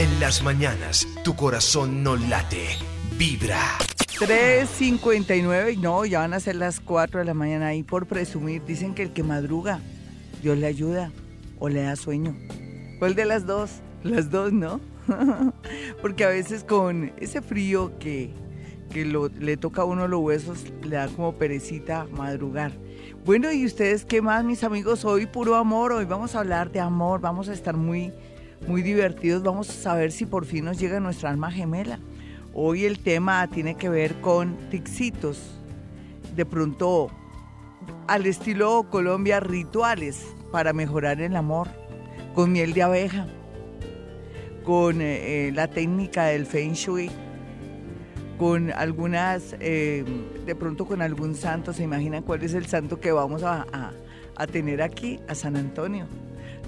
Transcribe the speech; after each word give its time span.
En 0.00 0.18
las 0.18 0.42
mañanas, 0.42 1.06
tu 1.24 1.36
corazón 1.36 2.02
no 2.02 2.16
late, 2.16 2.68
vibra. 3.18 3.60
3.59, 4.18 5.76
no, 5.76 6.06
ya 6.06 6.20
van 6.20 6.32
a 6.32 6.40
ser 6.40 6.56
las 6.56 6.80
4 6.80 7.18
de 7.18 7.26
la 7.26 7.34
mañana 7.34 7.66
ahí 7.66 7.82
por 7.82 8.06
presumir. 8.06 8.64
Dicen 8.64 8.94
que 8.94 9.02
el 9.02 9.12
que 9.12 9.22
madruga, 9.22 9.80
Dios 10.42 10.56
le 10.56 10.68
ayuda 10.68 11.12
o 11.58 11.68
le 11.68 11.82
da 11.82 11.96
sueño. 11.96 12.34
¿Cuál 12.98 13.14
de 13.14 13.26
las 13.26 13.44
dos? 13.44 13.82
Las 14.02 14.30
dos, 14.30 14.54
¿no? 14.54 14.80
Porque 16.00 16.24
a 16.24 16.28
veces 16.28 16.64
con 16.64 17.12
ese 17.18 17.42
frío 17.42 17.98
que, 17.98 18.30
que 18.90 19.04
le 19.04 19.56
toca 19.58 19.82
a 19.82 19.84
uno 19.84 20.08
los 20.08 20.20
huesos, 20.22 20.64
le 20.82 20.96
da 20.96 21.08
como 21.08 21.34
perecita 21.34 22.06
madrugar. 22.10 22.72
Bueno, 23.26 23.52
¿y 23.52 23.66
ustedes 23.66 24.06
qué 24.06 24.22
más, 24.22 24.46
mis 24.46 24.64
amigos? 24.64 25.04
Hoy 25.04 25.26
puro 25.26 25.56
amor, 25.56 25.92
hoy 25.92 26.06
vamos 26.06 26.34
a 26.34 26.38
hablar 26.38 26.72
de 26.72 26.80
amor, 26.80 27.20
vamos 27.20 27.50
a 27.50 27.52
estar 27.52 27.76
muy, 27.76 28.14
muy 28.66 28.82
divertidos, 28.82 29.42
vamos 29.42 29.68
a 29.70 29.72
saber 29.72 30.12
si 30.12 30.26
por 30.26 30.44
fin 30.44 30.64
nos 30.64 30.78
llega 30.78 31.00
nuestra 31.00 31.30
alma 31.30 31.50
gemela. 31.50 31.98
Hoy 32.52 32.84
el 32.84 32.98
tema 32.98 33.46
tiene 33.48 33.76
que 33.76 33.88
ver 33.88 34.20
con 34.20 34.56
tixitos, 34.70 35.58
de 36.34 36.44
pronto 36.44 37.10
al 38.06 38.26
estilo 38.26 38.86
Colombia, 38.90 39.40
rituales 39.40 40.26
para 40.50 40.72
mejorar 40.72 41.20
el 41.20 41.36
amor, 41.36 41.68
con 42.34 42.52
miel 42.52 42.72
de 42.72 42.82
abeja, 42.82 43.26
con 44.64 45.00
eh, 45.00 45.48
eh, 45.48 45.52
la 45.52 45.68
técnica 45.68 46.26
del 46.26 46.46
Feng 46.46 46.72
Shui, 46.72 47.10
con 48.38 48.72
algunas, 48.72 49.54
eh, 49.60 50.04
de 50.46 50.54
pronto 50.54 50.86
con 50.86 51.02
algún 51.02 51.34
santo, 51.34 51.72
¿se 51.72 51.82
imaginan 51.82 52.22
cuál 52.22 52.42
es 52.42 52.54
el 52.54 52.66
santo 52.66 52.98
que 52.98 53.12
vamos 53.12 53.42
a, 53.42 53.66
a 54.36 54.46
tener 54.46 54.82
aquí? 54.82 55.20
A 55.28 55.34
San 55.34 55.56
Antonio. 55.56 56.06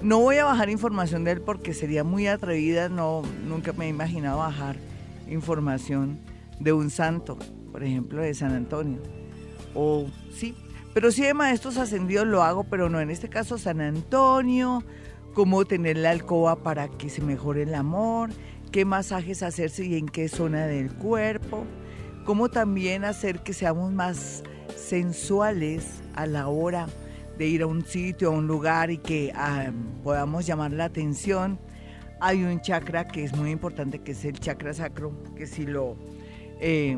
No 0.03 0.19
voy 0.19 0.35
a 0.35 0.43
bajar 0.43 0.69
información 0.69 1.23
de 1.23 1.31
él 1.31 1.41
porque 1.41 1.73
sería 1.73 2.03
muy 2.03 2.27
atrevida, 2.27 2.89
no, 2.89 3.21
nunca 3.47 3.71
me 3.71 3.85
he 3.85 3.87
imaginado 3.87 4.39
bajar 4.39 4.75
información 5.29 6.19
de 6.59 6.73
un 6.73 6.89
santo, 6.89 7.37
por 7.71 7.85
ejemplo, 7.85 8.21
de 8.21 8.33
San 8.33 8.51
Antonio. 8.51 9.01
O 9.73 10.07
sí, 10.29 10.57
pero 10.93 11.09
sí 11.09 11.23
de 11.23 11.33
maestros 11.33 11.77
ascendidos 11.77 12.27
lo 12.27 12.43
hago, 12.43 12.65
pero 12.65 12.89
no 12.89 12.99
en 12.99 13.11
este 13.11 13.29
caso 13.29 13.57
San 13.57 13.79
Antonio, 13.79 14.83
cómo 15.33 15.63
tener 15.63 15.95
la 15.95 16.11
alcoba 16.11 16.57
para 16.57 16.89
que 16.89 17.09
se 17.09 17.21
mejore 17.21 17.63
el 17.63 17.73
amor, 17.73 18.31
qué 18.73 18.83
masajes 18.83 19.41
hacerse 19.41 19.85
y 19.85 19.95
en 19.95 20.07
qué 20.07 20.27
zona 20.27 20.67
del 20.67 20.93
cuerpo, 20.93 21.63
cómo 22.25 22.49
también 22.49 23.05
hacer 23.05 23.39
que 23.39 23.53
seamos 23.53 23.93
más 23.93 24.43
sensuales 24.75 26.01
a 26.13 26.25
la 26.25 26.49
hora 26.49 26.87
de 27.37 27.47
ir 27.47 27.61
a 27.61 27.67
un 27.67 27.85
sitio, 27.85 28.29
a 28.29 28.31
un 28.31 28.47
lugar 28.47 28.91
y 28.91 28.97
que 28.97 29.31
ah, 29.35 29.71
podamos 30.03 30.45
llamar 30.45 30.71
la 30.71 30.85
atención. 30.85 31.59
Hay 32.19 32.43
un 32.43 32.61
chakra 32.61 33.07
que 33.07 33.23
es 33.23 33.35
muy 33.35 33.51
importante, 33.51 33.99
que 33.99 34.11
es 34.11 34.23
el 34.25 34.39
chakra 34.39 34.73
sacro, 34.73 35.13
que 35.35 35.47
si 35.47 35.65
lo... 35.65 35.97
Eh, 36.65 36.97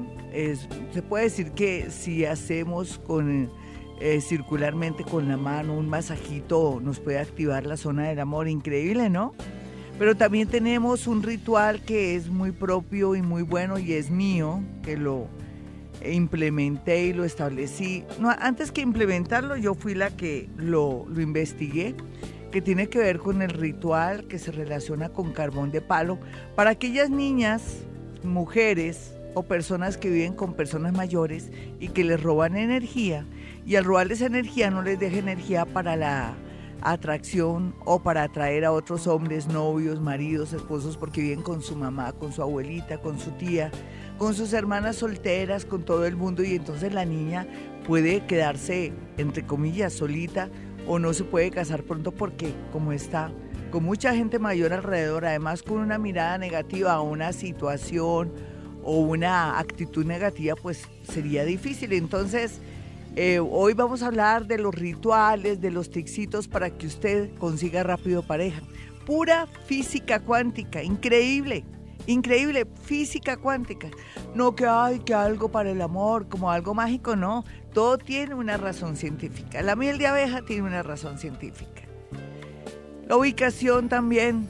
se 0.92 1.02
puede 1.02 1.23
decir 1.23 1.52
que 1.52 1.89
si 1.89 2.25
hacemos 2.25 3.00
con 3.00 3.50
eh, 4.00 4.19
circularmente 4.19 5.03
con 5.03 5.30
la 5.30 5.38
mano, 5.38 5.73
un 5.75 5.88
masajito 5.88 6.80
nos 6.83 6.99
puede 6.99 7.17
activar 7.17 7.66
la 7.66 7.77
zona 7.77 8.09
del 8.09 8.20
amor, 8.20 8.47
increíble, 8.47 9.09
¿no? 9.09 9.33
Pero 9.97 10.16
también 10.16 10.49
tenemos 10.49 11.08
un 11.08 11.23
ritual 11.23 11.81
que 11.81 12.16
es 12.16 12.30
muy 12.30 12.52
propio 12.52 13.16
y 13.16 13.22
muy 13.22 13.44
bueno 13.44 13.80
y 13.80 13.94
es 13.94 14.11
mío, 14.11 14.61
que 14.83 14.97
lo 14.97 15.30
implementé 16.14 17.08
y 17.08 17.14
lo 17.14 17.23
establecí. 17.23 18.03
No, 18.20 18.30
antes 18.30 18.72
que 18.72 18.81
implementarlo, 18.81 19.58
yo 19.58 19.73
fui 19.73 19.95
la 19.95 20.09
que 20.11 20.50
lo, 20.58 21.06
lo 21.09 21.22
investigué, 21.22 21.95
que 22.52 22.61
tiene 22.61 22.88
que 22.88 23.00
ver 23.00 23.20
con 23.20 23.42
el 23.42 23.50
ritual 23.50 24.28
que 24.28 24.39
se 24.39 24.52
relaciona 24.52 25.09
con 25.09 25.33
carbón 25.33 25.72
de 25.72 25.81
palo 25.81 26.20
para 26.56 26.72
aquellas 26.72 27.09
niñas, 27.09 27.83
mujeres 28.23 29.14
o 29.33 29.44
personas 29.44 29.98
que 29.98 30.09
viven 30.09 30.33
con 30.33 30.53
personas 30.53 30.94
mayores 30.94 31.52
y 31.80 31.89
que 31.89 32.03
les 32.03 32.22
roban 32.22 32.56
energía 32.56 33.26
y 33.66 33.76
al 33.76 33.83
robarles 33.83 34.22
energía 34.22 34.70
no 34.70 34.82
les 34.82 34.99
deja 34.99 35.17
energía 35.17 35.66
para 35.66 35.95
la 35.95 36.36
atracción 36.82 37.73
o 37.83 37.99
para 38.02 38.23
atraer 38.23 38.64
a 38.64 38.72
otros 38.72 39.08
hombres, 39.08 39.48
novios, 39.48 39.99
maridos, 39.99 40.54
esposos, 40.54 40.98
porque 40.98 41.22
viven 41.22 41.42
con 41.42 41.61
su 41.61 41.76
mamá, 41.76 42.14
con 42.14 42.32
su 42.32 42.43
abuelita, 42.43 42.99
con 42.99 43.17
su 43.20 43.32
tía, 43.32 43.72
con 44.17 44.33
sus 44.33 44.53
hermanas 44.53 44.98
solteras, 44.98 45.65
con 45.65 45.83
todo 45.83 46.05
el 46.05 46.15
mundo 46.15 46.43
y 46.43 46.55
entonces 46.55 46.93
la 46.93 47.05
niña 47.05 47.48
puede 47.86 48.26
quedarse, 48.26 48.93
entre 49.17 49.45
comillas, 49.45 49.93
solita 49.93 50.49
o 50.87 50.99
no 50.99 51.14
se 51.14 51.23
puede 51.23 51.52
casar 51.52 51.83
pronto 51.83 52.11
porque 52.11 52.54
como 52.71 52.92
está 52.92 53.31
con 53.71 53.83
mucha 53.83 54.15
gente 54.15 54.39
mayor 54.39 54.71
alrededor, 54.73 55.25
además 55.25 55.61
con 55.61 55.80
una 55.80 55.98
mirada 55.98 56.37
negativa 56.37 56.93
a 56.93 57.02
una 57.02 57.33
situación 57.33 58.31
o 58.83 58.99
una 58.99 59.59
actitud 59.59 60.05
negativa, 60.05 60.55
pues 60.55 60.87
sería 61.11 61.43
difícil. 61.43 61.92
Entonces, 61.92 62.61
eh, 63.15 63.39
hoy 63.39 63.73
vamos 63.73 64.04
a 64.04 64.08
hablar 64.08 64.45
de 64.45 64.59
los 64.59 64.73
rituales, 64.73 65.59
de 65.59 65.71
los 65.71 65.89
tixitos 65.89 66.48
para 66.48 66.70
que 66.70 66.87
usted 66.87 67.33
consiga 67.37 67.83
rápido 67.83 68.23
pareja. 68.23 68.61
Pura 69.05 69.48
física 69.65 70.20
cuántica, 70.20 70.81
increíble, 70.83 71.65
increíble, 72.08 72.66
física 72.83 73.38
cuántica. 73.38 73.89
No 74.33 74.55
que 74.55 74.66
hay 74.66 74.99
que 74.99 75.14
algo 75.14 75.49
para 75.49 75.71
el 75.71 75.82
amor, 75.82 76.27
como 76.27 76.52
algo 76.52 76.73
mágico, 76.73 77.16
no. 77.16 77.43
Todo 77.73 77.98
tiene 77.98 78.36
una 78.36 78.58
razón 78.58 78.95
científica. 78.95 79.61
La 79.61 79.76
miel 79.76 79.98
de 79.98 80.08
abeja 80.08 80.42
tiene 80.43 80.64
una 80.64 80.83
razón 80.83 81.17
científica. 81.17 81.83
La 83.08 83.17
ubicación 83.17 83.89
también 83.89 84.48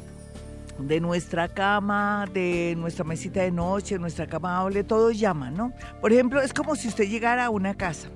de 0.79 0.99
nuestra 0.99 1.47
cama, 1.47 2.25
de 2.33 2.75
nuestra 2.77 3.03
mesita 3.03 3.41
de 3.41 3.51
noche, 3.51 3.97
nuestra 3.97 4.27
cama 4.27 4.59
doble, 4.61 4.83
todo 4.83 5.11
llama, 5.11 5.49
¿no? 5.51 5.73
Por 6.01 6.11
ejemplo, 6.11 6.41
es 6.41 6.53
como 6.53 6.75
si 6.75 6.87
usted 6.87 7.05
llegara 7.05 7.45
a 7.45 7.49
una 7.49 7.75
casa 7.75 8.09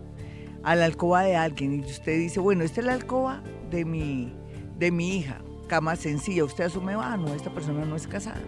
a 0.63 0.75
la 0.75 0.85
alcoba 0.85 1.23
de 1.23 1.35
alguien 1.35 1.73
y 1.73 1.79
usted 1.81 2.17
dice, 2.17 2.39
bueno, 2.39 2.63
esta 2.63 2.81
es 2.81 2.85
la 2.85 2.93
alcoba 2.93 3.41
de 3.69 3.85
mi, 3.85 4.33
de 4.77 4.91
mi 4.91 5.17
hija, 5.17 5.41
cama 5.67 5.95
sencilla. 5.95 6.43
Usted 6.43 6.65
asume, 6.65 6.93
ah, 6.95 7.17
no, 7.17 7.33
esta 7.33 7.49
persona 7.49 7.85
no 7.85 7.95
es 7.95 8.07
casada, 8.07 8.41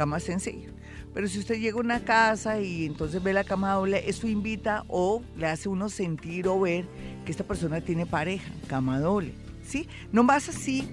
cama 0.00 0.18
sencilla. 0.18 0.70
Pero 1.12 1.28
si 1.28 1.38
usted 1.38 1.56
llega 1.56 1.76
a 1.76 1.80
una 1.80 2.00
casa 2.00 2.58
y 2.58 2.86
entonces 2.86 3.22
ve 3.22 3.34
la 3.34 3.44
cama 3.44 3.74
doble, 3.74 4.08
eso 4.08 4.26
invita 4.26 4.86
o 4.88 5.22
le 5.36 5.46
hace 5.46 5.68
uno 5.68 5.90
sentir 5.90 6.48
o 6.48 6.58
ver 6.58 6.86
que 7.26 7.30
esta 7.30 7.44
persona 7.44 7.82
tiene 7.82 8.06
pareja, 8.06 8.50
cama 8.66 8.98
doble. 8.98 9.34
¿Sí? 9.62 9.90
No 10.10 10.22
más 10.22 10.48
así, 10.48 10.88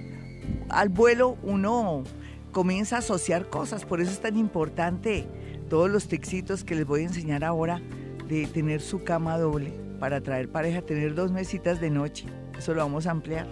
al 0.68 0.90
vuelo 0.90 1.38
uno 1.42 2.04
comienza 2.52 2.98
a 2.98 3.00
asociar 3.00 3.50
cosas, 3.50 3.86
por 3.86 4.02
eso 4.02 4.12
es 4.12 4.20
tan 4.20 4.36
importante 4.36 5.26
todos 5.70 5.90
los 5.90 6.10
texitos 6.10 6.66
que 6.66 6.76
les 6.76 6.86
voy 6.86 7.04
a 7.04 7.06
enseñar 7.06 7.46
ahora 7.46 7.82
de 8.28 8.46
tener 8.48 8.82
su 8.82 9.06
cama 9.06 9.38
doble 9.38 9.72
para 10.02 10.20
traer 10.20 10.50
pareja, 10.50 10.82
tener 10.82 11.16
dos 11.16 11.32
mesitas 11.32 11.80
de 11.80 11.92
noche. 11.92 12.26
Eso 12.58 12.74
lo 12.74 12.82
vamos 12.82 13.08
a 13.08 13.12
ampliar. 13.12 13.48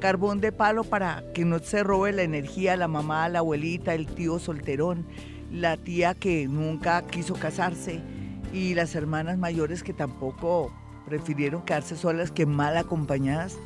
Carbón 0.00 0.40
de 0.40 0.50
palo 0.50 0.82
para 0.82 1.22
que 1.34 1.44
no 1.44 1.58
se 1.58 1.82
robe 1.82 2.12
la 2.12 2.22
energía 2.22 2.74
la 2.76 2.88
mamá, 2.88 3.28
la 3.28 3.40
abuelita, 3.40 3.94
el 3.94 4.06
tío 4.06 4.38
solterón, 4.38 5.06
la 5.52 5.76
tía 5.76 6.14
que 6.14 6.48
nunca 6.48 7.02
quiso 7.02 7.34
casarse 7.34 8.00
y 8.52 8.74
las 8.74 8.94
hermanas 8.94 9.36
mayores 9.36 9.82
que 9.82 9.92
tampoco 9.92 10.72
prefirieron 11.04 11.62
quedarse 11.62 11.96
solas 11.96 12.30
que 12.30 12.46
mal 12.46 12.78
acompañadas 12.78 13.58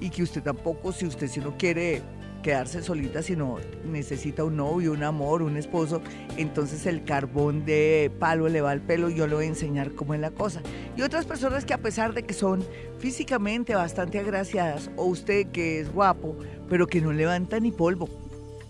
y 0.00 0.08
que 0.08 0.22
usted 0.22 0.42
tampoco, 0.42 0.92
si 0.92 1.06
usted 1.06 1.28
si 1.28 1.40
no 1.40 1.58
quiere 1.58 2.00
quedarse 2.42 2.82
solita, 2.82 3.22
sino 3.22 3.58
necesita 3.84 4.44
un 4.44 4.56
novio, 4.56 4.92
un 4.92 5.02
amor, 5.02 5.42
un 5.42 5.56
esposo, 5.56 6.02
entonces 6.36 6.86
el 6.86 7.04
carbón 7.04 7.64
de 7.64 8.10
palo 8.18 8.48
le 8.48 8.60
va 8.60 8.72
al 8.72 8.80
pelo 8.80 9.08
y 9.08 9.14
yo 9.14 9.26
le 9.26 9.34
voy 9.34 9.44
a 9.44 9.48
enseñar 9.48 9.92
cómo 9.92 10.14
es 10.14 10.20
la 10.20 10.30
cosa. 10.30 10.60
Y 10.96 11.02
otras 11.02 11.24
personas 11.24 11.64
que 11.64 11.74
a 11.74 11.78
pesar 11.78 12.12
de 12.14 12.24
que 12.24 12.34
son 12.34 12.64
físicamente 12.98 13.74
bastante 13.74 14.18
agraciadas, 14.18 14.90
o 14.96 15.04
usted 15.04 15.46
que 15.48 15.80
es 15.80 15.92
guapo, 15.92 16.36
pero 16.68 16.86
que 16.86 17.00
no 17.00 17.12
levanta 17.12 17.60
ni 17.60 17.70
polvo, 17.70 18.08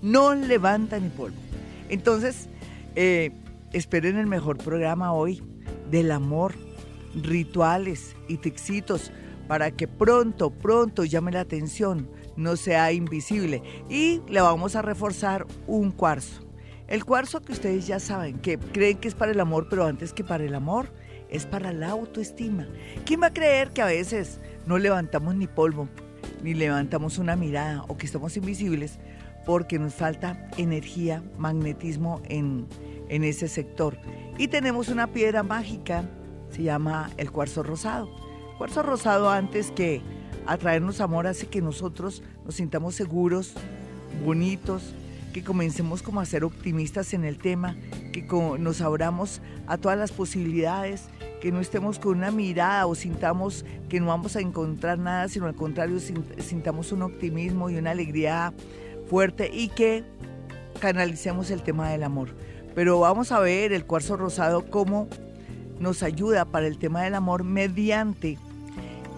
no 0.02 0.34
levanta 0.34 0.98
ni 0.98 1.08
polvo. 1.08 1.36
Entonces, 1.88 2.48
eh, 2.94 3.32
esperen 3.72 4.16
el 4.16 4.26
mejor 4.26 4.58
programa 4.58 5.12
hoy 5.12 5.42
del 5.90 6.10
amor, 6.10 6.54
rituales 7.14 8.14
y 8.28 8.38
tixitos 8.38 9.10
para 9.48 9.70
que 9.70 9.86
pronto, 9.86 10.50
pronto 10.50 11.04
llame 11.04 11.32
la 11.32 11.40
atención 11.40 12.08
no 12.36 12.56
sea 12.56 12.92
invisible. 12.92 13.62
Y 13.88 14.20
le 14.28 14.40
vamos 14.40 14.76
a 14.76 14.82
reforzar 14.82 15.46
un 15.66 15.90
cuarzo. 15.90 16.42
El 16.88 17.04
cuarzo 17.04 17.40
que 17.40 17.52
ustedes 17.52 17.86
ya 17.86 18.00
saben, 18.00 18.38
que 18.38 18.58
creen 18.58 18.98
que 18.98 19.08
es 19.08 19.14
para 19.14 19.32
el 19.32 19.40
amor, 19.40 19.68
pero 19.70 19.86
antes 19.86 20.12
que 20.12 20.24
para 20.24 20.44
el 20.44 20.54
amor, 20.54 20.92
es 21.30 21.46
para 21.46 21.72
la 21.72 21.90
autoestima. 21.90 22.68
¿Quién 23.06 23.22
va 23.22 23.28
a 23.28 23.32
creer 23.32 23.70
que 23.70 23.80
a 23.80 23.86
veces 23.86 24.40
no 24.66 24.78
levantamos 24.78 25.34
ni 25.34 25.46
polvo, 25.46 25.88
ni 26.42 26.52
levantamos 26.52 27.16
una 27.18 27.36
mirada 27.36 27.84
o 27.88 27.96
que 27.96 28.04
estamos 28.04 28.36
invisibles 28.36 28.98
porque 29.46 29.78
nos 29.78 29.94
falta 29.94 30.48
energía, 30.58 31.22
magnetismo 31.38 32.20
en, 32.28 32.66
en 33.08 33.24
ese 33.24 33.48
sector? 33.48 33.96
Y 34.36 34.48
tenemos 34.48 34.88
una 34.88 35.06
piedra 35.06 35.42
mágica, 35.42 36.04
se 36.50 36.64
llama 36.64 37.10
el 37.16 37.32
cuarzo 37.32 37.62
rosado. 37.62 38.10
cuarzo 38.58 38.82
rosado 38.82 39.30
antes 39.30 39.70
que 39.70 40.02
atraernos 40.46 41.00
amor 41.00 41.26
hace 41.26 41.46
que 41.46 41.60
nosotros 41.60 42.22
nos 42.44 42.56
sintamos 42.56 42.94
seguros, 42.94 43.54
bonitos, 44.24 44.94
que 45.32 45.42
comencemos 45.42 46.02
como 46.02 46.20
a 46.20 46.26
ser 46.26 46.44
optimistas 46.44 47.14
en 47.14 47.24
el 47.24 47.38
tema, 47.38 47.76
que 48.12 48.26
nos 48.58 48.80
abramos 48.80 49.40
a 49.66 49.78
todas 49.78 49.98
las 49.98 50.12
posibilidades, 50.12 51.08
que 51.40 51.50
no 51.50 51.60
estemos 51.60 51.98
con 51.98 52.18
una 52.18 52.30
mirada 52.30 52.86
o 52.86 52.94
sintamos 52.94 53.64
que 53.88 53.98
no 53.98 54.06
vamos 54.06 54.36
a 54.36 54.40
encontrar 54.40 54.98
nada, 54.98 55.28
sino 55.28 55.46
al 55.46 55.54
contrario, 55.54 55.98
sintamos 56.00 56.92
un 56.92 57.02
optimismo 57.02 57.70
y 57.70 57.76
una 57.76 57.92
alegría 57.92 58.52
fuerte 59.08 59.50
y 59.52 59.68
que 59.68 60.04
canalicemos 60.80 61.50
el 61.50 61.62
tema 61.62 61.90
del 61.90 62.02
amor. 62.02 62.28
Pero 62.74 63.00
vamos 63.00 63.32
a 63.32 63.40
ver 63.40 63.72
el 63.72 63.84
cuarzo 63.84 64.16
rosado 64.16 64.70
cómo 64.70 65.08
nos 65.80 66.02
ayuda 66.02 66.44
para 66.44 66.66
el 66.66 66.78
tema 66.78 67.02
del 67.02 67.14
amor 67.14 67.44
mediante 67.44 68.38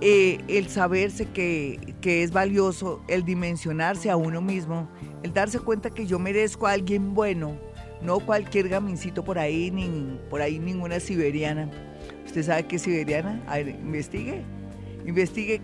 eh, 0.01 0.39
el 0.49 0.69
saberse 0.69 1.27
que, 1.27 1.95
que 2.01 2.23
es 2.23 2.33
valioso, 2.33 3.03
el 3.09 3.25
dimensionarse 3.25 4.11
a 4.11 4.17
uno 4.17 4.41
mismo, 4.41 4.89
el 5.23 5.33
darse 5.33 5.59
cuenta 5.59 5.91
que 5.91 6.07
yo 6.07 6.19
merezco 6.19 6.67
a 6.67 6.73
alguien 6.73 7.15
bueno, 7.15 7.57
no 8.03 8.21
cualquier 8.21 8.69
gamincito 8.69 9.25
por 9.25 9.39
ahí, 9.39 9.71
ni 9.71 10.19
por 10.29 10.43
ahí 10.43 10.59
ninguna 10.59 11.01
siberiana. 11.01 11.71
¿Usted 12.27 12.43
sabe 12.43 12.67
qué 12.67 12.77
es 12.77 12.83
siberiana? 12.83 13.43
A 13.47 13.57
ver, 13.57 13.69
investigue. 13.69 14.43
Investigue 15.07 15.61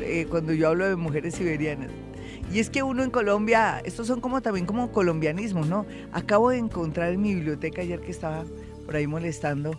eh, 0.00 0.26
cuando 0.28 0.52
yo 0.52 0.68
hablo 0.68 0.88
de 0.88 0.96
mujeres 0.96 1.34
siberianas. 1.34 1.90
Y 2.52 2.58
es 2.58 2.70
que 2.70 2.82
uno 2.82 3.02
en 3.02 3.10
Colombia, 3.10 3.80
estos 3.84 4.06
son 4.06 4.20
como 4.20 4.42
también 4.42 4.66
como 4.66 4.90
colombianismos, 4.92 5.66
¿no? 5.68 5.86
Acabo 6.12 6.50
de 6.50 6.58
encontrar 6.58 7.12
en 7.12 7.22
mi 7.22 7.34
biblioteca 7.34 7.82
ayer 7.82 8.00
que 8.00 8.10
estaba 8.10 8.44
por 8.84 8.96
ahí 8.96 9.06
molestando 9.06 9.78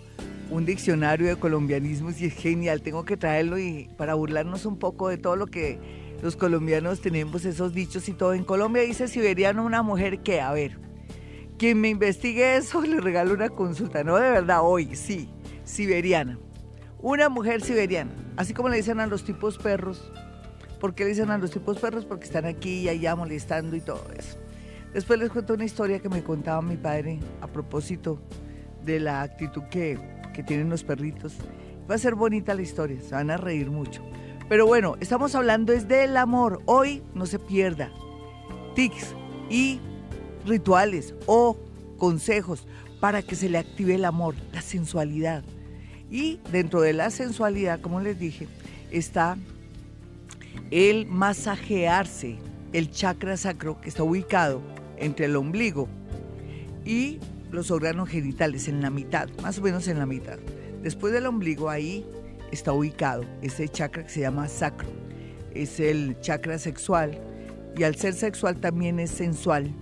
un 0.50 0.66
diccionario 0.66 1.28
de 1.28 1.36
colombianismos 1.38 2.22
y 2.22 2.26
es 2.26 2.34
genial, 2.34 2.82
tengo 2.82 3.06
que 3.06 3.18
traerlo 3.18 3.58
y 3.58 3.90
para 3.98 4.14
burlarnos 4.14 4.66
un 4.66 4.78
poco 4.78 5.10
de 5.10 5.18
todo 5.18 5.36
lo 5.36 5.48
que 5.48 5.80
los 6.22 6.36
colombianos 6.36 7.02
tenemos, 7.02 7.46
esos 7.46 7.74
dichos 7.74 8.08
y 8.10 8.14
todo. 8.14 8.34
En 8.34 8.44
Colombia 8.44 8.84
dice 8.84 9.08
siberiano 9.08 9.66
una 9.66 9.84
mujer 9.84 10.20
que, 10.20 10.42
a 10.42 10.52
ver, 10.54 10.78
quien 11.58 11.80
me 11.80 11.90
investigue 11.90 12.58
eso 12.58 12.82
le 12.86 13.00
regalo 13.02 13.34
una 13.34 13.50
consulta, 13.50 14.04
no 14.04 14.16
de 14.16 14.30
verdad, 14.30 14.60
hoy, 14.64 14.96
sí, 14.96 15.30
siberiana. 15.64 16.38
Una 17.00 17.30
mujer 17.30 17.62
siberiana, 17.62 18.12
así 18.36 18.54
como 18.54 18.70
le 18.70 18.78
dicen 18.78 19.00
a 19.00 19.08
los 19.08 19.24
tipos 19.24 19.58
perros. 19.58 20.12
¿Por 20.80 20.96
qué 20.96 21.04
le 21.04 21.12
dicen 21.12 21.30
a 21.30 21.38
los 21.38 21.52
tipos 21.52 21.80
perros? 21.80 22.06
Porque 22.06 22.26
están 22.26 22.46
aquí 22.46 22.82
y 22.82 22.90
allá 22.90 23.16
molestando 23.16 23.76
y 23.76 23.82
todo 23.82 24.04
eso. 24.18 24.38
Después 24.94 25.20
les 25.20 25.30
cuento 25.30 25.54
una 25.54 25.66
historia 25.66 26.00
que 26.00 26.10
me 26.10 26.24
contaba 26.24 26.62
mi 26.62 26.78
padre 26.78 27.20
a 27.42 27.48
propósito 27.48 28.20
de 28.84 29.00
la 29.00 29.22
actitud 29.22 29.64
que 29.64 30.00
que 30.36 30.44
tienen 30.44 30.70
los 30.70 30.84
perritos. 30.84 31.34
Va 31.90 31.96
a 31.96 32.00
ser 32.00 32.16
bonita 32.16 32.54
la 32.54 32.62
historia, 32.62 33.00
se 33.02 33.16
van 33.16 33.32
a 33.32 33.38
reír 33.38 33.72
mucho. 33.72 34.04
Pero 34.50 34.68
bueno, 34.68 34.96
estamos 35.00 35.34
hablando 35.34 35.74
es 35.74 35.88
del 35.88 36.18
amor. 36.18 36.62
Hoy 36.66 37.02
no 37.14 37.26
se 37.26 37.40
pierda 37.40 37.92
tics 38.76 39.16
y 39.50 39.80
rituales 40.46 41.16
o 41.26 41.58
consejos 41.98 42.68
para 43.00 43.22
que 43.22 43.36
se 43.36 43.50
le 43.50 43.58
active 43.58 43.96
el 43.96 44.06
amor, 44.06 44.36
la 44.52 44.62
sensualidad. 44.62 45.44
Y 46.12 46.40
dentro 46.52 46.82
de 46.82 46.94
la 46.94 47.10
sensualidad, 47.10 47.80
como 47.80 48.02
les 48.02 48.20
dije, 48.20 48.48
está 48.92 49.38
el 50.70 51.06
masajearse, 51.08 52.38
el 52.74 52.92
chakra 52.92 53.38
sacro 53.38 53.80
que 53.80 53.90
está 53.90 54.04
ubicado 54.04 54.62
entre 54.98 55.26
el 55.26 55.36
ombligo 55.36 55.88
y 56.86 57.20
los 57.52 57.72
órganos 57.72 58.10
genitales 58.10 58.68
en 58.68 58.82
la 58.82 58.90
mitad, 58.90 59.30
más 59.42 59.60
o 59.60 59.62
menos 59.62 59.88
en 59.88 60.00
la 60.00 60.06
mitad. 60.06 60.38
Después 60.82 61.14
del 61.14 61.26
ombligo 61.26 61.70
ahí 61.70 62.06
está 62.52 62.74
ubicado 62.74 63.24
ese 63.42 63.68
chakra 63.68 64.04
que 64.04 64.10
se 64.10 64.22
llama 64.22 64.48
sacro. 64.48 64.88
Es 65.54 65.80
el 65.80 66.20
chakra 66.20 66.60
sexual 66.60 67.20
y 67.78 67.84
al 67.84 67.96
ser 67.96 68.14
sexual 68.14 68.60
también 68.60 69.00
es 69.00 69.12
sensual 69.12 69.74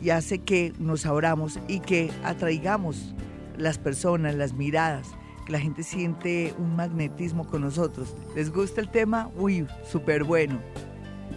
y 0.00 0.10
hace 0.10 0.38
que 0.38 0.72
nos 0.78 1.06
abramos 1.06 1.58
y 1.68 1.80
que 1.80 2.10
atraigamos 2.24 3.14
las 3.56 3.78
personas, 3.78 4.34
las 4.34 4.52
miradas, 4.52 5.08
que 5.46 5.52
la 5.52 5.60
gente 5.60 5.82
siente 5.82 6.54
un 6.58 6.76
magnetismo 6.76 7.46
con 7.46 7.62
nosotros. 7.62 8.14
¿Les 8.34 8.50
gusta 8.50 8.80
el 8.80 8.90
tema? 8.90 9.30
Uy, 9.36 9.66
súper 9.90 10.24
bueno. 10.24 10.60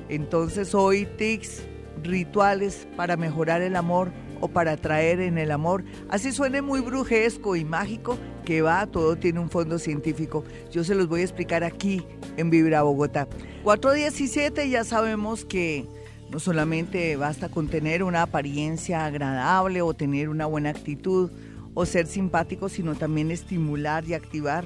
Entonces 0.09 0.75
hoy 0.75 1.07
tics, 1.17 1.63
rituales 2.03 2.87
para 2.95 3.17
mejorar 3.17 3.61
el 3.61 3.75
amor 3.75 4.11
o 4.41 4.49
para 4.49 4.73
atraer 4.73 5.21
en 5.21 5.37
el 5.37 5.51
amor. 5.51 5.85
Así 6.09 6.31
suene 6.31 6.61
muy 6.61 6.81
brujesco 6.81 7.55
y 7.55 7.63
mágico, 7.63 8.17
que 8.43 8.61
va, 8.61 8.85
todo 8.87 9.15
tiene 9.15 9.39
un 9.39 9.49
fondo 9.49 9.79
científico. 9.79 10.43
Yo 10.71 10.83
se 10.83 10.95
los 10.95 11.07
voy 11.07 11.21
a 11.21 11.23
explicar 11.23 11.63
aquí 11.63 12.03
en 12.37 12.49
Vibra 12.49 12.81
Bogotá. 12.81 13.27
417 13.63 14.69
ya 14.69 14.83
sabemos 14.83 15.45
que 15.45 15.85
no 16.31 16.39
solamente 16.39 17.15
basta 17.15 17.49
con 17.49 17.67
tener 17.67 18.03
una 18.03 18.23
apariencia 18.23 19.05
agradable 19.05 19.81
o 19.81 19.93
tener 19.93 20.29
una 20.29 20.45
buena 20.45 20.69
actitud 20.69 21.29
o 21.73 21.85
ser 21.85 22.07
simpático, 22.07 22.69
sino 22.69 22.95
también 22.95 23.31
estimular 23.31 24.05
y 24.05 24.13
activar 24.13 24.65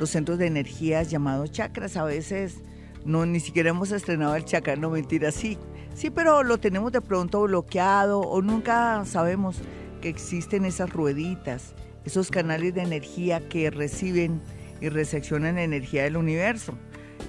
los 0.00 0.10
centros 0.10 0.38
de 0.38 0.46
energías 0.46 1.10
llamados 1.10 1.52
chakras. 1.52 1.96
A 1.96 2.04
veces 2.04 2.56
no 3.04 3.26
ni 3.26 3.40
siquiera 3.40 3.70
hemos 3.70 3.90
estrenado 3.92 4.34
el 4.36 4.44
chakra, 4.44 4.76
no 4.76 4.90
mentira, 4.90 5.30
sí. 5.32 5.58
Sí, 5.94 6.10
pero 6.10 6.42
lo 6.42 6.58
tenemos 6.58 6.90
de 6.92 7.00
pronto 7.00 7.42
bloqueado 7.42 8.20
o 8.20 8.42
nunca 8.42 9.04
sabemos 9.04 9.60
que 10.00 10.08
existen 10.08 10.64
esas 10.64 10.90
rueditas, 10.90 11.74
esos 12.04 12.30
canales 12.30 12.74
de 12.74 12.82
energía 12.82 13.46
que 13.48 13.70
reciben 13.70 14.40
y 14.80 14.88
recepcionan 14.88 15.58
energía 15.58 16.02
del 16.04 16.16
universo. 16.16 16.74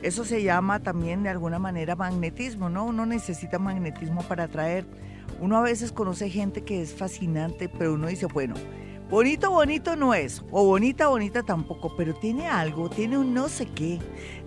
Eso 0.01 0.25
se 0.25 0.43
llama 0.43 0.81
también 0.81 1.23
de 1.23 1.29
alguna 1.29 1.59
manera 1.59 1.95
magnetismo, 1.95 2.69
¿no? 2.69 2.85
Uno 2.85 3.05
necesita 3.05 3.59
magnetismo 3.59 4.23
para 4.23 4.45
atraer. 4.45 4.85
Uno 5.39 5.57
a 5.57 5.61
veces 5.61 5.91
conoce 5.91 6.29
gente 6.29 6.63
que 6.63 6.81
es 6.81 6.95
fascinante, 6.95 7.69
pero 7.69 7.93
uno 7.93 8.07
dice, 8.07 8.25
bueno, 8.25 8.55
bonito, 9.09 9.51
bonito 9.51 9.95
no 9.95 10.13
es, 10.13 10.43
o 10.51 10.65
bonita, 10.65 11.07
bonita 11.07 11.43
tampoco, 11.43 11.95
pero 11.95 12.13
tiene 12.15 12.47
algo, 12.47 12.89
tiene 12.89 13.17
un 13.17 13.33
no 13.33 13.49
sé 13.49 13.67
qué, 13.67 13.99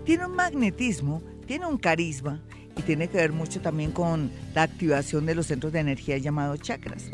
tiene 0.05 0.27
un 0.27 0.35
magnetismo, 0.35 1.23
tiene 1.47 1.67
un 1.67 1.79
carisma 1.79 2.43
y 2.76 2.82
tiene 2.82 3.08
que 3.08 3.17
ver 3.17 3.32
mucho 3.32 3.61
también 3.61 3.90
con 3.90 4.31
la 4.55 4.62
activación 4.62 5.26
de 5.26 5.34
los 5.34 5.46
centros 5.46 5.73
de 5.73 5.81
energía 5.81 6.19
llamados 6.19 6.61
chakras. 6.61 7.05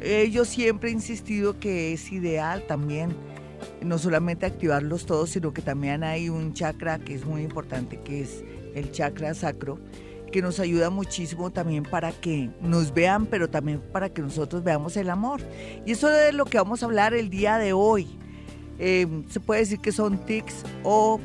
Eh, 0.00 0.30
yo 0.32 0.44
siempre 0.44 0.90
he 0.90 0.92
insistido 0.92 1.58
que 1.60 1.92
es 1.92 2.10
ideal 2.10 2.64
también 2.66 3.14
no 3.82 3.98
solamente 3.98 4.46
activarlos 4.46 5.06
todos, 5.06 5.30
sino 5.30 5.52
que 5.52 5.62
también 5.62 6.02
hay 6.04 6.28
un 6.28 6.54
chakra 6.54 6.98
que 6.98 7.14
es 7.14 7.24
muy 7.24 7.42
importante, 7.42 8.00
que 8.00 8.22
es 8.22 8.42
el 8.74 8.90
chakra 8.92 9.34
sacro, 9.34 9.78
que 10.32 10.42
nos 10.42 10.60
ayuda 10.60 10.90
muchísimo 10.90 11.50
también 11.50 11.82
para 11.82 12.12
que 12.12 12.50
nos 12.60 12.94
vean, 12.94 13.26
pero 13.26 13.50
también 13.50 13.80
para 13.92 14.10
que 14.10 14.22
nosotros 14.22 14.62
veamos 14.62 14.96
el 14.96 15.10
amor. 15.10 15.40
Y 15.84 15.92
eso 15.92 16.10
es 16.10 16.34
lo 16.34 16.44
que 16.44 16.58
vamos 16.58 16.82
a 16.82 16.86
hablar 16.86 17.14
el 17.14 17.30
día 17.30 17.58
de 17.58 17.72
hoy. 17.72 18.18
Eh, 18.78 19.06
se 19.28 19.40
puede 19.40 19.60
decir 19.60 19.80
que 19.80 19.92
son 19.92 20.24
tics 20.24 20.64
o 20.84 21.20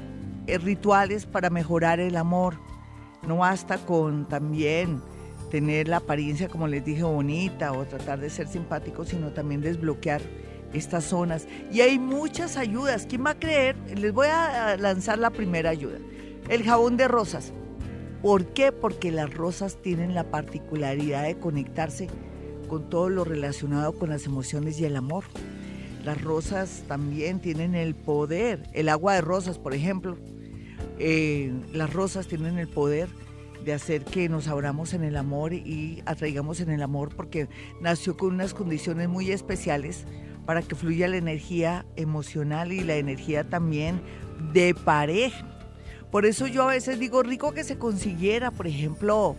eh, 0.47 0.57
rituales 0.57 1.25
para 1.25 1.49
mejorar 1.49 1.99
el 1.99 2.17
amor 2.17 2.57
no 3.27 3.37
basta 3.37 3.77
con 3.77 4.25
también 4.27 5.01
tener 5.49 5.87
la 5.87 5.97
apariencia, 5.97 6.49
como 6.49 6.67
les 6.67 6.83
dije, 6.83 7.03
bonita 7.03 7.71
o 7.71 7.85
tratar 7.85 8.19
de 8.19 8.29
ser 8.29 8.47
simpático, 8.47 9.05
sino 9.05 9.31
también 9.31 9.61
desbloquear 9.61 10.21
estas 10.73 11.05
zonas. 11.05 11.47
Y 11.71 11.81
hay 11.81 11.99
muchas 11.99 12.57
ayudas. 12.57 13.05
¿Quién 13.07 13.25
va 13.25 13.31
a 13.31 13.39
creer? 13.39 13.75
Les 13.95 14.13
voy 14.13 14.27
a 14.27 14.75
lanzar 14.77 15.17
la 15.17 15.29
primera 15.29 15.69
ayuda. 15.69 15.97
El 16.49 16.63
jabón 16.63 16.97
de 16.97 17.07
rosas. 17.07 17.53
¿Por 18.21 18.47
qué? 18.47 18.71
Porque 18.71 19.11
las 19.11 19.33
rosas 19.33 19.77
tienen 19.81 20.15
la 20.15 20.31
particularidad 20.31 21.23
de 21.23 21.37
conectarse 21.37 22.07
con 22.67 22.89
todo 22.89 23.09
lo 23.09 23.23
relacionado 23.23 23.93
con 23.93 24.09
las 24.09 24.25
emociones 24.25 24.79
y 24.79 24.85
el 24.85 24.95
amor. 24.95 25.25
Las 26.03 26.21
rosas 26.21 26.83
también 26.87 27.39
tienen 27.39 27.75
el 27.75 27.95
poder, 27.95 28.63
el 28.73 28.89
agua 28.89 29.13
de 29.13 29.21
rosas, 29.21 29.57
por 29.57 29.73
ejemplo, 29.73 30.17
eh, 30.99 31.51
las 31.73 31.91
rosas 31.93 32.27
tienen 32.27 32.57
el 32.57 32.67
poder 32.67 33.09
de 33.63 33.73
hacer 33.73 34.05
que 34.05 34.29
nos 34.29 34.47
abramos 34.47 34.93
en 34.93 35.03
el 35.03 35.17
amor 35.17 35.53
y 35.53 36.03
atraigamos 36.05 36.59
en 36.59 36.69
el 36.69 36.83
amor 36.83 37.09
porque 37.15 37.47
nació 37.81 38.15
con 38.15 38.33
unas 38.33 38.53
condiciones 38.53 39.09
muy 39.09 39.31
especiales 39.31 40.05
para 40.45 40.61
que 40.61 40.75
fluya 40.75 41.07
la 41.07 41.17
energía 41.17 41.85
emocional 41.95 42.71
y 42.71 42.81
la 42.81 42.95
energía 42.95 43.43
también 43.49 44.01
de 44.53 44.75
pareja. 44.75 45.47
Por 46.11 46.25
eso 46.25 46.47
yo 46.47 46.63
a 46.63 46.67
veces 46.67 46.99
digo, 46.99 47.23
rico 47.23 47.53
que 47.53 47.63
se 47.63 47.77
consiguiera, 47.77 48.51
por 48.51 48.67
ejemplo, 48.67 49.35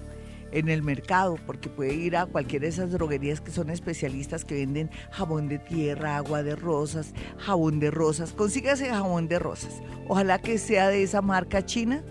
en 0.53 0.69
el 0.69 0.83
mercado, 0.83 1.38
porque 1.47 1.69
puede 1.69 1.95
ir 1.95 2.17
a 2.17 2.26
cualquiera 2.26 2.65
de 2.65 2.71
esas 2.71 2.93
droguerías 2.93 3.41
que 3.41 3.50
son 3.50 3.71
especialistas 3.71 4.45
que 4.45 4.55
venden 4.55 4.91
jabón 5.11 5.49
de 5.49 5.59
tierra, 5.59 6.17
agua 6.17 6.43
de 6.43 6.57
rosas, 6.57 7.12
jabón 7.38 7.81
de 7.81 7.91
rosas. 7.91 8.33
Consígase 8.33 8.88
jabón 8.88 9.29
de 9.29 9.38
rosas. 9.38 9.83
Ojalá 10.09 10.41
que 10.41 10.59
sea 10.59 10.88
de 10.88 11.03
esa 11.03 11.23
marca 11.23 11.65
china 11.65 12.03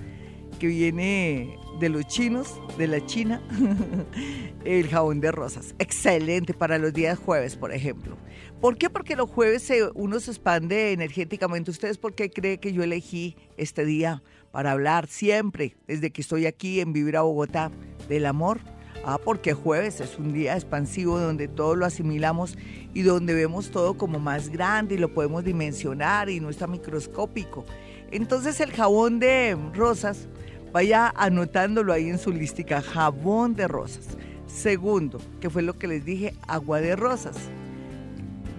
que 0.59 0.67
viene 0.67 1.57
de 1.79 1.89
los 1.89 2.07
chinos, 2.07 2.59
de 2.77 2.87
la 2.87 3.05
China, 3.05 3.41
el 4.65 4.87
jabón 4.87 5.19
de 5.19 5.31
rosas. 5.31 5.75
Excelente 5.79 6.53
para 6.53 6.77
los 6.77 6.93
días 6.93 7.19
jueves, 7.19 7.55
por 7.55 7.73
ejemplo. 7.73 8.17
¿Por 8.61 8.77
qué? 8.77 8.89
Porque 8.89 9.15
los 9.15 9.29
jueves 9.29 9.71
uno 9.93 10.19
se 10.19 10.31
expande 10.31 10.93
energéticamente. 10.93 11.71
¿Ustedes 11.71 11.97
por 11.97 12.15
qué 12.15 12.29
creen 12.29 12.59
que 12.59 12.73
yo 12.73 12.83
elegí 12.83 13.35
este 13.57 13.85
día 13.85 14.23
para 14.55 14.71
hablar 14.71 15.07
siempre, 15.07 15.75
desde 15.85 16.11
que 16.11 16.21
estoy 16.21 16.45
aquí 16.45 16.79
en 16.79 16.93
Vivir 16.93 17.17
a 17.17 17.23
Bogotá? 17.23 17.71
del 18.07 18.25
amor. 18.25 18.61
Ah, 19.03 19.19
porque 19.21 19.53
jueves 19.53 19.99
es 19.99 20.17
un 20.17 20.31
día 20.31 20.55
expansivo 20.55 21.19
donde 21.19 21.49
todo 21.49 21.75
lo 21.75 21.85
asimilamos 21.85 22.57
y 22.93 23.01
donde 23.01 23.33
vemos 23.33 23.69
todo 23.69 23.97
como 23.97 24.17
más 24.17 24.47
grande 24.47 24.95
y 24.95 24.97
lo 24.97 25.13
podemos 25.13 25.43
dimensionar 25.43 26.29
y 26.29 26.39
no 26.39 26.49
está 26.49 26.67
microscópico. 26.67 27.65
Entonces 28.11 28.61
el 28.61 28.71
jabón 28.71 29.19
de 29.19 29.57
rosas, 29.73 30.29
vaya 30.71 31.11
anotándolo 31.17 31.91
ahí 31.91 32.07
en 32.07 32.17
su 32.17 32.31
lística, 32.31 32.81
jabón 32.81 33.55
de 33.55 33.67
rosas. 33.67 34.07
Segundo, 34.47 35.19
que 35.41 35.49
fue 35.49 35.63
lo 35.63 35.73
que 35.73 35.87
les 35.87 36.05
dije, 36.05 36.33
agua 36.47 36.79
de 36.79 36.95
rosas. 36.95 37.35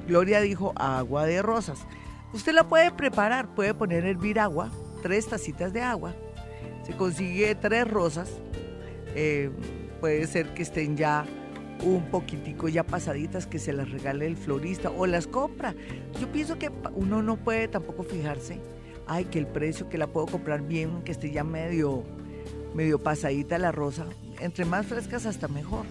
Gloria 0.07 0.43
dijo 0.43 0.75
agua 0.77 1.25
de 1.25 1.41
rosas. 1.41 1.79
Usted 2.35 2.53
la 2.53 2.69
puede 2.69 2.91
preparar, 2.91 3.55
puede 3.55 3.73
poner 3.73 4.05
a 4.05 4.11
hervir 4.11 4.39
agua, 4.39 4.71
tres 5.07 5.29
tacitas 5.29 5.73
de 5.73 5.83
agua. 5.83 6.17
Se 6.85 6.93
consigue 6.97 7.55
tres 7.55 7.87
rosas. 7.87 8.29
Eh, 9.15 9.51
puede 10.01 10.27
ser 10.27 10.53
que 10.53 10.65
estén 10.65 10.97
ya 10.97 11.25
un 11.85 12.11
poquitico 12.11 12.69
ya 12.69 12.83
pasaditas 12.83 13.47
que 13.47 13.61
se 13.61 13.73
las 13.73 13.89
regale 13.89 14.27
el 14.27 14.37
florista 14.37 14.91
o 14.91 15.07
las 15.07 15.29
compra. 15.29 15.77
Yo 16.21 16.27
pienso 16.33 16.59
que 16.59 16.73
uno 16.97 17.23
no 17.23 17.37
puede 17.37 17.69
tampoco 17.69 18.03
fijarse, 18.03 18.59
ay, 19.07 19.27
que 19.27 19.39
el 19.39 19.47
precio 19.47 19.89
que 19.89 19.97
la 19.97 20.09
puedo 20.09 20.27
comprar 20.27 20.63
bien, 20.63 21.03
que 21.05 21.13
esté 21.13 21.31
ya 21.31 21.45
medio, 21.45 22.03
medio 22.75 22.99
pasadita 22.99 23.59
la 23.59 23.71
rosa. 23.71 24.07
Entre 24.41 24.65
más 24.65 24.87
frescas 24.87 25.25
hasta 25.25 25.47
mejor. 25.47 25.87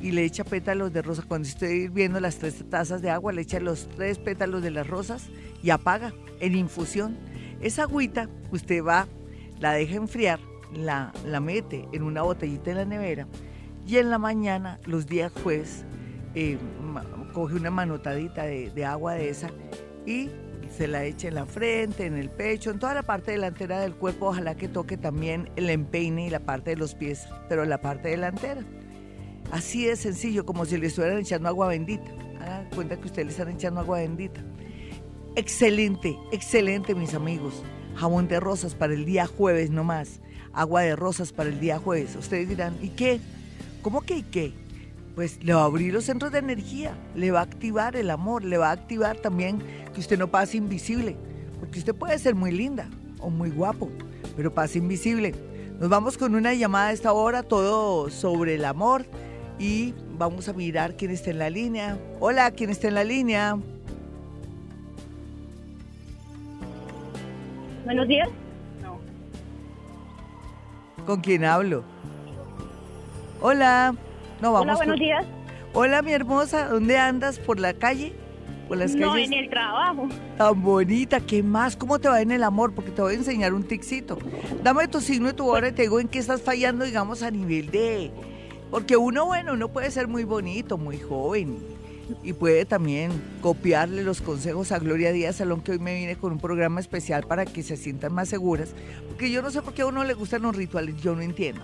Y 0.00 0.12
le 0.12 0.24
echa 0.24 0.44
pétalos 0.44 0.92
de 0.92 1.02
rosa. 1.02 1.24
Cuando 1.26 1.48
esté 1.48 1.74
hirviendo 1.74 2.20
las 2.20 2.36
tres 2.36 2.64
tazas 2.70 3.02
de 3.02 3.10
agua, 3.10 3.32
le 3.32 3.42
echa 3.42 3.58
los 3.58 3.88
tres 3.88 4.16
pétalos 4.18 4.62
de 4.62 4.70
las 4.70 4.86
rosas 4.86 5.28
y 5.60 5.70
apaga 5.70 6.14
en 6.38 6.54
infusión. 6.54 7.18
Esa 7.60 7.82
agüita 7.82 8.28
usted 8.50 8.82
va, 8.82 9.06
la 9.58 9.72
deja 9.72 9.96
enfriar, 9.96 10.40
la, 10.74 11.12
la 11.26 11.40
mete 11.40 11.88
en 11.92 12.02
una 12.02 12.22
botellita 12.22 12.70
en 12.70 12.76
la 12.76 12.84
nevera 12.84 13.26
y 13.86 13.98
en 13.98 14.10
la 14.10 14.18
mañana, 14.18 14.78
los 14.86 15.06
días 15.06 15.32
jueves, 15.42 15.84
eh, 16.34 16.58
coge 17.32 17.56
una 17.56 17.70
manotadita 17.70 18.44
de, 18.44 18.84
agua 18.84 19.14
de 19.14 19.30
esa 19.30 19.50
y 20.06 20.30
se 20.70 20.86
la 20.86 21.04
echa 21.04 21.28
en 21.28 21.34
la 21.34 21.46
frente, 21.46 22.06
en 22.06 22.16
el 22.16 22.30
pecho, 22.30 22.70
en 22.70 22.78
toda 22.78 22.94
la 22.94 23.02
parte 23.02 23.32
delantera 23.32 23.80
del 23.80 23.94
cuerpo. 23.94 24.26
Ojalá 24.26 24.54
que 24.54 24.68
toque 24.68 24.96
también 24.96 25.50
el 25.56 25.68
empeine 25.70 26.26
y 26.26 26.30
la 26.30 26.40
parte 26.40 26.70
de 26.70 26.76
los 26.76 26.94
pies, 26.94 27.26
pero 27.48 27.64
la 27.64 27.80
parte 27.80 28.10
delantera. 28.10 28.62
Así 29.50 29.84
de 29.86 29.96
sencillo, 29.96 30.46
como 30.46 30.64
si 30.64 30.76
le 30.76 30.86
estuvieran 30.86 31.18
echando 31.18 31.48
agua 31.48 31.68
bendita. 31.68 32.10
Cuenta 32.74 32.96
que 32.96 33.06
ustedes 33.06 33.26
le 33.26 33.32
están 33.32 33.48
echando 33.48 33.80
agua 33.80 33.98
bendita. 33.98 34.40
Excelente, 35.36 36.18
excelente, 36.32 36.94
mis 36.96 37.14
amigos. 37.14 37.62
Jabón 37.94 38.26
de 38.26 38.40
rosas 38.40 38.74
para 38.74 38.94
el 38.94 39.04
día 39.04 39.26
jueves 39.26 39.70
no 39.70 39.84
más. 39.84 40.20
Agua 40.52 40.82
de 40.82 40.96
rosas 40.96 41.32
para 41.32 41.48
el 41.48 41.60
día 41.60 41.78
jueves. 41.78 42.16
Ustedes 42.16 42.48
dirán, 42.48 42.76
¿y 42.82 42.88
qué? 42.88 43.20
¿Cómo 43.80 44.00
que 44.00 44.18
y 44.18 44.22
qué? 44.24 44.52
Pues 45.14 45.42
le 45.44 45.54
va 45.54 45.62
a 45.62 45.66
abrir 45.66 45.92
los 45.92 46.04
centros 46.04 46.32
de 46.32 46.38
energía, 46.38 46.96
le 47.14 47.30
va 47.30 47.40
a 47.40 47.44
activar 47.44 47.94
el 47.94 48.10
amor, 48.10 48.44
le 48.44 48.58
va 48.58 48.70
a 48.70 48.72
activar 48.72 49.18
también 49.18 49.62
que 49.94 50.00
usted 50.00 50.18
no 50.18 50.28
pase 50.28 50.56
invisible, 50.56 51.16
porque 51.60 51.78
usted 51.78 51.94
puede 51.94 52.18
ser 52.18 52.34
muy 52.34 52.50
linda 52.50 52.88
o 53.20 53.30
muy 53.30 53.50
guapo, 53.50 53.88
pero 54.36 54.52
pase 54.52 54.78
invisible. 54.78 55.34
Nos 55.78 55.88
vamos 55.88 56.18
con 56.18 56.34
una 56.34 56.54
llamada 56.54 56.88
a 56.88 56.92
esta 56.92 57.12
hora, 57.12 57.42
todo 57.42 58.10
sobre 58.10 58.56
el 58.56 58.64
amor, 58.64 59.06
y 59.58 59.94
vamos 60.18 60.48
a 60.48 60.52
mirar 60.52 60.96
quién 60.96 61.10
está 61.10 61.30
en 61.30 61.38
la 61.38 61.50
línea. 61.50 61.98
Hola, 62.18 62.50
¿quién 62.50 62.70
está 62.70 62.88
en 62.88 62.94
la 62.94 63.04
línea? 63.04 63.58
Buenos 67.90 68.06
días. 68.06 68.28
No. 68.82 69.00
¿Con 71.04 71.20
quién 71.22 71.44
hablo? 71.44 71.82
Hola. 73.40 73.96
No, 74.40 74.52
vamos. 74.52 74.62
Hola, 74.62 74.76
buenos 74.76 75.00
días. 75.00 75.26
Hola, 75.72 76.00
mi 76.00 76.12
hermosa. 76.12 76.68
¿Dónde 76.68 76.98
andas? 76.98 77.40
¿Por 77.40 77.58
la 77.58 77.74
calle? 77.74 78.12
¿Por 78.68 78.78
las 78.78 78.94
no, 78.94 79.16
en 79.16 79.32
el 79.32 79.50
trabajo. 79.50 80.08
Tan 80.38 80.62
bonita. 80.62 81.18
¿Qué 81.18 81.42
más? 81.42 81.74
¿Cómo 81.74 81.98
te 81.98 82.08
va 82.08 82.20
en 82.20 82.30
el 82.30 82.44
amor? 82.44 82.72
Porque 82.76 82.92
te 82.92 83.02
voy 83.02 83.14
a 83.14 83.16
enseñar 83.16 83.54
un 83.54 83.64
ticito. 83.64 84.18
Dame 84.62 84.86
tu 84.86 85.00
signo 85.00 85.28
y 85.28 85.32
tu 85.32 85.48
hora 85.48 85.66
y 85.66 85.72
te 85.72 85.82
digo 85.82 85.98
en 85.98 86.06
qué 86.06 86.20
estás 86.20 86.42
fallando, 86.42 86.84
digamos, 86.84 87.24
a 87.24 87.32
nivel 87.32 87.72
de... 87.72 88.12
Porque 88.70 88.96
uno, 88.96 89.26
bueno, 89.26 89.54
uno 89.54 89.66
puede 89.66 89.90
ser 89.90 90.06
muy 90.06 90.22
bonito, 90.22 90.78
muy 90.78 91.00
joven 91.00 91.58
y 92.22 92.32
puede 92.32 92.64
también 92.64 93.10
copiarle 93.40 94.02
los 94.02 94.20
consejos 94.20 94.72
a 94.72 94.78
Gloria 94.78 95.12
Díaz 95.12 95.36
Salón, 95.36 95.60
que 95.60 95.72
hoy 95.72 95.78
me 95.78 95.94
viene 95.94 96.16
con 96.16 96.32
un 96.32 96.38
programa 96.38 96.80
especial 96.80 97.24
para 97.24 97.46
que 97.46 97.62
se 97.62 97.76
sientan 97.76 98.12
más 98.12 98.28
seguras. 98.28 98.70
Porque 99.08 99.30
yo 99.30 99.42
no 99.42 99.50
sé 99.50 99.62
por 99.62 99.74
qué 99.74 99.82
a 99.82 99.86
uno 99.86 100.04
le 100.04 100.14
gustan 100.14 100.42
los 100.42 100.56
rituales, 100.56 100.96
yo 101.00 101.14
no 101.14 101.22
entiendo 101.22 101.62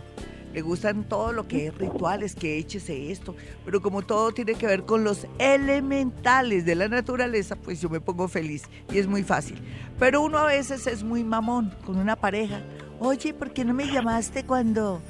le 0.57 0.63
gustan 0.63 1.05
todo 1.05 1.35
lo 1.35 1.47
que 1.47 1.67
es 1.67 1.75
rituales, 1.77 2.35
que 2.35 2.57
échese 2.57 3.13
esto, 3.13 3.37
pero 3.63 3.83
como 3.83 4.01
todo 4.01 4.33
tiene 4.33 4.55
que 4.55 4.67
ver 4.67 4.85
con 4.85 5.05
los 5.05 5.27
elementales 5.39 6.65
de 6.65 6.75
la 6.75 6.89
naturaleza, 6.89 7.57
pues 7.57 7.83
yo 7.83 7.91
me 7.91 8.01
pongo 8.01 8.27
feliz 8.27 8.63
y 8.91 8.97
es 8.97 9.07
muy 9.07 9.23
fácil. 9.23 9.61
Pero 9.99 10.23
uno 10.23 10.39
a 10.39 10.47
veces 10.47 10.87
es 10.87 11.03
muy 11.03 11.25
mamón 11.25 11.75
con 11.85 11.99
una 11.99 12.17
pareja. 12.17 12.63
Oye, 13.01 13.35
¿por 13.35 13.53
qué 13.53 13.67
no 13.67 13.75
me 13.75 13.85
llamaste 13.85 14.45
cuando, 14.45 15.03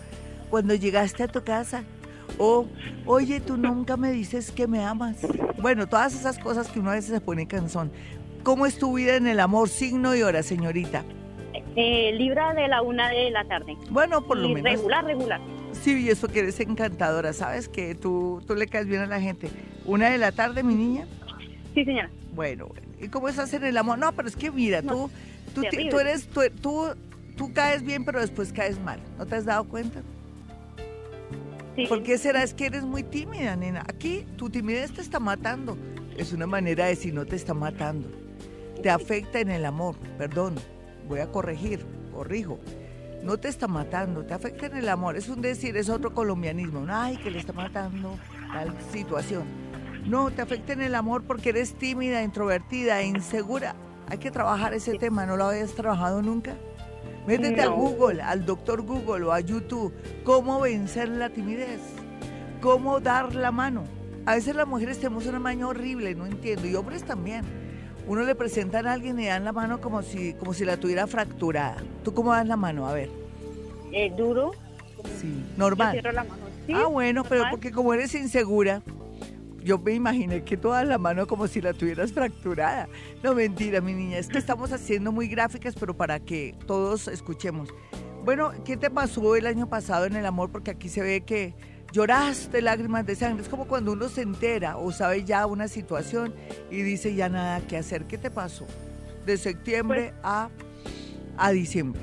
cuando 0.50 0.74
llegaste 0.74 1.22
a 1.22 1.28
tu 1.28 1.44
casa? 1.44 1.84
O, 2.38 2.66
oye, 3.06 3.40
tú 3.40 3.56
nunca 3.56 3.96
me 3.96 4.12
dices 4.12 4.50
que 4.50 4.66
me 4.66 4.84
amas. 4.84 5.16
Bueno, 5.60 5.86
todas 5.86 6.14
esas 6.14 6.38
cosas 6.38 6.68
que 6.68 6.80
uno 6.80 6.90
a 6.90 6.94
veces 6.94 7.10
se 7.10 7.20
pone 7.20 7.46
cansón. 7.46 7.90
¿Cómo 8.42 8.66
es 8.66 8.78
tu 8.78 8.94
vida 8.94 9.16
en 9.16 9.26
el 9.26 9.40
amor? 9.40 9.68
Signo 9.68 10.14
y 10.14 10.22
hora, 10.22 10.42
señorita. 10.42 11.04
Eh, 11.74 12.12
libra 12.12 12.54
de 12.54 12.68
la 12.68 12.82
una 12.82 13.10
de 13.10 13.30
la 13.30 13.44
tarde. 13.44 13.76
Bueno, 13.90 14.22
por 14.26 14.38
lo 14.38 14.48
menos. 14.48 14.64
Regular, 14.64 15.04
regular. 15.04 15.40
Sí, 15.72 16.04
y 16.04 16.08
eso 16.08 16.28
que 16.28 16.40
eres 16.40 16.60
encantadora, 16.60 17.32
¿sabes? 17.32 17.68
Que 17.68 17.94
tú, 17.94 18.42
tú 18.46 18.54
le 18.54 18.66
caes 18.66 18.86
bien 18.86 19.02
a 19.02 19.06
la 19.06 19.20
gente. 19.20 19.50
¿Una 19.84 20.08
de 20.10 20.18
la 20.18 20.32
tarde, 20.32 20.62
mi 20.62 20.74
niña? 20.74 21.06
Sí, 21.74 21.84
señora. 21.84 22.10
Bueno, 22.34 22.68
¿y 23.00 23.08
cómo 23.08 23.28
es 23.28 23.38
hacer 23.38 23.64
el 23.64 23.76
amor? 23.76 23.98
No, 23.98 24.12
pero 24.12 24.28
es 24.28 24.36
que 24.36 24.50
mira, 24.50 24.82
tú, 24.82 25.10
tú, 25.54 25.62
tú, 25.90 25.98
eres, 25.98 26.28
tú, 26.28 26.40
tú, 26.60 26.84
tú 27.36 27.52
caes 27.52 27.82
bien, 27.82 28.04
pero 28.04 28.20
después 28.20 28.52
caes 28.52 28.80
mal. 28.80 29.00
¿No 29.18 29.26
te 29.26 29.36
has 29.36 29.44
dado 29.44 29.64
cuenta? 29.64 30.00
Sí. 31.76 31.86
¿Por 31.86 32.02
qué 32.02 32.18
será? 32.18 32.42
Es 32.42 32.54
que 32.54 32.66
eres 32.66 32.82
muy 32.82 33.02
tímida, 33.02 33.54
nena. 33.54 33.84
Aquí 33.88 34.26
tu 34.36 34.50
timidez 34.50 34.92
te 34.92 35.02
está 35.02 35.20
matando. 35.20 35.76
Es 36.16 36.32
una 36.32 36.46
manera 36.46 36.84
de 36.84 36.90
decir 36.90 37.14
no 37.14 37.26
te 37.26 37.36
está 37.36 37.54
matando. 37.54 38.08
Te 38.82 38.90
afecta 38.90 39.38
en 39.40 39.50
el 39.50 39.64
amor, 39.64 39.96
perdón 40.18 40.56
voy 41.08 41.20
a 41.20 41.30
corregir, 41.30 41.84
corrijo. 42.12 42.58
No 43.22 43.38
te 43.38 43.48
está 43.48 43.66
matando, 43.66 44.24
te 44.24 44.34
afecta 44.34 44.66
en 44.66 44.76
el 44.76 44.88
amor. 44.88 45.16
Es 45.16 45.28
un 45.28 45.40
decir, 45.40 45.76
es 45.76 45.88
otro 45.88 46.14
colombianismo. 46.14 46.84
Ay, 46.88 47.16
que 47.16 47.30
le 47.30 47.38
está 47.38 47.52
matando 47.52 48.18
tal 48.52 48.72
situación. 48.92 49.44
No, 50.06 50.30
te 50.30 50.42
afecta 50.42 50.72
en 50.74 50.82
el 50.82 50.94
amor 50.94 51.24
porque 51.24 51.48
eres 51.48 51.74
tímida, 51.74 52.22
introvertida 52.22 53.00
e 53.00 53.06
insegura. 53.06 53.74
Hay 54.08 54.18
que 54.18 54.30
trabajar 54.30 54.74
ese 54.74 54.96
tema, 54.98 55.26
¿no 55.26 55.36
lo 55.36 55.46
habías 55.46 55.74
trabajado 55.74 56.22
nunca? 56.22 56.56
Métete 57.26 57.60
a 57.62 57.68
Google, 57.68 58.22
al 58.22 58.46
doctor 58.46 58.82
Google 58.82 59.24
o 59.24 59.32
a 59.32 59.40
YouTube, 59.40 59.92
cómo 60.24 60.60
vencer 60.60 61.08
la 61.08 61.30
timidez, 61.30 61.80
cómo 62.60 63.00
dar 63.00 63.34
la 63.34 63.50
mano. 63.50 63.84
A 64.26 64.34
veces 64.34 64.54
las 64.54 64.66
mujeres 64.66 64.98
tenemos 64.98 65.26
una 65.26 65.38
mano 65.38 65.68
horrible, 65.68 66.14
no 66.14 66.26
entiendo, 66.26 66.66
y 66.66 66.74
hombres 66.74 67.02
también 67.04 67.44
uno 68.06 68.22
le 68.22 68.34
presentan 68.36 68.86
a 68.86 68.92
alguien 68.92 69.18
y 69.18 69.26
dan 69.26 69.44
la 69.44 69.52
mano 69.52 69.80
como 69.80 70.02
si, 70.02 70.34
como 70.34 70.54
si 70.54 70.64
la 70.64 70.76
tuviera 70.76 71.06
fracturada. 71.06 71.82
¿Tú 72.04 72.14
cómo 72.14 72.32
das 72.32 72.46
la 72.46 72.56
mano? 72.56 72.86
A 72.86 72.92
ver. 72.92 73.10
Eh, 73.92 74.12
duro. 74.16 74.52
Sí, 75.20 75.44
normal. 75.56 76.00
la 76.02 76.24
mano. 76.24 76.42
ah, 76.74 76.86
bueno, 76.86 77.24
pero 77.24 77.44
porque 77.50 77.72
como 77.72 77.92
eres 77.92 78.14
insegura, 78.14 78.82
yo 79.66 79.78
me 79.78 79.94
imaginé 79.94 80.44
que 80.44 80.56
tú 80.56 80.68
das 80.68 80.86
la 80.86 80.96
mano 80.96 81.26
como 81.26 81.48
si 81.48 81.60
la 81.60 81.72
tuvieras 81.72 82.12
fracturada. 82.12 82.88
No, 83.24 83.34
mentira, 83.34 83.80
mi 83.80 83.94
niña, 83.94 84.18
es 84.18 84.28
que 84.28 84.38
estamos 84.38 84.70
haciendo 84.70 85.10
muy 85.10 85.26
gráficas, 85.26 85.74
pero 85.74 85.92
para 85.92 86.20
que 86.20 86.54
todos 86.66 87.08
escuchemos. 87.08 87.68
Bueno, 88.24 88.52
¿qué 88.64 88.76
te 88.76 88.90
pasó 88.90 89.34
el 89.34 89.44
año 89.44 89.68
pasado 89.68 90.04
en 90.04 90.14
el 90.14 90.24
amor? 90.24 90.52
Porque 90.52 90.70
aquí 90.70 90.88
se 90.88 91.02
ve 91.02 91.22
que 91.22 91.54
lloraste 91.90 92.62
lágrimas 92.62 93.06
de 93.06 93.16
sangre. 93.16 93.42
Es 93.42 93.48
como 93.48 93.66
cuando 93.66 93.92
uno 93.92 94.08
se 94.08 94.22
entera 94.22 94.76
o 94.76 94.92
sabe 94.92 95.24
ya 95.24 95.44
una 95.46 95.66
situación 95.66 96.32
y 96.70 96.82
dice 96.82 97.16
ya 97.16 97.28
nada 97.28 97.60
que 97.66 97.76
hacer. 97.76 98.04
¿Qué 98.04 98.18
te 98.18 98.30
pasó? 98.30 98.66
De 99.26 99.36
septiembre 99.36 100.12
pues 100.12 100.20
a, 100.22 100.48
a 101.38 101.50
diciembre. 101.50 102.02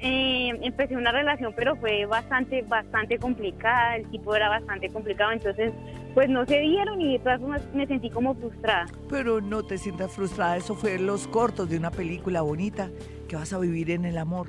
Eh, 0.00 0.50
empecé 0.62 0.96
una 0.96 1.12
relación, 1.12 1.52
pero 1.54 1.76
fue 1.76 2.06
bastante, 2.06 2.62
bastante 2.62 3.18
complicada. 3.18 3.96
El 3.96 4.10
tipo 4.10 4.34
era 4.34 4.48
bastante 4.48 4.88
complicado, 4.88 5.32
entonces, 5.32 5.72
pues 6.14 6.30
no 6.30 6.46
se 6.46 6.60
dieron 6.60 7.00
y 7.00 7.14
de 7.14 7.18
todas 7.18 7.40
formas 7.40 7.62
me 7.74 7.86
sentí 7.86 8.08
como 8.08 8.34
frustrada. 8.34 8.86
Pero 9.10 9.40
no 9.40 9.64
te 9.64 9.76
sientas 9.78 10.12
frustrada, 10.12 10.56
eso 10.56 10.74
fue 10.74 10.98
los 10.98 11.26
cortos 11.28 11.68
de 11.68 11.76
una 11.76 11.90
película 11.90 12.40
bonita 12.42 12.90
que 13.28 13.36
vas 13.36 13.52
a 13.52 13.58
vivir 13.58 13.90
en 13.90 14.04
el 14.04 14.16
amor. 14.16 14.48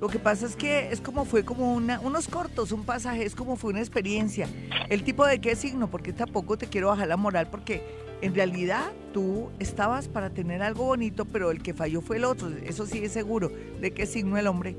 Lo 0.00 0.08
que 0.08 0.18
pasa 0.18 0.44
es 0.44 0.56
que 0.56 0.90
es 0.90 1.00
como 1.00 1.24
fue 1.24 1.44
como 1.44 1.72
una, 1.72 2.00
unos 2.00 2.28
cortos, 2.28 2.70
un 2.70 2.84
pasaje, 2.84 3.24
es 3.24 3.34
como 3.34 3.56
fue 3.56 3.70
una 3.70 3.80
experiencia. 3.80 4.46
El 4.90 5.04
tipo 5.04 5.24
de 5.24 5.40
qué 5.40 5.56
signo, 5.56 5.88
porque 5.88 6.12
tampoco 6.12 6.58
te 6.58 6.66
quiero 6.66 6.88
bajar 6.88 7.08
la 7.08 7.16
moral, 7.16 7.48
porque 7.50 7.82
en 8.20 8.34
realidad 8.34 8.84
tú 9.14 9.50
estabas 9.58 10.08
para 10.08 10.30
tener 10.30 10.62
algo 10.62 10.84
bonito, 10.84 11.24
pero 11.24 11.50
el 11.50 11.62
que 11.62 11.72
falló 11.72 12.02
fue 12.02 12.18
el 12.18 12.24
otro, 12.24 12.48
eso 12.64 12.84
sí 12.84 12.98
es 13.02 13.12
seguro. 13.12 13.50
¿De 13.80 13.92
qué 13.92 14.04
signo 14.04 14.36
el 14.36 14.48
hombre? 14.48 14.76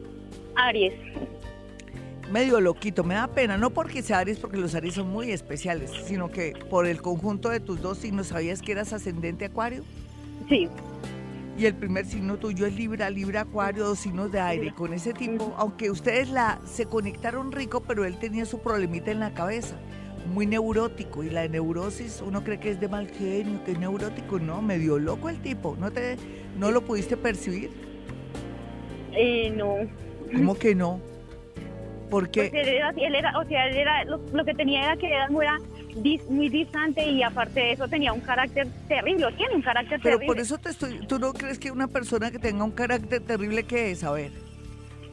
Aries. 0.55 0.93
Medio 2.31 2.59
loquito, 2.59 3.03
me 3.03 3.15
da 3.15 3.27
pena, 3.27 3.57
no 3.57 3.69
porque 3.69 4.01
sea 4.01 4.19
Aries, 4.19 4.39
porque 4.39 4.57
los 4.57 4.75
Aries 4.75 4.95
son 4.95 5.09
muy 5.09 5.31
especiales, 5.31 5.91
sino 6.05 6.29
que 6.29 6.53
por 6.69 6.85
el 6.85 7.01
conjunto 7.01 7.49
de 7.49 7.59
tus 7.59 7.81
dos 7.81 7.99
signos, 7.99 8.27
¿sabías 8.27 8.61
que 8.61 8.73
eras 8.73 8.93
ascendente 8.93 9.45
Acuario? 9.45 9.83
Sí. 10.49 10.67
Y 11.57 11.65
el 11.65 11.73
primer 11.73 12.05
signo 12.05 12.37
tuyo 12.37 12.67
es 12.67 12.75
Libra, 12.75 13.09
Libra, 13.09 13.41
Acuario, 13.41 13.85
dos 13.85 13.99
signos 13.99 14.31
de 14.31 14.39
aire. 14.39 14.73
Con 14.75 14.93
ese 14.93 15.11
tipo, 15.13 15.55
aunque 15.57 15.89
ustedes 15.89 16.29
la, 16.29 16.59
se 16.65 16.85
conectaron 16.85 17.51
rico, 17.51 17.81
pero 17.81 18.05
él 18.05 18.19
tenía 18.19 18.45
su 18.45 18.59
problemita 18.59 19.09
en 19.09 19.19
la 19.19 19.33
cabeza, 19.33 19.75
muy 20.31 20.45
neurótico. 20.45 21.23
Y 21.23 21.31
la 21.31 21.47
neurosis, 21.47 22.21
uno 22.23 22.43
cree 22.43 22.59
que 22.59 22.69
es 22.69 22.79
de 22.79 22.87
mal 22.87 23.09
genio, 23.09 23.63
que 23.63 23.71
es 23.71 23.79
neurótico. 23.79 24.37
No, 24.37 24.61
medio 24.61 24.99
loco 24.99 25.29
el 25.29 25.41
tipo. 25.41 25.75
¿No, 25.79 25.89
te, 25.89 26.17
no 26.59 26.69
lo 26.69 26.81
pudiste 26.81 27.17
percibir? 27.17 27.71
Eh, 29.13 29.49
no. 29.49 29.77
¿Cómo 30.31 30.53
que 30.53 30.75
no? 30.75 31.01
Porque 32.09 32.47
él 32.53 32.67
era, 32.67 32.89
él 32.91 33.15
era, 33.15 33.37
o 33.37 33.45
sea, 33.45 33.67
él 33.67 33.77
era, 33.77 34.05
lo, 34.05 34.45
que 34.45 34.53
tenía 34.53 34.85
era 34.85 34.97
que 34.97 35.07
era 35.07 35.29
muy, 35.29 35.45
muy 36.29 36.49
distante 36.49 37.05
y 37.05 37.21
aparte 37.21 37.59
de 37.59 37.71
eso 37.73 37.87
tenía 37.87 38.13
un 38.13 38.21
carácter 38.21 38.67
terrible, 38.87 39.27
tiene 39.33 39.55
un 39.55 39.61
carácter 39.61 40.01
terrible. 40.01 40.19
Pero 40.19 40.33
por 40.33 40.39
eso 40.39 40.57
te 40.57 40.69
estoy, 40.69 41.05
¿tú 41.07 41.19
no 41.19 41.33
crees 41.33 41.59
que 41.59 41.69
una 41.71 41.87
persona 41.87 42.31
que 42.31 42.39
tenga 42.39 42.63
un 42.63 42.71
carácter 42.71 43.21
terrible 43.21 43.63
qué 43.63 43.91
es? 43.91 44.03
A 44.03 44.11
ver. 44.11 44.31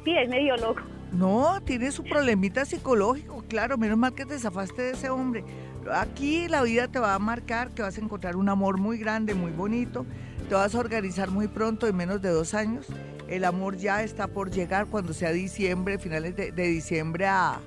Sí, 0.05 0.17
es 0.17 0.29
medio 0.29 0.57
loco. 0.57 0.83
No, 1.13 1.61
tiene 1.65 1.91
su 1.93 2.03
problemita 2.03 2.65
psicológico, 2.65 3.45
claro, 3.49 3.79
menos 3.79 3.97
mal 3.97 4.15
que 4.15 4.27
te 4.27 4.39
zafaste 4.39 4.83
de 4.83 4.91
ese 4.93 5.11
hombre. 5.11 5.45
Aquí 5.93 6.49
la 6.49 6.63
vida 6.63 6.89
te 6.89 6.99
va 6.99 7.15
a 7.15 7.19
marcar 7.19 7.71
que 7.71 7.83
vas 7.83 7.97
a 7.97 8.01
encontrar 8.01 8.37
un 8.37 8.49
amor 8.49 8.79
muy 8.79 8.99
grande, 8.99 9.35
muy 9.35 9.53
bonito, 9.53 10.07
te 10.49 10.55
vas 10.55 10.75
a 10.75 10.79
organizar 10.79 11.31
muy 11.31 11.47
pronto, 11.47 11.87
en 11.87 11.97
menos 11.97 12.21
de 12.21 12.31
dos 12.31 12.55
años, 12.55 12.87
el 13.29 13.45
amor 13.45 13.77
ya 13.77 14.03
está 14.03 14.29
por 14.29 14.51
llegar 14.51 14.87
cuando 14.87 15.13
sea 15.13 15.33
diciembre, 15.33 15.99
finales 15.99 16.37
de, 16.37 16.53
diciembre 16.53 17.27
a, 17.27 17.61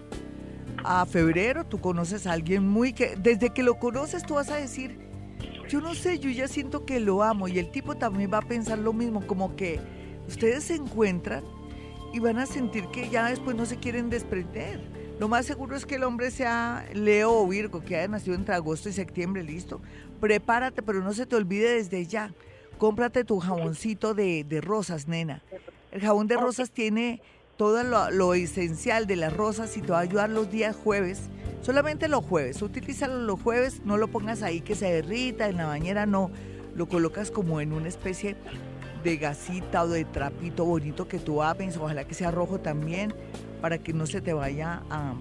a 0.84 1.06
febrero. 1.06 1.66
Tú 1.66 1.80
conoces 1.80 2.28
a 2.28 2.34
alguien 2.34 2.68
muy 2.68 2.94
que, 2.94 3.16
desde 3.16 3.50
que 3.52 3.64
lo 3.64 3.80
conoces 3.80 4.24
tú 4.24 4.36
vas 4.36 4.50
a 4.50 4.56
decir, 4.56 5.00
yo 5.68 5.82
no 5.82 5.96
sé, 5.96 6.20
yo 6.20 6.30
ya 6.30 6.48
siento 6.48 6.86
que 6.86 7.00
lo 7.00 7.24
amo. 7.24 7.48
Y 7.48 7.60
el 7.60 7.72
tipo 7.72 7.96
también 7.96 8.32
va 8.32 8.40
a 8.40 8.48
pensar 8.48 8.78
lo 8.80 8.94
mismo, 8.94 9.26
como 9.26 9.56
que 9.56 9.80
ustedes 10.28 10.66
se 10.66 10.76
encuentran 10.76 11.44
y 12.14 12.20
van 12.20 12.38
a 12.38 12.46
sentir 12.46 12.86
que 12.88 13.10
ya 13.10 13.30
después 13.30 13.56
no 13.56 13.66
se 13.66 13.78
quieren 13.78 14.10
desprender. 14.10 14.80
Lo 15.20 15.28
más 15.28 15.48
seguro 15.48 15.76
es 15.76 15.86
que 15.86 15.96
el 15.96 16.04
hombre 16.04 16.30
sea 16.30 16.86
Leo 16.94 17.34
o 17.34 17.48
Virgo, 17.48 17.84
que 17.84 17.96
haya 17.96 18.08
nacido 18.08 18.36
entre 18.36 18.54
agosto 18.54 18.88
y 18.90 18.94
septiembre, 18.94 19.44
listo. 19.44 19.82
Prepárate, 20.20 20.84
pero 20.84 21.02
no 21.02 21.12
se 21.14 21.26
te 21.26 21.36
olvide 21.36 21.76
desde 21.76 22.06
ya 22.06 22.34
cómprate 22.77 23.24
tu 23.24 23.39
jaboncito 23.39 24.13
de, 24.13 24.62
rosas, 24.62 25.07
nena. 25.07 25.41
El 25.91 26.01
jabón 26.01 26.27
de 26.27 26.38
rosas 26.38 26.72
tiene 26.72 27.22
todo 27.57 27.84
lo, 27.84 28.34
esencial 28.34 29.07
de 29.07 29.15
las 29.15 29.36
rosas 29.36 29.75
y 29.77 29.81
te 29.81 29.91
va 29.91 30.00
a 30.00 30.01
ayudar 30.01 30.29
los 30.29 30.50
días 30.51 30.75
jueves. 30.75 31.24
Solamente 31.62 32.07
los 32.07 32.24
jueves. 32.24 32.62
Utilízalo 32.62 33.19
los 33.19 33.41
jueves, 33.41 33.81
no 33.84 33.98
lo 33.98 34.07
pongas 34.07 34.43
ahí 34.43 34.62
que 34.62 34.75
se 34.75 34.91
derrita 34.91 35.48
en 35.50 35.57
la 35.57 35.65
bañera, 35.65 36.05
no. 36.05 36.31
Lo 36.75 36.88
colocas 36.88 37.31
como 37.31 37.60
en 37.60 37.74
una 37.74 37.88
especie 37.88 38.36
de 39.03 39.17
gasita 39.17 39.84
o 39.84 39.88
de 39.88 40.05
trapito 40.05 40.65
bonito 40.65 41.07
que 41.07 41.17
tú 41.17 41.41
ames, 41.41 41.77
ojalá 41.77 42.05
que 42.05 42.13
sea 42.13 42.29
rojo 42.29 42.60
también, 42.60 43.13
para 43.62 43.79
que 43.79 43.93
no 43.93 44.05
se 44.05 44.22
te 44.22 44.34
vaya 44.34 44.84
a, 44.89 45.15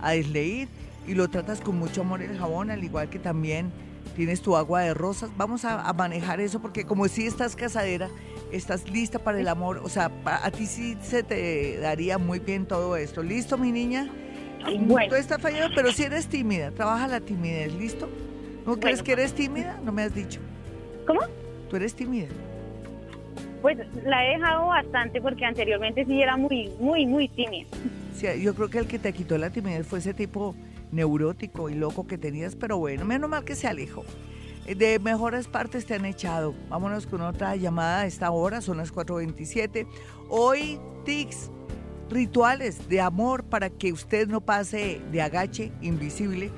a 0.00 0.10
desleír. 0.12 0.68
Y 1.06 1.14
lo 1.14 1.28
tratas 1.28 1.60
con 1.60 1.78
mucho 1.78 2.02
amor 2.02 2.22
el 2.22 2.38
jabón, 2.38 2.70
al 2.70 2.82
igual 2.82 3.10
que 3.10 3.18
también 3.18 3.72
tienes 4.14 4.40
tu 4.40 4.56
agua 4.56 4.82
de 4.82 4.94
rosas. 4.94 5.30
Vamos 5.36 5.64
a, 5.64 5.92
manejar 5.92 6.40
eso 6.40 6.60
porque 6.60 6.84
como 6.84 7.08
si 7.08 7.26
estás 7.26 7.56
casadera, 7.56 8.08
estás 8.52 8.88
lista 8.88 9.18
para 9.18 9.40
el 9.40 9.48
amor. 9.48 9.80
O 9.84 9.88
sea, 9.88 10.10
a 10.24 10.50
ti 10.50 10.66
sí 10.66 10.96
se 11.02 11.22
te 11.22 11.78
daría 11.78 12.18
muy 12.18 12.38
bien 12.38 12.66
todo 12.66 12.96
esto. 12.96 13.22
¿Listo, 13.22 13.58
mi 13.58 13.72
niña? 13.72 14.08
Bueno. 14.80 15.10
Tú 15.10 15.16
estás 15.16 15.40
fallando, 15.40 15.74
pero 15.74 15.92
si 15.92 16.04
eres 16.04 16.26
tímida, 16.26 16.70
trabaja 16.70 17.06
la 17.06 17.20
timidez, 17.20 17.74
¿listo? 17.74 18.08
¿No 18.64 18.80
crees 18.80 19.02
que 19.02 19.12
eres 19.12 19.34
tímida? 19.34 19.78
No 19.84 19.92
me 19.92 20.02
has 20.02 20.14
dicho. 20.14 20.40
¿Cómo? 21.06 21.20
¿Tú 21.68 21.76
eres 21.76 21.94
tímida? 21.94 22.28
Pues 23.60 23.78
la 24.04 24.26
he 24.26 24.38
dejado 24.38 24.66
bastante 24.68 25.20
porque 25.20 25.44
anteriormente 25.44 26.04
sí 26.06 26.20
era 26.20 26.36
muy, 26.36 26.70
muy, 26.78 27.06
muy 27.06 27.28
tímida. 27.28 27.68
Sí, 28.14 28.26
yo 28.40 28.54
creo 28.54 28.70
que 28.70 28.78
el 28.78 28.86
que 28.86 28.98
te 28.98 29.12
quitó 29.12 29.36
la 29.36 29.50
timidez 29.50 29.86
fue 29.86 29.98
ese 29.98 30.14
tipo 30.14 30.54
neurótico 30.94 31.68
y 31.68 31.74
loco 31.74 32.06
que 32.06 32.18
tenías, 32.18 32.56
pero 32.56 32.78
bueno, 32.78 33.04
menos 33.04 33.28
mal 33.28 33.44
que 33.44 33.54
se 33.54 33.66
alejó. 33.66 34.04
Eh, 34.66 34.74
de 34.74 34.98
mejores 34.98 35.46
partes 35.46 35.86
te 35.86 35.94
han 35.94 36.04
echado. 36.04 36.54
Vámonos 36.68 37.06
con 37.06 37.20
otra 37.20 37.56
llamada 37.56 38.00
a 38.00 38.06
esta 38.06 38.30
hora, 38.30 38.60
son 38.60 38.78
las 38.78 38.92
4.27. 38.92 39.86
Hoy, 40.28 40.78
tics, 41.04 41.50
rituales 42.10 42.88
de 42.88 43.00
amor 43.00 43.44
para 43.44 43.70
que 43.70 43.92
usted 43.92 44.28
no 44.28 44.40
pase 44.40 45.00
de 45.10 45.22
agache 45.22 45.72
invisible, 45.80 46.50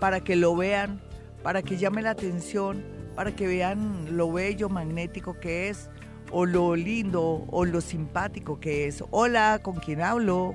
para 0.00 0.20
que 0.20 0.36
lo 0.36 0.56
vean, 0.56 1.00
para 1.42 1.62
que 1.62 1.76
llame 1.76 2.02
la 2.02 2.10
atención, 2.10 2.84
para 3.14 3.34
que 3.34 3.46
vean 3.46 4.16
lo 4.16 4.32
bello, 4.32 4.68
magnético 4.68 5.38
que 5.38 5.68
es, 5.68 5.88
o 6.30 6.46
lo 6.46 6.74
lindo, 6.74 7.44
o 7.48 7.64
lo 7.64 7.80
simpático 7.80 8.58
que 8.58 8.86
es. 8.86 9.04
Hola, 9.10 9.60
¿con 9.62 9.76
quién 9.76 10.00
hablo? 10.00 10.54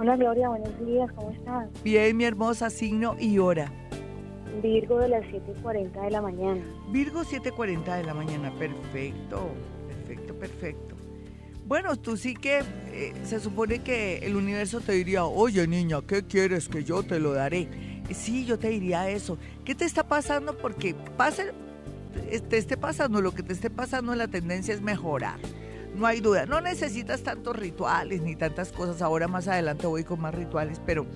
Hola 0.00 0.14
Gloria, 0.14 0.48
buenos 0.48 0.86
días, 0.86 1.10
¿cómo 1.16 1.30
estás? 1.30 1.68
Bien, 1.82 2.16
mi 2.16 2.22
hermosa, 2.22 2.70
signo 2.70 3.16
y 3.18 3.38
hora. 3.38 3.72
Virgo 4.62 5.00
de 5.00 5.08
las 5.08 5.24
7.40 5.24 6.04
de 6.04 6.10
la 6.12 6.22
mañana. 6.22 6.62
Virgo 6.92 7.22
7.40 7.22 7.96
de 7.96 8.04
la 8.04 8.14
mañana, 8.14 8.52
perfecto, 8.56 9.48
perfecto, 9.88 10.34
perfecto. 10.34 10.94
Bueno, 11.66 11.96
tú 11.96 12.16
sí 12.16 12.34
que 12.34 12.60
eh, 12.92 13.12
se 13.24 13.40
supone 13.40 13.80
que 13.80 14.18
el 14.18 14.36
universo 14.36 14.80
te 14.80 14.92
diría, 14.92 15.24
oye 15.24 15.66
niña, 15.66 16.00
¿qué 16.06 16.22
quieres 16.22 16.68
que 16.68 16.84
yo 16.84 17.02
te 17.02 17.18
lo 17.18 17.32
daré? 17.32 17.66
Sí, 18.12 18.44
yo 18.44 18.56
te 18.56 18.68
diría 18.68 19.10
eso. 19.10 19.36
¿Qué 19.64 19.74
te 19.74 19.84
está 19.84 20.06
pasando? 20.06 20.56
Porque 20.56 20.94
pase, 21.16 21.52
te 22.48 22.56
esté 22.56 22.76
pasando 22.76 23.20
lo 23.20 23.32
que 23.32 23.42
te 23.42 23.52
esté 23.52 23.68
pasando, 23.68 24.14
la 24.14 24.28
tendencia 24.28 24.72
es 24.74 24.80
mejorar 24.80 25.40
no 25.98 26.06
hay 26.06 26.20
duda. 26.20 26.46
No 26.46 26.60
necesitas 26.60 27.22
tantos 27.22 27.56
rituales 27.56 28.22
ni 28.22 28.36
tantas 28.36 28.72
cosas. 28.72 29.02
Ahora 29.02 29.28
más 29.28 29.48
adelante 29.48 29.86
voy 29.86 30.04
con 30.04 30.20
más 30.20 30.34
rituales, 30.34 30.80
pero, 30.86 31.06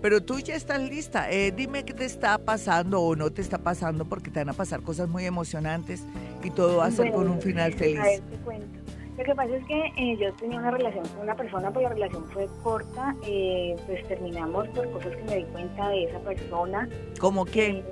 pero 0.00 0.22
tú 0.22 0.40
ya 0.40 0.54
estás 0.54 0.80
lista. 0.80 1.30
Eh, 1.30 1.52
dime 1.52 1.84
qué 1.84 1.92
te 1.92 2.04
está 2.04 2.38
pasando 2.38 3.00
o 3.00 3.14
no 3.14 3.30
te 3.30 3.42
está 3.42 3.58
pasando 3.58 4.04
porque 4.04 4.30
te 4.30 4.40
van 4.40 4.48
a 4.48 4.54
pasar 4.54 4.82
cosas 4.82 5.08
muy 5.08 5.24
emocionantes 5.24 6.04
y 6.42 6.50
todo 6.50 6.78
va 6.78 6.86
a 6.86 6.90
ser 6.90 7.12
con 7.12 7.28
un 7.28 7.40
final 7.40 7.72
feliz. 7.74 8.00
A 8.00 8.04
ver, 8.04 8.20
te 8.20 8.36
cuento. 8.38 8.78
Lo 9.18 9.24
que 9.24 9.34
pasa 9.34 9.54
es 9.54 9.64
que 9.66 9.78
eh, 9.98 10.16
yo 10.18 10.32
tenía 10.34 10.58
una 10.58 10.70
relación 10.70 11.06
con 11.06 11.20
una 11.20 11.36
persona, 11.36 11.70
pero 11.70 11.82
la 11.82 11.88
relación 11.90 12.24
fue 12.30 12.48
corta, 12.62 13.14
eh, 13.26 13.76
pues 13.86 14.08
terminamos 14.08 14.66
por 14.68 14.90
cosas 14.90 15.14
que 15.14 15.22
me 15.24 15.36
di 15.36 15.44
cuenta 15.44 15.88
de 15.90 16.04
esa 16.04 16.18
persona. 16.20 16.88
¿Cómo 17.20 17.44
que? 17.44 17.84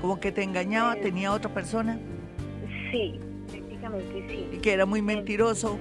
¿Cómo 0.00 0.20
que 0.20 0.30
te 0.30 0.44
engañaba? 0.44 0.94
¿Tenía 0.94 1.32
otra 1.32 1.52
persona? 1.52 1.98
Sí, 2.92 3.20
sí. 4.28 4.48
Y 4.52 4.58
que 4.58 4.72
era 4.72 4.86
muy 4.86 5.02
mentiroso. 5.02 5.78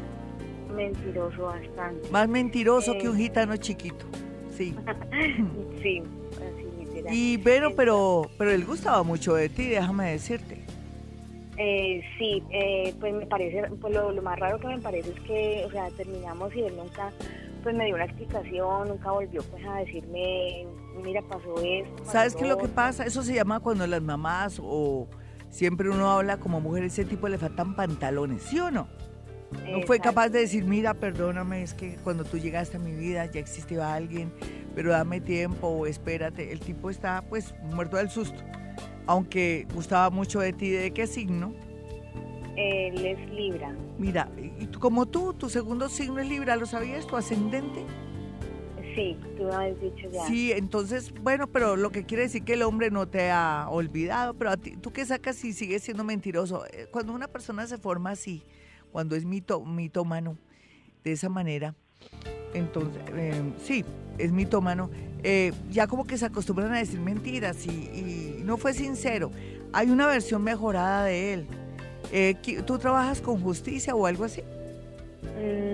Mentiroso 0.75 1.43
bastante. 1.43 2.09
Más 2.09 2.27
mentiroso 2.27 2.97
que 2.97 3.09
un 3.09 3.15
eh. 3.17 3.23
gitano 3.23 3.57
chiquito. 3.57 4.05
Sí. 4.55 4.75
sí, 5.81 6.01
así 6.33 6.85
literal. 6.85 7.13
Y 7.13 7.37
bueno, 7.37 7.69
pero, 7.75 8.29
pero 8.37 8.51
él 8.51 8.65
gustaba 8.65 9.03
mucho 9.03 9.35
de 9.35 9.49
ti, 9.49 9.67
déjame 9.69 10.11
decirte. 10.11 10.67
Eh, 11.57 12.03
sí, 12.19 12.43
eh, 12.51 12.93
pues 12.99 13.13
me 13.13 13.25
parece, 13.25 13.63
pues 13.81 13.93
lo, 13.93 14.21
más 14.21 14.39
raro 14.39 14.59
que 14.59 14.67
me 14.67 14.79
parece 14.79 15.09
es 15.09 15.19
que, 15.21 15.63
o 15.65 15.71
sea, 15.71 15.89
terminamos 15.91 16.55
y 16.55 16.61
él 16.61 16.77
nunca, 16.77 17.11
pues 17.63 17.75
me 17.75 17.85
dio 17.85 17.95
una 17.95 18.05
explicación, 18.05 18.89
nunca 18.89 19.11
volvió 19.11 19.41
pues 19.41 19.65
a 19.65 19.77
decirme, 19.77 20.67
mira, 21.03 21.23
pasó 21.23 21.55
esto. 21.63 22.05
¿Sabes 22.05 22.35
qué 22.35 22.43
es 22.43 22.49
lo 22.49 22.59
que 22.59 22.67
pasa? 22.67 23.05
Eso 23.05 23.23
se 23.23 23.33
llama 23.33 23.59
cuando 23.59 23.87
las 23.87 24.03
mamás 24.03 24.61
o 24.63 25.07
Siempre 25.49 25.89
uno 25.89 26.11
habla 26.11 26.37
como 26.37 26.61
mujer, 26.61 26.83
ese 26.83 27.05
tipo 27.05 27.27
le 27.27 27.37
faltan 27.37 27.75
pantalones, 27.75 28.43
¿sí 28.43 28.59
o 28.59 28.69
no? 28.69 28.87
No 29.51 29.81
fue 29.87 29.99
capaz 29.99 30.29
de 30.29 30.39
decir, 30.39 30.65
mira, 30.65 30.93
perdóname, 30.93 31.63
es 31.63 31.73
que 31.73 31.95
cuando 32.03 32.25
tú 32.25 32.37
llegaste 32.37 32.77
a 32.77 32.79
mi 32.79 32.93
vida 32.93 33.25
ya 33.31 33.39
existía 33.39 33.93
alguien, 33.93 34.33
pero 34.75 34.91
dame 34.91 35.21
tiempo 35.21 35.67
o 35.67 35.85
espérate. 35.85 36.51
El 36.51 36.59
tipo 36.59 36.89
está 36.89 37.23
pues 37.29 37.55
muerto 37.63 37.97
del 37.97 38.09
susto. 38.09 38.43
Aunque 39.05 39.65
gustaba 39.73 40.09
mucho 40.09 40.41
de 40.41 40.51
ti, 40.51 40.69
¿de 40.69 40.91
qué 40.91 41.07
signo? 41.07 41.53
Él 42.57 43.05
es 43.05 43.29
Libra. 43.29 43.73
Mira, 43.97 44.29
y 44.59 44.65
como 44.67 45.05
tú, 45.05 45.33
tu 45.33 45.49
segundo 45.49 45.87
signo 45.89 46.19
es 46.19 46.27
Libra, 46.27 46.55
¿lo 46.57 46.65
sabías? 46.65 47.07
¿Tu 47.07 47.15
ascendente? 47.15 47.85
Sí, 48.97 49.15
tú 49.37 49.43
lo 49.43 49.55
has 49.55 49.79
dicho 49.79 50.09
ya. 50.11 50.25
Sí, 50.25 50.51
entonces, 50.51 51.13
bueno, 51.21 51.45
pero 51.45 51.75
lo 51.75 51.91
que 51.91 52.03
quiere 52.03 52.23
decir 52.23 52.43
que 52.43 52.53
el 52.53 52.63
hombre 52.63 52.89
no 52.89 53.07
te 53.07 53.29
ha 53.29 53.67
olvidado, 53.69 54.33
pero 54.33 54.49
a 54.49 54.57
ti, 54.57 54.75
tú 54.75 54.91
qué 54.91 55.05
sacas 55.05 55.35
si 55.35 55.53
sigues 55.53 55.83
siendo 55.83 56.03
mentiroso. 56.03 56.65
Eh, 56.65 56.87
cuando 56.89 57.13
una 57.13 57.27
persona 57.27 57.67
se 57.67 57.77
forma 57.77 58.09
así, 58.09 58.43
cuando 58.91 59.15
es 59.15 59.23
mito, 59.23 59.63
mitómano, 59.63 60.35
de 61.03 61.11
esa 61.11 61.29
manera, 61.29 61.75
entonces, 62.55 62.99
eh, 63.15 63.53
sí, 63.63 63.85
es 64.17 64.31
mitómano, 64.31 64.89
eh, 65.21 65.53
ya 65.69 65.85
como 65.85 66.07
que 66.07 66.17
se 66.17 66.25
acostumbran 66.25 66.73
a 66.73 66.79
decir 66.79 66.99
mentiras 66.99 67.67
y, 67.67 68.41
no 68.43 68.57
fue 68.57 68.73
sincero. 68.73 69.29
Hay 69.73 69.91
una 69.91 70.07
versión 70.07 70.41
mejorada 70.41 71.03
de 71.03 71.33
él. 71.33 71.47
¿Tú 72.65 72.79
trabajas 72.79 73.21
con 73.21 73.41
justicia 73.41 73.93
o 73.93 74.07
algo 74.07 74.23
así? 74.23 74.41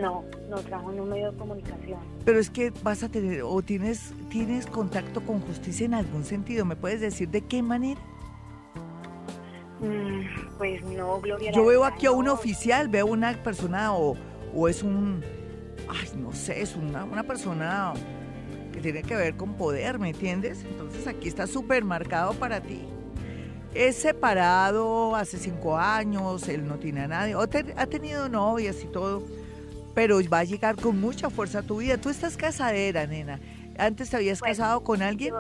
No, 0.02 0.26
no 0.54 0.62
trabajo 0.62 0.92
en 0.92 1.00
un 1.00 1.10
medio 1.10 1.32
de 1.32 1.38
comunicación. 1.38 2.00
Pero 2.26 2.40
es 2.40 2.50
que 2.50 2.72
vas 2.84 3.04
a 3.04 3.10
tener, 3.10 3.42
o 3.44 3.62
tienes, 3.62 4.14
tienes 4.30 4.66
contacto 4.66 5.22
con 5.22 5.42
justicia 5.42 5.86
en 5.86 5.94
algún 5.94 6.24
sentido. 6.24 6.66
¿Me 6.66 6.76
puedes 6.76 7.02
decir 7.02 7.30
de 7.30 7.42
qué 7.42 7.62
manera? 7.62 8.00
Mm, 9.80 10.58
pues 10.58 10.84
no, 10.84 11.20
Gloria. 11.20 11.52
Yo 11.52 11.66
veo 11.66 11.84
aquí 11.84 12.06
a 12.06 12.12
un 12.12 12.28
oficial, 12.28 12.88
veo 12.88 13.06
una 13.06 13.34
persona 13.44 13.94
o, 13.94 14.16
o 14.54 14.68
es 14.68 14.84
un, 14.84 15.24
ay, 15.90 16.10
no 16.18 16.32
sé, 16.32 16.62
es 16.62 16.76
una, 16.76 17.04
una 17.04 17.24
persona 17.24 17.94
que 18.72 18.80
tiene 18.80 19.04
que 19.04 19.16
ver 19.16 19.36
con 19.36 19.56
poder, 19.56 20.00
¿me 20.00 20.10
entiendes? 20.10 20.64
Entonces 20.64 21.08
aquí 21.08 21.28
está 21.28 21.48
súper 21.48 21.84
marcado 21.84 22.34
para 22.34 22.62
ti. 22.62 22.82
Es 23.74 23.96
separado 23.96 25.16
hace 25.16 25.38
cinco 25.38 25.78
años, 25.78 26.48
él 26.48 26.68
no 26.68 26.76
tiene 26.76 27.02
a 27.02 27.08
nadie, 27.08 27.36
o 27.36 27.42
ha 27.42 27.88
tenido 27.88 28.30
novias 28.30 28.84
y 28.84 28.86
todo, 28.86 29.24
pero 29.94 30.20
va 30.32 30.40
a 30.40 30.44
llegar 30.44 30.76
con 30.76 31.00
mucha 31.00 31.30
fuerza 31.30 31.60
a 31.60 31.64
tu 31.64 31.78
vida. 31.78 31.98
Tú 31.98 32.10
estás 32.10 32.38
casadera, 32.38 33.06
nena. 33.08 33.40
¿Antes 33.78 34.10
te 34.10 34.18
habías 34.18 34.40
pues, 34.40 34.58
casado 34.58 34.84
con 34.84 35.02
alguien? 35.02 35.34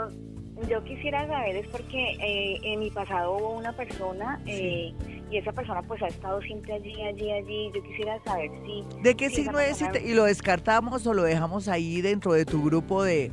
Yo, 0.69 0.83
quisiera 0.83 1.27
saber, 1.27 1.57
es 1.57 1.67
porque 1.67 2.11
eh, 2.21 2.59
en 2.63 2.79
mi 2.79 2.89
pasado 2.89 3.37
hubo 3.37 3.57
una 3.57 3.73
persona 3.73 4.39
eh, 4.45 4.93
y 5.29 5.37
esa 5.37 5.51
persona 5.51 5.81
pues 5.81 6.01
ha 6.01 6.07
estado 6.07 6.41
siempre 6.41 6.73
allí, 6.73 6.93
allí, 7.01 7.31
allí. 7.31 7.71
Yo 7.73 7.83
quisiera 7.83 8.23
saber 8.23 8.51
si... 8.63 9.01
¿De 9.01 9.15
qué 9.15 9.29
signo 9.29 9.59
es 9.59 9.81
y, 9.81 10.13
lo 10.13 10.25
descartamos 10.25 11.05
o 11.07 11.13
lo 11.13 11.23
dejamos 11.23 11.67
ahí 11.67 12.01
dentro 12.01 12.33
de 12.33 12.45
tu 12.45 12.63
grupo 12.63 13.03
de, 13.03 13.31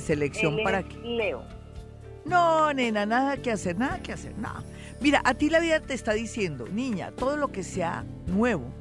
selección 0.00 0.58
para 0.62 0.82
que... 0.82 0.96
Leo. 0.98 1.42
No, 2.24 2.72
nena, 2.72 3.04
nada 3.04 3.36
que 3.38 3.50
hacer, 3.50 3.76
nada 3.76 4.00
que 4.00 4.12
hacer, 4.12 4.36
nada. 4.38 4.62
Mira, 5.00 5.20
a 5.24 5.34
ti 5.34 5.50
la 5.50 5.58
vida 5.58 5.80
te 5.80 5.94
está 5.94 6.12
diciendo, 6.12 6.66
niña, 6.68 7.10
todo 7.10 7.36
lo 7.36 7.48
que 7.48 7.64
sea 7.64 8.04
nuevo 8.26 8.72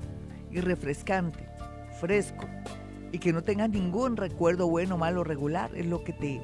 y 0.51 0.59
refrescante, 0.59 1.47
fresco 2.01 2.47
y 3.11 3.19
que 3.19 3.31
no 3.31 3.43
tenga 3.43 3.67
ningún 3.67 4.17
recuerdo 4.17 4.67
bueno, 4.67 4.97
malo, 4.97 5.23
regular, 5.23 5.71
es 5.75 5.85
lo 5.85 6.03
que 6.03 6.13
te 6.13 6.41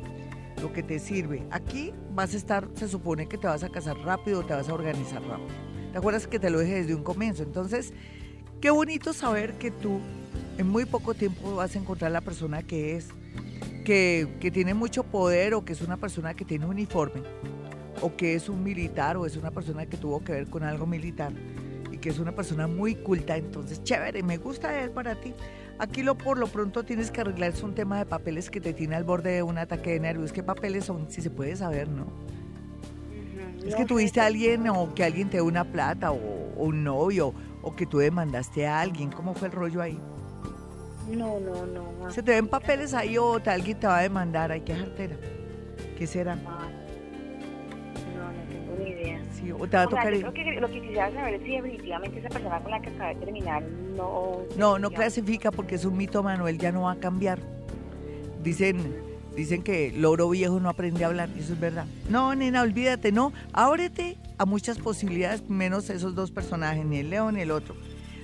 lo 0.61 0.73
que 0.73 0.81
te 0.81 0.99
sirve. 0.99 1.45
Aquí 1.51 1.93
vas 2.13 2.33
a 2.33 2.37
estar, 2.37 2.67
se 2.73 2.87
supone 2.87 3.27
que 3.27 3.37
te 3.37 3.47
vas 3.47 3.63
a 3.63 3.69
casar 3.69 3.97
rápido, 3.97 4.43
te 4.43 4.53
vas 4.53 4.69
a 4.69 4.73
organizar 4.73 5.21
rápido. 5.21 5.49
¿Te 5.91 5.97
acuerdas 5.97 6.27
que 6.27 6.39
te 6.39 6.49
lo 6.49 6.59
dije 6.59 6.75
desde 6.75 6.95
un 6.95 7.03
comienzo? 7.03 7.43
Entonces, 7.43 7.93
qué 8.59 8.71
bonito 8.71 9.13
saber 9.13 9.53
que 9.53 9.71
tú 9.71 9.99
en 10.57 10.67
muy 10.67 10.85
poco 10.85 11.13
tiempo 11.13 11.55
vas 11.55 11.75
a 11.75 11.79
encontrar 11.79 12.11
la 12.11 12.21
persona 12.21 12.63
que 12.63 12.95
es 12.95 13.09
que, 13.87 14.27
tiene 14.51 14.73
mucho 14.73 15.03
poder 15.03 15.53
o 15.53 15.63
que 15.63 15.73
es 15.73 15.81
una 15.81 15.97
persona 15.97 16.33
que 16.33 16.43
tiene 16.43 16.65
uniforme 16.65 17.21
o 18.01 18.15
que 18.15 18.35
es 18.35 18.49
un 18.49 18.63
militar 18.63 19.15
o 19.17 19.25
es 19.25 19.37
una 19.37 19.51
persona 19.51 19.85
que 19.85 19.97
tuvo 19.97 20.23
que 20.23 20.33
ver 20.33 20.47
con 20.47 20.63
algo 20.63 20.85
militar 20.85 21.31
es 22.09 22.19
una 22.19 22.33
persona 22.33 22.67
muy 22.67 22.95
culta, 22.95 23.37
entonces 23.37 23.83
chévere, 23.83 24.23
me 24.23 24.37
gusta 24.37 24.81
él 24.81 24.91
para 24.91 25.15
ti. 25.15 25.33
Aquí 25.79 26.03
lo 26.03 26.15
por 26.15 26.37
lo 26.37 26.47
pronto 26.47 26.83
tienes 26.83 27.11
que 27.11 27.21
arreglar 27.21 27.51
es 27.51 27.61
un 27.61 27.75
tema 27.75 27.99
de 27.99 28.05
papeles 28.05 28.49
que 28.49 28.59
te 28.59 28.73
tiene 28.73 28.95
al 28.95 29.03
borde 29.03 29.31
de 29.31 29.43
un 29.43 29.57
ataque 29.57 29.91
de 29.91 29.99
nervios. 29.99 30.31
¿Qué 30.31 30.43
papeles 30.43 30.85
son? 30.85 31.09
Si 31.09 31.21
se 31.21 31.29
puede 31.29 31.55
saber, 31.55 31.89
¿no? 31.89 32.07
Es 33.65 33.75
que 33.75 33.85
tuviste 33.85 34.21
a 34.21 34.25
alguien 34.25 34.67
o 34.69 34.93
que 34.93 35.03
alguien 35.03 35.29
te 35.29 35.37
dio 35.37 35.45
una 35.45 35.65
plata 35.65 36.11
o, 36.11 36.19
o 36.57 36.63
un 36.63 36.83
novio 36.83 37.33
o 37.61 37.75
que 37.75 37.85
tú 37.85 37.97
demandaste 37.97 38.65
a 38.65 38.79
alguien. 38.79 39.11
¿Cómo 39.11 39.33
fue 39.33 39.49
el 39.49 39.53
rollo 39.53 39.81
ahí? 39.81 39.99
No, 41.09 41.39
no, 41.39 41.65
no. 41.65 42.11
Se 42.11 42.23
te 42.23 42.31
ven 42.31 42.47
papeles 42.47 42.93
ahí 42.93 43.17
o 43.17 43.39
alguien 43.45 43.79
te 43.79 43.87
va 43.87 43.99
a 43.99 44.01
demandar, 44.01 44.51
hay 44.51 44.61
que 44.61 44.75
jartera. 44.75 45.17
¿Qué 45.97 46.07
será? 46.07 46.37
Ah, 46.45 46.69
te 49.55 49.77
va 49.77 49.83
a 49.83 49.87
tocar. 49.87 50.13
yo 50.13 50.33
creo 50.33 50.33
que 50.33 50.61
lo 50.61 50.67
que 50.67 50.81
quisiera 50.81 51.11
saber 51.11 51.35
es 51.35 51.43
si 51.43 51.51
definitivamente 51.51 52.19
esa 52.19 52.29
persona 52.29 52.59
con 52.59 52.71
la 52.71 52.81
que 52.81 52.89
acaba 52.89 53.09
de 53.09 53.15
terminar 53.15 53.63
no. 53.97 54.43
No, 54.57 54.79
no 54.79 54.91
clasifica 54.91 55.51
porque 55.51 55.75
es 55.75 55.85
un 55.85 55.97
mito, 55.97 56.23
Manuel, 56.23 56.57
ya 56.57 56.71
no 56.71 56.83
va 56.83 56.93
a 56.93 56.99
cambiar. 56.99 57.39
Dicen, 58.43 58.95
dicen 59.35 59.63
que 59.63 59.91
loro 59.91 60.29
viejo 60.29 60.59
no 60.59 60.69
aprende 60.69 61.03
a 61.03 61.07
hablar, 61.07 61.29
y 61.35 61.39
eso 61.39 61.53
es 61.53 61.59
verdad. 61.59 61.85
No, 62.09 62.33
nena, 62.35 62.61
olvídate, 62.61 63.11
no. 63.11 63.33
Ábrete 63.53 64.17
a 64.37 64.45
muchas 64.45 64.77
posibilidades, 64.77 65.49
menos 65.49 65.89
esos 65.89 66.15
dos 66.15 66.31
personajes, 66.31 66.85
ni 66.85 66.99
el 66.99 67.09
león 67.09 67.35
ni 67.35 67.41
el 67.41 67.51
otro. 67.51 67.75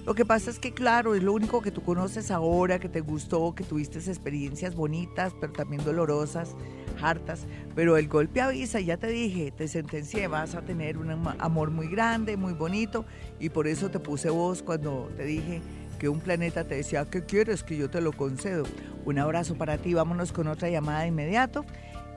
Lo 0.05 0.15
que 0.15 0.25
pasa 0.25 0.49
es 0.49 0.59
que, 0.59 0.73
claro, 0.73 1.15
es 1.15 1.23
lo 1.23 1.31
único 1.31 1.61
que 1.61 1.71
tú 1.71 1.81
conoces 1.81 2.29
ahora, 2.29 2.77
que 2.77 2.89
te 2.89 2.99
gustó, 2.99 3.55
que 3.55 3.63
tuviste 3.63 3.99
experiencias 3.99 4.75
bonitas, 4.75 5.33
pero 5.39 5.53
también 5.53 5.81
dolorosas, 5.83 6.55
hartas. 7.01 7.45
Pero 7.73 7.95
el 7.95 8.09
golpe 8.09 8.41
avisa, 8.41 8.81
ya 8.81 8.97
te 8.97 9.07
dije, 9.07 9.51
te 9.51 9.69
sentencié, 9.69 10.27
vas 10.27 10.55
a 10.55 10.61
tener 10.61 10.97
un 10.97 11.09
amor 11.09 11.71
muy 11.71 11.87
grande, 11.87 12.35
muy 12.35 12.51
bonito, 12.51 13.05
y 13.39 13.47
por 13.47 13.65
eso 13.65 13.89
te 13.91 13.99
puse 13.99 14.29
voz 14.29 14.61
cuando 14.61 15.09
te 15.15 15.23
dije 15.23 15.61
que 15.99 16.09
un 16.09 16.19
planeta 16.19 16.65
te 16.65 16.75
decía, 16.75 17.05
¿qué 17.05 17.23
quieres? 17.23 17.63
Que 17.63 17.77
yo 17.77 17.89
te 17.89 18.01
lo 18.01 18.11
concedo. 18.11 18.65
Un 19.05 19.19
abrazo 19.19 19.55
para 19.55 19.77
ti, 19.77 19.93
vámonos 19.93 20.33
con 20.33 20.47
otra 20.47 20.69
llamada 20.69 21.01
de 21.01 21.07
inmediato 21.07 21.63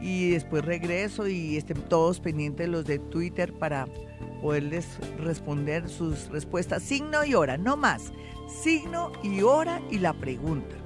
y 0.00 0.30
después 0.30 0.64
regreso 0.64 1.28
y 1.28 1.56
estén 1.56 1.80
todos 1.82 2.18
pendientes 2.18 2.68
los 2.68 2.84
de 2.84 2.98
Twitter 2.98 3.52
para 3.52 3.86
poderles 4.40 4.86
responder 5.18 5.88
sus 5.88 6.28
respuestas. 6.28 6.82
Signo 6.82 7.24
y 7.24 7.34
hora, 7.34 7.56
no 7.56 7.76
más. 7.76 8.12
Signo 8.48 9.12
y 9.22 9.42
hora 9.42 9.82
y 9.90 9.98
la 9.98 10.12
pregunta. 10.12 10.76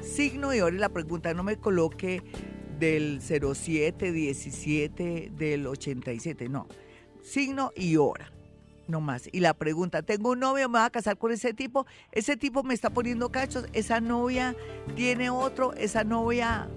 Signo 0.00 0.54
y 0.54 0.60
hora 0.60 0.76
y 0.76 0.78
la 0.78 0.90
pregunta. 0.90 1.32
No 1.34 1.42
me 1.42 1.56
coloque 1.56 2.22
del 2.78 3.20
07, 3.22 4.12
17, 4.12 5.32
del 5.36 5.66
87, 5.66 6.48
no. 6.48 6.68
Signo 7.22 7.72
y 7.74 7.96
hora. 7.96 8.32
No 8.88 9.00
más. 9.00 9.28
Y 9.32 9.40
la 9.40 9.54
pregunta, 9.54 10.02
tengo 10.02 10.30
un 10.30 10.40
novio, 10.40 10.68
me 10.68 10.78
voy 10.78 10.86
a 10.86 10.90
casar 10.90 11.18
con 11.18 11.32
ese 11.32 11.52
tipo, 11.52 11.86
ese 12.12 12.36
tipo 12.36 12.62
me 12.62 12.72
está 12.72 12.90
poniendo 12.90 13.32
cachos, 13.32 13.66
esa 13.72 14.00
novia 14.00 14.54
tiene 14.94 15.28
otro, 15.28 15.72
esa 15.74 16.04
novia 16.04 16.68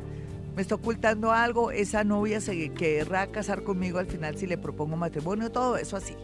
me 0.60 0.64
está 0.64 0.76
ocultando 0.76 1.32
algo, 1.32 1.72
esa 1.72 2.04
novia 2.04 2.42
se 2.42 2.74
querrá 2.74 3.28
casar 3.28 3.64
conmigo 3.64 3.98
al 3.98 4.08
final 4.08 4.36
si 4.36 4.46
le 4.46 4.58
propongo 4.58 4.98
matrimonio, 4.98 5.50
todo 5.54 5.78
eso 5.78 5.96
así. 5.96 6.16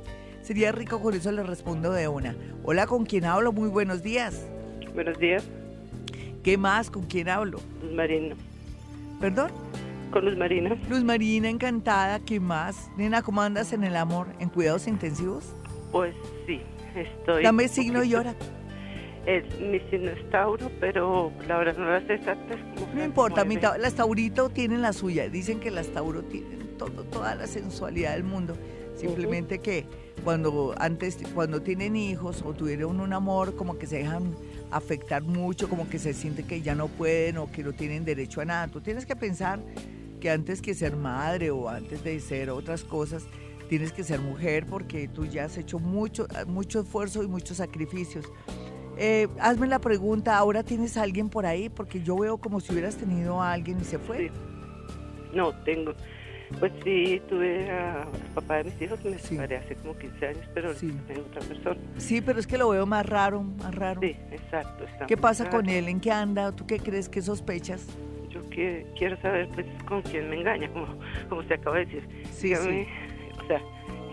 Sería 0.42 0.74
rico, 0.74 1.02
con 1.02 1.14
eso 1.14 1.32
le 1.32 1.42
respondo 1.42 1.94
de 1.94 2.10
una. 2.10 2.36
Hola, 2.66 2.86
¿con 2.86 3.06
quién 3.06 3.24
hablo? 3.24 3.54
Muy 3.54 3.70
buenos 3.70 4.04
días. 4.04 4.46
Buenos 4.94 5.18
días. 5.20 5.48
¿Qué 6.44 6.58
más? 6.58 6.92
¿Con 6.92 7.04
quién 7.04 7.30
hablo? 7.30 7.62
Luz 7.82 7.94
Marina. 7.94 8.36
¿Perdón? 9.22 9.52
Con 10.12 10.26
Luz 10.26 10.36
Marina. 10.36 10.78
Luz 10.90 11.06
Marina, 11.06 11.48
encantada. 11.48 12.20
¿Qué 12.20 12.42
más? 12.42 12.90
Nena, 12.98 13.22
¿cómo 13.22 13.42
andas 13.42 13.72
en 13.72 13.86
el 13.86 13.96
amor? 13.96 14.28
¿En 14.40 14.50
cuidados 14.50 14.86
intensivos? 14.88 15.46
Pues 15.94 16.14
sí, 16.46 16.60
estoy... 16.94 17.42
Dame 17.42 17.70
signo 17.70 18.04
y 18.04 18.16
hora. 18.16 18.36
Es, 19.26 19.44
Tauro, 20.30 20.70
pero 20.80 21.32
la 21.48 21.58
verdad 21.58 21.78
no 21.78 21.90
las 21.90 22.10
exactas. 22.10 22.58
no 22.94 23.04
importa, 23.04 23.44
mi 23.44 23.56
las 23.58 23.96
Taurito 23.96 24.50
tienen 24.50 24.82
la 24.82 24.94
suya. 24.94 25.30
Dicen 25.30 25.60
que 25.60 25.72
las 25.72 25.88
Tauro 25.88 26.24
tienen 26.24 26.78
todo, 26.78 27.04
toda 27.06 27.36
la 27.36 27.48
sensualidad 27.48 28.14
del 28.14 28.24
mundo. 28.24 28.56
Simplemente 28.96 29.60
que 29.60 29.86
cuando 30.24 30.74
antes, 30.78 31.18
cuando 31.34 31.62
tienen 31.62 31.96
hijos 31.96 32.44
o 32.46 32.54
tuvieron 32.54 33.02
un 33.02 33.14
amor, 33.14 33.56
como 33.56 33.78
que 33.78 33.88
se 33.88 33.98
dejan 33.98 34.36
afectar 34.72 35.24
mucho, 35.24 35.70
como 35.70 35.90
que 35.90 36.00
se 36.00 36.14
siente 36.14 36.44
que 36.44 36.62
ya 36.62 36.76
no 36.76 36.88
pueden 36.88 37.38
o 37.38 37.52
que 37.52 37.64
no 37.64 37.74
tienen 37.74 38.06
derecho 38.06 38.42
a 38.42 38.46
nada. 38.46 38.68
Tú 38.68 38.82
tienes 38.82 39.06
que 39.06 39.16
pensar 39.16 39.60
que 40.20 40.30
antes 40.30 40.62
que 40.62 40.74
ser 40.74 40.96
madre 40.96 41.52
o 41.52 41.68
antes 41.68 42.04
de 42.04 42.20
ser 42.20 42.50
otras 42.50 42.84
cosas, 42.84 43.28
tienes 43.70 43.92
que 43.92 44.04
ser 44.04 44.20
mujer 44.20 44.66
porque 44.66 45.08
tú 45.08 45.26
ya 45.26 45.46
has 45.46 45.58
hecho 45.58 45.80
mucho, 45.80 46.28
mucho 46.48 46.82
esfuerzo 46.82 47.24
y 47.24 47.28
muchos 47.28 47.58
sacrificios. 47.58 48.26
Eh, 48.98 49.28
hazme 49.40 49.68
la 49.68 49.80
pregunta, 49.80 50.38
¿ahora 50.38 50.64
tienes 50.64 50.98
a 50.98 51.04
alguien 51.04 51.30
por 51.30 51.46
ahí? 51.46 51.70
Porque 51.70 52.02
yo 52.02 52.18
veo 52.18 52.38
como 52.38 52.60
si 52.60 52.72
hubieras 52.72 52.96
tenido 52.96 53.42
a 53.42 53.52
alguien 53.52 53.80
y 53.80 53.84
se 53.84 54.00
fue. 54.00 54.32
No, 55.34 55.54
tengo. 55.64 55.94
Pues 56.60 56.72
sí, 56.84 57.22
tuve 57.28 57.70
a, 57.70 58.06
papá 58.34 58.58
de 58.58 58.66
mis 58.66 58.82
hijos, 58.82 59.04
me 59.04 59.18
separé 59.18 59.58
hace 59.58 59.76
como 59.76 59.98
15 59.98 60.28
años, 60.28 60.46
pero 60.54 60.74
sí. 60.74 60.96
tengo 61.08 61.22
otra 61.22 61.42
persona. 61.42 61.80
Sí, 61.98 62.22
pero 62.22 62.40
es 62.40 62.48
que 62.48 62.58
lo 62.58 62.70
veo 62.70 62.86
más 62.86 63.06
raro, 63.06 63.42
más 63.42 63.74
raro. 63.74 64.00
Sí, 64.02 64.16
exacto. 64.32 64.86
¿Qué 65.08 65.18
pasa 65.18 65.50
con 65.50 65.68
él? 65.68 65.90
¿En 65.90 66.00
qué 66.00 66.12
anda? 66.12 66.52
¿Tú 66.52 66.66
qué 66.66 66.80
crees? 66.80 67.10
¿Qué 67.10 67.22
sospechas? 67.22 67.88
Yo 68.30 68.48
que, 68.50 68.86
quiero 68.98 69.20
saber 69.22 69.50
pues 69.54 69.66
con 69.86 70.02
quién 70.04 70.30
me 70.30 70.40
engaña, 70.40 70.70
como, 70.72 70.88
como 71.30 71.42
usted 71.42 71.56
acaba 71.56 71.78
de 71.78 71.86
decir. 71.86 72.08
Sí, 72.32 72.56
sí. 72.56 72.88
O 73.44 73.48
sea, 73.48 73.60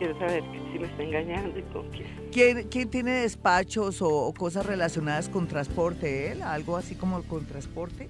quiero 0.03 0.19
saber 0.19 0.43
si 0.73 0.79
me 0.81 0.87
está 0.87 1.03
engañando 1.03 1.59
y 1.59 1.63
con 1.63 1.89
quién. 1.91 2.69
¿Quién, 2.69 2.91
tiene 2.91 3.13
despachos 3.21 4.03
o, 4.03 4.33
cosas 4.37 4.67
relacionadas 4.67 5.29
con 5.29 5.47
transporte? 5.47 6.33
¿Él? 6.33 6.43
¿Algo 6.43 6.77
así 6.77 6.97
como 6.97 7.23
con 7.23 7.47
transporte? 7.47 8.09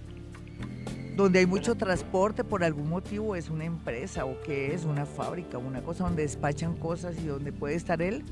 Donde 1.17 1.41
hay 1.41 1.47
mucho 1.47 1.75
transporte 1.75 2.45
por 2.45 2.65
algún 2.65 2.89
motivo, 2.89 3.37
es 3.37 3.51
una 3.51 3.67
empresa 3.67 4.25
o 4.25 4.41
qué 4.41 4.73
es, 4.73 4.85
una 4.85 5.05
fábrica, 5.05 5.59
una 5.59 5.83
cosa 5.83 6.05
donde 6.05 6.23
despachan 6.23 6.77
cosas 6.77 7.19
y 7.23 7.27
donde 7.27 7.53
puede 7.53 7.75
estar 7.75 8.01
él. 8.01 8.25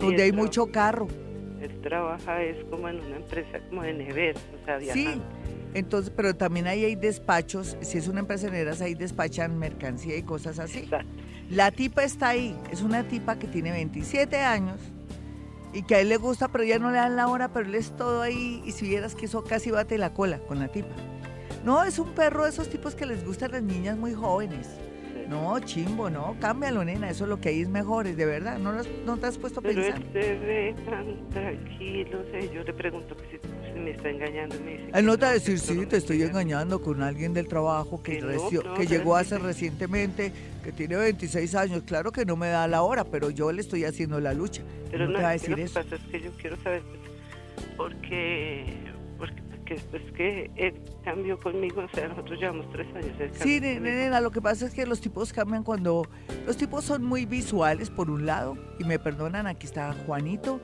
donde 0.00 0.24
hay 0.24 0.32
mucho 0.32 0.66
carro. 0.72 1.06
Él 1.60 1.80
trabaja 1.80 2.42
es 2.42 2.64
como 2.64 2.88
en 2.88 2.98
una 3.00 3.16
empresa 3.16 3.60
como 3.68 3.82
de 3.82 3.92
neveras, 3.92 4.42
o 4.60 4.64
sea, 4.64 4.78
viajando. 4.78 5.12
Sí, 5.12 5.22
entonces, 5.74 6.12
pero 6.14 6.34
también 6.34 6.66
ahí 6.66 6.84
hay 6.84 6.96
despachos, 6.96 7.76
si 7.80 7.98
es 7.98 8.08
una 8.08 8.20
empresa 8.20 8.50
de 8.50 8.68
ahí 8.80 8.94
despachan 8.94 9.56
mercancía 9.58 10.16
y 10.16 10.22
cosas 10.22 10.58
así. 10.58 10.80
Exacto. 10.80 11.27
La 11.50 11.70
tipa 11.70 12.04
está 12.04 12.28
ahí, 12.28 12.54
es 12.70 12.82
una 12.82 13.04
tipa 13.08 13.38
que 13.38 13.46
tiene 13.46 13.70
27 13.72 14.36
años 14.38 14.80
y 15.72 15.82
que 15.82 15.94
a 15.96 16.00
él 16.00 16.08
le 16.10 16.16
gusta, 16.18 16.48
pero 16.48 16.64
ya 16.64 16.78
no 16.78 16.90
le 16.90 16.98
dan 16.98 17.16
la 17.16 17.28
hora, 17.28 17.48
pero 17.52 17.66
él 17.66 17.74
es 17.74 17.96
todo 17.96 18.20
ahí 18.22 18.62
y 18.66 18.72
si 18.72 18.86
vieras 18.86 19.14
que 19.14 19.26
eso 19.26 19.42
casi 19.44 19.70
bate 19.70 19.96
la 19.98 20.12
cola 20.12 20.38
con 20.40 20.58
la 20.58 20.68
tipa. 20.68 20.94
No, 21.64 21.84
es 21.84 21.98
un 21.98 22.10
perro 22.14 22.44
de 22.44 22.50
esos 22.50 22.68
tipos 22.68 22.94
que 22.94 23.06
les 23.06 23.24
gustan 23.24 23.52
las 23.52 23.62
niñas 23.62 23.96
muy 23.96 24.12
jóvenes. 24.14 24.68
No, 25.28 25.58
chimbo, 25.60 26.08
no, 26.08 26.36
cámbialo, 26.40 26.84
nena, 26.84 27.10
eso 27.10 27.24
es 27.24 27.30
lo 27.30 27.38
que 27.38 27.50
hay 27.50 27.60
es 27.60 27.68
mejor, 27.68 28.06
es 28.06 28.16
de 28.16 28.24
verdad, 28.24 28.58
no, 28.58 28.72
no 29.04 29.16
te 29.18 29.26
has 29.26 29.36
puesto 29.36 29.60
a 29.60 29.62
Pero 29.62 29.82
pensar. 29.82 30.00
él 30.00 30.08
se 30.12 30.38
ve 30.38 30.74
tan 30.86 31.28
tranquilo, 31.28 32.20
o 32.26 32.30
sea, 32.30 32.40
yo 32.50 32.62
le 32.62 32.72
pregunto 32.72 33.14
que 33.14 33.24
si, 33.24 33.36
si 33.36 33.57
me 33.78 33.90
está 33.92 34.10
engañando, 34.10 34.56
me 34.64 34.72
dice 34.72 34.84
Él 34.86 34.92
que 34.92 35.02
no 35.02 35.16
te 35.18 35.24
va 35.24 35.30
a 35.30 35.34
decir, 35.34 35.58
sí, 35.58 35.86
te 35.86 35.96
estoy 35.98 36.16
engaña". 36.22 36.40
engañando 36.42 36.82
con 36.82 37.02
alguien 37.02 37.32
del 37.34 37.48
trabajo 37.48 38.02
que, 38.02 38.16
Que 38.16 38.20
no, 38.22 38.28
recio- 38.28 38.62
no, 38.64 38.74
que 38.74 38.86
llegó 38.86 39.16
hace 39.16 39.38
recientemente, 39.38 40.32
que 40.64 40.72
tiene 40.72 40.96
26 40.96 41.54
años. 41.54 41.82
Claro 41.86 42.12
que 42.12 42.24
no 42.24 42.36
me 42.36 42.48
da 42.48 42.66
la 42.68 42.82
hora, 42.82 43.04
pero 43.04 43.30
yo 43.30 43.50
le 43.52 43.60
estoy 43.60 43.84
haciendo 43.84 44.20
la 44.20 44.34
lucha. 44.34 44.62
Pero 44.90 45.06
no, 45.06 45.12
no, 45.12 45.16
te 45.18 45.22
va 45.22 45.28
a 45.30 45.32
decir 45.32 45.50
lo 45.50 45.56
eso. 45.64 45.74
que 45.80 45.84
pasa 45.84 45.96
es 45.96 46.10
que 46.10 46.20
yo 46.20 46.30
quiero 46.40 46.56
saber, 46.62 46.82
pues, 46.82 47.66
porque, 47.76 48.64
porque, 49.18 49.42
porque 49.50 49.74
después 49.74 50.02
que 50.16 50.50
él 50.56 50.74
cambió 51.04 51.38
conmigo, 51.40 51.82
o 51.82 51.94
sea, 51.94 52.08
nosotros 52.08 52.38
llevamos 52.40 52.70
tres 52.72 52.86
años. 52.94 53.12
Sí, 53.34 53.60
conmigo. 53.60 53.80
nena, 53.80 54.20
lo 54.20 54.30
que 54.30 54.40
pasa 54.40 54.66
es 54.66 54.74
que 54.74 54.84
los 54.86 55.00
tipos 55.00 55.32
cambian 55.32 55.62
cuando... 55.62 56.06
Los 56.46 56.56
tipos 56.56 56.84
son 56.84 57.04
muy 57.04 57.24
visuales, 57.26 57.90
por 57.90 58.10
un 58.10 58.26
lado, 58.26 58.56
y 58.78 58.84
me 58.84 58.98
perdonan, 58.98 59.46
aquí 59.46 59.66
está 59.66 59.94
Juanito, 60.06 60.60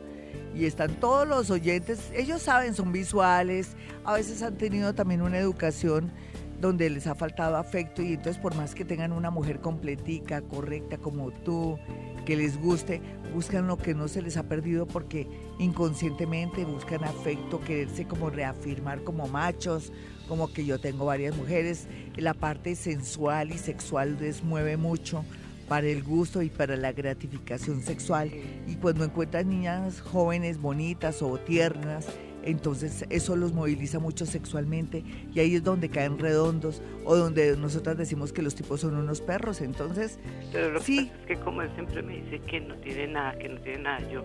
y 0.55 0.67
están 0.67 0.95
todos 1.01 1.27
los 1.27 1.51
oyentes, 1.51 2.11
ellos 2.14 2.43
saben, 2.43 2.75
son 2.75 2.93
visuales, 2.93 3.77
a 4.05 4.14
veces 4.14 4.43
han 4.43 4.57
tenido 4.57 4.95
también 4.95 5.23
una 5.23 5.38
educación 5.38 6.12
donde 6.61 6.88
les 6.88 7.07
ha 7.07 7.14
faltado 7.14 7.57
afecto 7.57 8.01
y 8.03 8.14
entonces 8.14 8.40
por 8.40 8.55
más 8.55 8.75
que 8.75 8.85
tengan 8.85 9.12
una 9.12 9.31
mujer 9.31 9.61
completica, 9.61 10.40
correcta 10.43 10.97
como 10.99 11.31
tú, 11.31 11.79
que 12.25 12.37
les 12.37 12.59
guste, 12.59 13.03
buscan 13.35 13.67
lo 13.67 13.77
que 13.77 13.95
no 13.95 14.09
se 14.09 14.23
les 14.23 14.37
ha 14.37 14.45
perdido 14.45 14.87
porque 14.87 15.27
inconscientemente 15.59 16.64
buscan 16.64 17.05
afecto, 17.05 17.61
quererse 17.61 18.07
como 18.07 18.31
reafirmar 18.31 19.03
como 19.03 19.29
machos, 19.29 19.93
como 20.29 20.53
que 20.53 20.64
yo 20.64 20.79
tengo 20.79 21.05
varias 21.05 21.37
mujeres, 21.37 21.87
la 22.17 22.33
parte 22.33 22.77
sensual 22.77 23.51
y 23.51 23.59
sexual 23.59 24.17
les 24.21 24.43
mueve 24.43 24.77
mucho 24.77 25.25
para 25.68 25.87
el 25.87 26.03
gusto 26.03 26.42
y 26.42 26.48
para 26.50 26.77
la 26.77 26.92
gratificación 26.92 27.81
sexual 27.83 28.31
y 28.66 28.74
cuando 28.77 29.05
encuentran 29.05 29.48
niñas 29.48 30.00
jóvenes, 30.00 30.61
bonitas 30.61 31.22
o 31.22 31.38
tiernas, 31.38 32.07
entonces 32.42 33.07
eso 33.09 33.37
los 33.37 33.55
moviliza 33.55 33.98
mucho 33.98 34.27
sexualmente 34.27 35.03
y 35.35 35.40
ahí 35.40 35.55
es 35.55 35.64
donde 35.64 35.88
caen 35.88 36.18
redondos 36.18 36.83
o 37.07 37.16
donde 37.16 37.57
nosotras 37.57 37.96
decimos 37.96 38.33
que 38.35 38.42
los 38.42 38.55
tipos 38.55 38.83
son 38.83 38.96
unos 38.96 39.22
perros, 39.22 39.62
entonces 39.62 40.18
Pero 40.53 40.72
lo 40.72 40.79
que 40.81 40.85
Sí. 40.85 41.05
pasa 41.07 41.20
es 41.22 41.27
que 41.27 41.37
como 41.42 41.62
él 41.62 41.70
siempre 41.74 42.03
me 42.03 42.20
dice 42.20 42.40
que 42.40 42.61
no 42.61 42.74
tiene 42.77 43.07
nada, 43.09 43.38
que 43.38 43.48
no 43.48 43.61
tiene 43.62 43.79
nada, 43.85 44.11
yo 44.11 44.22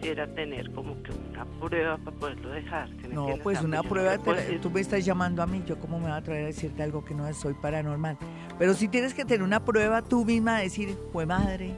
quisiera 0.00 0.26
tener 0.34 0.72
como 0.72 1.00
que 1.02 1.12
una 1.12 1.44
prueba 1.60 1.98
para 1.98 2.16
poderlo 2.16 2.50
dejar. 2.50 2.88
¿sí 2.88 2.94
no, 3.02 3.20
entiendes? 3.20 3.40
pues 3.42 3.60
una 3.62 3.82
no 3.82 3.88
prueba, 3.88 4.18
te 4.18 4.58
tú 4.58 4.70
me 4.70 4.80
estás 4.80 5.04
llamando 5.04 5.42
a 5.42 5.46
mí, 5.46 5.62
yo 5.66 5.78
cómo 5.78 5.98
me 5.98 6.08
voy 6.08 6.16
a 6.16 6.22
traer 6.22 6.44
a 6.44 6.46
decirte 6.46 6.82
algo 6.82 7.04
que 7.04 7.14
no 7.14 7.32
soy 7.34 7.54
paranormal, 7.54 8.16
pero 8.58 8.74
si 8.74 8.88
tienes 8.88 9.14
que 9.14 9.24
tener 9.24 9.42
una 9.42 9.64
prueba 9.64 10.02
tú 10.02 10.24
misma, 10.24 10.60
decir, 10.60 10.96
fue 11.12 11.26
madre, 11.26 11.74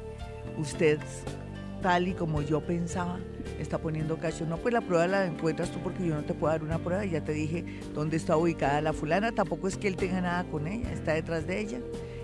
usted 0.57 1.01
tal 1.83 2.07
y 2.07 2.13
como 2.13 2.43
yo 2.43 2.61
pensaba, 2.61 3.19
está 3.59 3.79
poniendo 3.79 4.17
cacho. 4.17 4.47
No, 4.47 4.57
pues 4.57 4.73
la 4.73 4.83
prueba 4.83 5.09
la 5.09 5.27
encuentras 5.27 5.73
tú 5.73 5.81
porque 5.81 6.07
yo 6.07 6.15
no 6.15 6.23
te 6.23 6.33
puedo 6.33 6.53
dar 6.53 6.63
una 6.63 6.79
prueba. 6.79 7.05
Ya 7.05 7.25
te 7.25 7.33
dije 7.33 7.65
dónde 7.93 8.19
está 8.19 8.37
ubicada 8.37 8.81
la 8.81 8.93
fulana. 8.93 9.33
Tampoco 9.33 9.67
es 9.67 9.77
que 9.77 9.89
él 9.89 9.97
tenga 9.97 10.21
nada 10.21 10.45
con 10.45 10.69
ella, 10.69 10.93
está 10.93 11.15
detrás 11.15 11.45
de 11.49 11.61
ella. 11.61 11.81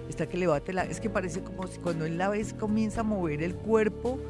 Está 0.08 0.28
que 0.28 0.38
le 0.38 0.46
bate 0.46 0.72
la... 0.72 0.84
Es 0.84 1.00
que 1.00 1.10
parece 1.10 1.42
como 1.42 1.66
si 1.66 1.80
cuando 1.80 2.06
él 2.06 2.16
la 2.16 2.28
ves 2.28 2.54
comienza 2.54 3.00
a 3.00 3.04
mover 3.04 3.42
el 3.42 3.56
cuerpo. 3.56 4.20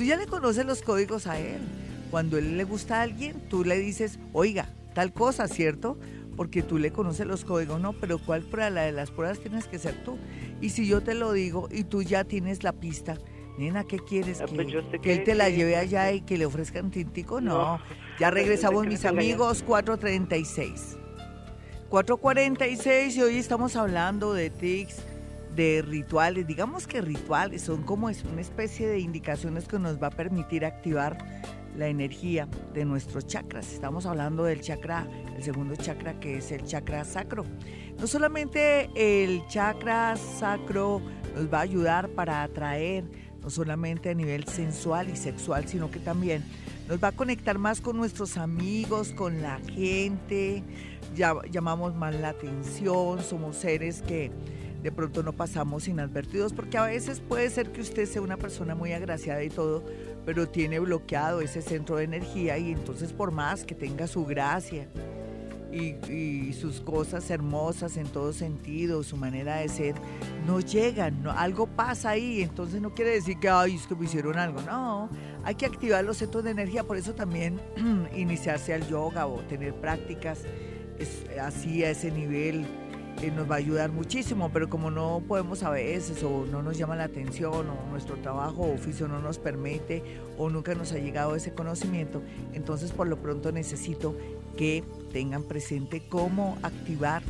Tú 0.00 0.06
ya 0.06 0.16
le 0.16 0.26
conoces 0.26 0.64
los 0.64 0.80
códigos 0.80 1.26
a 1.26 1.38
él. 1.38 1.60
Cuando 2.10 2.38
él 2.38 2.56
le 2.56 2.64
gusta 2.64 3.00
a 3.00 3.02
alguien, 3.02 3.38
tú 3.50 3.64
le 3.64 3.76
dices, 3.76 4.18
oiga, 4.32 4.66
tal 4.94 5.12
cosa, 5.12 5.46
¿cierto? 5.46 5.98
Porque 6.38 6.62
tú 6.62 6.78
le 6.78 6.90
conoces 6.90 7.26
los 7.26 7.44
códigos, 7.44 7.82
no, 7.82 7.92
pero 7.92 8.16
¿cuál 8.16 8.40
prueba? 8.40 8.70
La 8.70 8.82
de 8.84 8.92
las 8.92 9.10
pruebas 9.10 9.40
tienes 9.40 9.66
que 9.66 9.78
ser 9.78 10.02
tú. 10.02 10.16
Y 10.62 10.70
si 10.70 10.86
yo 10.86 11.02
te 11.02 11.12
lo 11.12 11.34
digo 11.34 11.68
y 11.70 11.84
tú 11.84 12.00
ya 12.00 12.24
tienes 12.24 12.62
la 12.64 12.72
pista, 12.72 13.18
nena, 13.58 13.84
¿qué 13.84 13.98
quieres? 13.98 14.40
Ah, 14.40 14.46
¿Que, 14.46 14.54
pues 14.54 15.00
que 15.02 15.12
él 15.12 15.22
te 15.22 15.34
la 15.34 15.50
lleve 15.50 15.76
allá 15.76 16.10
y 16.12 16.22
que 16.22 16.38
le 16.38 16.46
ofrezcan 16.46 16.90
tintico? 16.90 17.42
No. 17.42 17.58
No. 17.58 17.80
Ya 18.18 18.28
sé 18.28 18.34
regresamos, 18.36 18.86
mis 18.86 19.04
amigos, 19.04 19.62
436. 19.62 20.96
446 21.90 23.16
y 23.16 23.22
hoy 23.22 23.36
estamos 23.36 23.76
hablando 23.76 24.32
de 24.32 24.48
tics, 24.48 25.04
de 25.54 25.82
rituales. 25.82 26.46
Digamos 26.46 26.86
que 26.86 27.00
rituales 27.00 27.62
son 27.62 27.82
como 27.82 28.08
es 28.08 28.24
una 28.24 28.40
especie 28.40 28.88
de 28.88 29.00
indicaciones 29.00 29.66
que 29.66 29.78
nos 29.78 30.02
va 30.02 30.08
a 30.08 30.10
permitir 30.10 30.64
activar 30.64 31.18
la 31.76 31.88
energía 31.88 32.48
de 32.74 32.84
nuestros 32.84 33.26
chakras. 33.26 33.72
Estamos 33.72 34.06
hablando 34.06 34.44
del 34.44 34.60
chakra, 34.60 35.06
el 35.36 35.42
segundo 35.42 35.76
chakra 35.76 36.18
que 36.18 36.38
es 36.38 36.50
el 36.52 36.64
chakra 36.64 37.04
sacro. 37.04 37.44
No 37.98 38.06
solamente 38.06 38.90
el 38.94 39.46
chakra 39.48 40.16
sacro 40.16 41.00
nos 41.34 41.52
va 41.52 41.58
a 41.58 41.62
ayudar 41.62 42.08
para 42.10 42.42
atraer, 42.42 43.04
no 43.40 43.50
solamente 43.50 44.10
a 44.10 44.14
nivel 44.14 44.46
sensual 44.46 45.08
y 45.08 45.16
sexual, 45.16 45.66
sino 45.68 45.90
que 45.90 46.00
también 46.00 46.44
nos 46.88 47.02
va 47.02 47.08
a 47.08 47.12
conectar 47.12 47.56
más 47.56 47.80
con 47.80 47.96
nuestros 47.96 48.36
amigos, 48.36 49.12
con 49.12 49.40
la 49.40 49.60
gente, 49.60 50.64
ya, 51.14 51.34
llamamos 51.50 51.94
más 51.94 52.14
la 52.14 52.30
atención, 52.30 53.22
somos 53.22 53.56
seres 53.56 54.02
que 54.02 54.30
de 54.82 54.92
pronto 54.92 55.22
no 55.22 55.32
pasamos 55.32 55.88
inadvertidos, 55.88 56.52
porque 56.52 56.78
a 56.78 56.84
veces 56.84 57.20
puede 57.20 57.50
ser 57.50 57.72
que 57.72 57.80
usted 57.80 58.06
sea 58.06 58.22
una 58.22 58.36
persona 58.36 58.74
muy 58.74 58.92
agraciada 58.92 59.42
y 59.42 59.50
todo, 59.50 59.84
pero 60.24 60.48
tiene 60.48 60.78
bloqueado 60.78 61.40
ese 61.40 61.62
centro 61.62 61.96
de 61.96 62.04
energía 62.04 62.58
y 62.58 62.72
entonces 62.72 63.12
por 63.12 63.30
más 63.30 63.64
que 63.64 63.74
tenga 63.74 64.06
su 64.06 64.24
gracia 64.24 64.88
y, 65.72 66.52
sus 66.52 66.80
cosas 66.80 67.30
hermosas 67.30 67.96
en 67.96 68.06
todo 68.06 68.32
sentido, 68.32 69.02
su 69.02 69.16
manera 69.16 69.56
de 69.56 69.68
ser, 69.68 69.94
no 70.46 70.60
llegan, 70.60 71.22
no, 71.22 71.30
algo 71.30 71.66
pasa 71.66 72.10
ahí, 72.10 72.42
entonces 72.42 72.80
no 72.80 72.92
quiere 72.94 73.12
decir 73.12 73.38
que, 73.38 73.48
ay, 73.48 73.76
es 73.76 73.90
me 73.96 74.04
hicieron 74.04 74.38
algo, 74.38 74.60
no, 74.62 75.08
hay 75.44 75.54
que 75.54 75.66
activar 75.66 76.04
los 76.04 76.18
centros 76.18 76.44
de 76.44 76.50
energía, 76.50 76.84
por 76.84 76.96
eso 76.96 77.14
también 77.14 77.60
iniciarse 78.16 78.74
al 78.74 78.86
yoga 78.88 79.26
o 79.26 79.38
tener 79.42 79.74
prácticas 79.74 80.42
así 81.40 81.82
a 81.84 81.90
ese 81.90 82.10
nivel 82.10 82.66
eh, 83.22 83.30
nos 83.30 83.50
va 83.50 83.56
a 83.56 83.58
ayudar 83.58 83.92
muchísimo, 83.92 84.50
pero 84.52 84.68
como 84.70 84.90
no 84.90 85.22
podemos 85.26 85.62
a 85.62 85.70
veces 85.70 86.22
o 86.22 86.46
no 86.46 86.62
nos 86.62 86.78
llama 86.78 86.96
la 86.96 87.04
atención 87.04 87.68
o 87.68 87.90
nuestro 87.90 88.16
trabajo 88.16 88.62
o 88.62 88.74
oficio 88.74 89.08
no 89.08 89.20
nos 89.20 89.38
permite 89.38 90.02
o 90.38 90.48
nunca 90.48 90.74
nos 90.74 90.92
ha 90.92 90.98
llegado 90.98 91.36
ese 91.36 91.52
conocimiento, 91.52 92.22
entonces 92.52 92.92
por 92.92 93.08
lo 93.08 93.16
pronto 93.16 93.52
necesito 93.52 94.16
que 94.56 94.84
tengan 95.12 95.42
presente 95.42 96.02
cómo 96.08 96.58
activar 96.62 97.22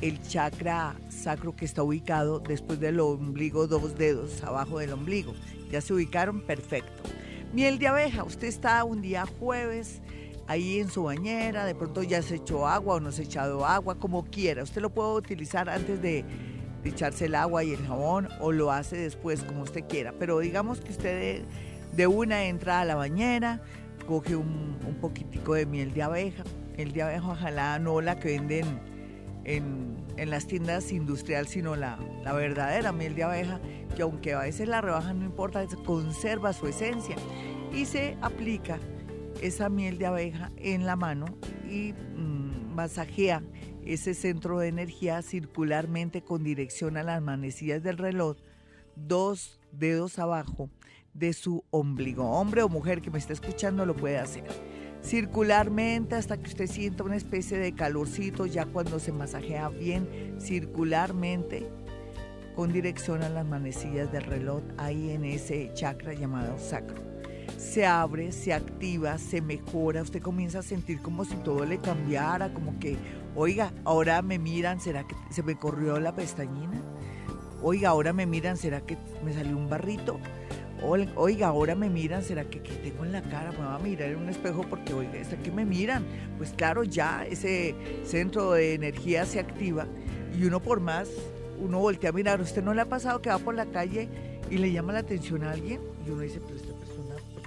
el 0.00 0.20
chakra 0.22 0.94
sacro 1.10 1.54
que 1.56 1.64
está 1.64 1.82
ubicado 1.82 2.40
después 2.40 2.80
del 2.80 3.00
ombligo, 3.00 3.66
dos 3.66 3.96
dedos 3.96 4.42
abajo 4.42 4.78
del 4.78 4.92
ombligo. 4.92 5.34
¿Ya 5.70 5.80
se 5.80 5.94
ubicaron? 5.94 6.42
Perfecto. 6.42 7.02
Miel 7.52 7.78
de 7.78 7.88
abeja, 7.88 8.24
usted 8.24 8.48
está 8.48 8.84
un 8.84 9.02
día 9.02 9.24
jueves 9.38 10.00
ahí 10.46 10.80
en 10.80 10.88
su 10.88 11.04
bañera, 11.04 11.64
de 11.64 11.74
pronto 11.74 12.02
ya 12.02 12.22
se 12.22 12.36
echó 12.36 12.66
agua 12.66 12.96
o 12.96 13.00
no 13.00 13.12
se 13.12 13.22
ha 13.22 13.24
echado 13.24 13.66
agua, 13.66 13.98
como 13.98 14.24
quiera. 14.24 14.62
Usted 14.62 14.80
lo 14.80 14.90
puede 14.90 15.14
utilizar 15.14 15.68
antes 15.68 16.00
de, 16.00 16.24
echarse 16.84 17.24
el 17.24 17.34
agua 17.34 17.64
y 17.64 17.72
el 17.72 17.84
jabón 17.84 18.28
o 18.40 18.52
lo 18.52 18.70
hace 18.70 18.96
después, 18.96 19.42
como 19.42 19.62
usted 19.62 19.84
quiera. 19.88 20.12
Pero 20.18 20.38
digamos 20.38 20.80
que 20.80 20.92
usted 20.92 21.42
de, 21.92 22.06
una 22.06 22.44
entra 22.44 22.80
a 22.80 22.84
la 22.84 22.94
bañera, 22.94 23.60
coge 24.06 24.36
un, 24.36 24.78
un 24.86 24.94
poquitico 25.00 25.54
de 25.54 25.66
miel 25.66 25.92
de 25.92 26.02
abeja, 26.02 26.44
el 26.76 26.92
de 26.92 27.02
abeja 27.02 27.28
ojalá 27.28 27.78
no 27.78 28.00
la 28.00 28.20
que 28.20 28.28
venden 28.28 28.80
en, 29.44 29.96
en 30.16 30.30
las 30.30 30.46
tiendas 30.46 30.92
industriales, 30.92 31.50
sino 31.50 31.74
la, 31.74 31.98
la 32.22 32.32
verdadera 32.32 32.92
miel 32.92 33.14
de 33.14 33.24
abeja, 33.24 33.60
que 33.96 34.02
aunque 34.02 34.34
a 34.34 34.40
veces 34.40 34.68
la 34.68 34.80
rebajan, 34.80 35.20
no 35.20 35.24
importa, 35.24 35.64
conserva 35.84 36.52
su 36.52 36.66
esencia 36.68 37.16
y 37.72 37.86
se 37.86 38.16
aplica 38.20 38.78
esa 39.42 39.68
miel 39.68 39.98
de 39.98 40.06
abeja 40.06 40.52
en 40.56 40.86
la 40.86 40.96
mano 40.96 41.26
y 41.68 41.92
mmm, 41.92 42.74
masajea 42.74 43.42
ese 43.84 44.14
centro 44.14 44.58
de 44.58 44.68
energía 44.68 45.22
circularmente 45.22 46.22
con 46.22 46.42
dirección 46.42 46.96
a 46.96 47.02
las 47.02 47.22
manecillas 47.22 47.82
del 47.82 47.98
reloj, 47.98 48.36
dos 48.96 49.60
dedos 49.72 50.18
abajo 50.18 50.70
de 51.14 51.32
su 51.32 51.64
ombligo. 51.70 52.30
Hombre 52.30 52.62
o 52.62 52.68
mujer 52.68 53.00
que 53.00 53.10
me 53.10 53.18
está 53.18 53.32
escuchando 53.32 53.86
lo 53.86 53.94
puede 53.94 54.18
hacer. 54.18 54.44
Circularmente 55.02 56.16
hasta 56.16 56.36
que 56.36 56.48
usted 56.48 56.66
sienta 56.66 57.04
una 57.04 57.16
especie 57.16 57.58
de 57.58 57.72
calorcito 57.72 58.46
ya 58.46 58.66
cuando 58.66 58.98
se 58.98 59.12
masajea 59.12 59.68
bien 59.68 60.36
circularmente 60.40 61.68
con 62.56 62.72
dirección 62.72 63.22
a 63.22 63.28
las 63.28 63.46
manecillas 63.46 64.10
del 64.10 64.24
reloj 64.24 64.62
ahí 64.78 65.10
en 65.10 65.24
ese 65.24 65.70
chakra 65.74 66.14
llamado 66.14 66.58
sacro 66.58 67.15
se 67.66 67.84
abre, 67.84 68.32
se 68.32 68.52
activa, 68.52 69.18
se 69.18 69.40
mejora, 69.40 70.02
usted 70.02 70.22
comienza 70.22 70.60
a 70.60 70.62
sentir 70.62 71.02
como 71.02 71.24
si 71.24 71.34
todo 71.36 71.64
le 71.64 71.78
cambiara, 71.78 72.52
como 72.54 72.78
que, 72.78 72.96
oiga, 73.34 73.72
ahora 73.84 74.22
me 74.22 74.38
miran, 74.38 74.80
¿será 74.80 75.06
que 75.06 75.16
se 75.30 75.42
me 75.42 75.56
corrió 75.56 75.98
la 75.98 76.14
pestañina? 76.14 76.80
Oiga, 77.62 77.90
ahora 77.90 78.12
me 78.12 78.24
miran, 78.24 78.56
¿será 78.56 78.80
que 78.82 78.96
me 79.24 79.34
salió 79.34 79.56
un 79.56 79.68
barrito? 79.68 80.18
oiga, 81.16 81.48
ahora 81.48 81.74
me 81.74 81.90
miran, 81.90 82.22
¿será 82.22 82.44
que, 82.44 82.60
tengo 82.60 83.04
en 83.04 83.12
la 83.12 83.22
cara? 83.22 83.50
Me 83.50 83.58
va 83.58 83.74
a 83.74 83.78
mirar 83.78 84.10
en 84.10 84.18
un 84.18 84.28
espejo 84.28 84.62
porque, 84.68 84.94
oiga, 84.94 85.16
¿está 85.16 85.36
que 85.36 85.50
me 85.50 85.64
miran? 85.64 86.04
Pues 86.36 86.52
claro, 86.52 86.84
ya 86.84 87.26
ese 87.26 87.74
centro 88.04 88.52
de 88.52 88.74
energía 88.74 89.26
se 89.26 89.40
activa 89.40 89.86
y 90.38 90.44
uno 90.44 90.62
por 90.62 90.80
más, 90.80 91.08
uno 91.58 91.80
voltea 91.80 92.10
a 92.10 92.12
mirar. 92.12 92.40
¿Usted 92.40 92.62
no 92.62 92.74
le 92.74 92.82
ha 92.82 92.88
pasado 92.88 93.20
que 93.20 93.30
va 93.30 93.38
por 93.38 93.54
la 93.54 93.66
calle 93.66 94.08
y 94.50 94.58
le 94.58 94.70
llama 94.70 94.92
la 94.92 95.00
atención 95.00 95.42
a 95.42 95.52
alguien? 95.52 95.80
Y 96.06 96.10
uno 96.10 96.20
dice, 96.20 96.40
pero 96.46 96.75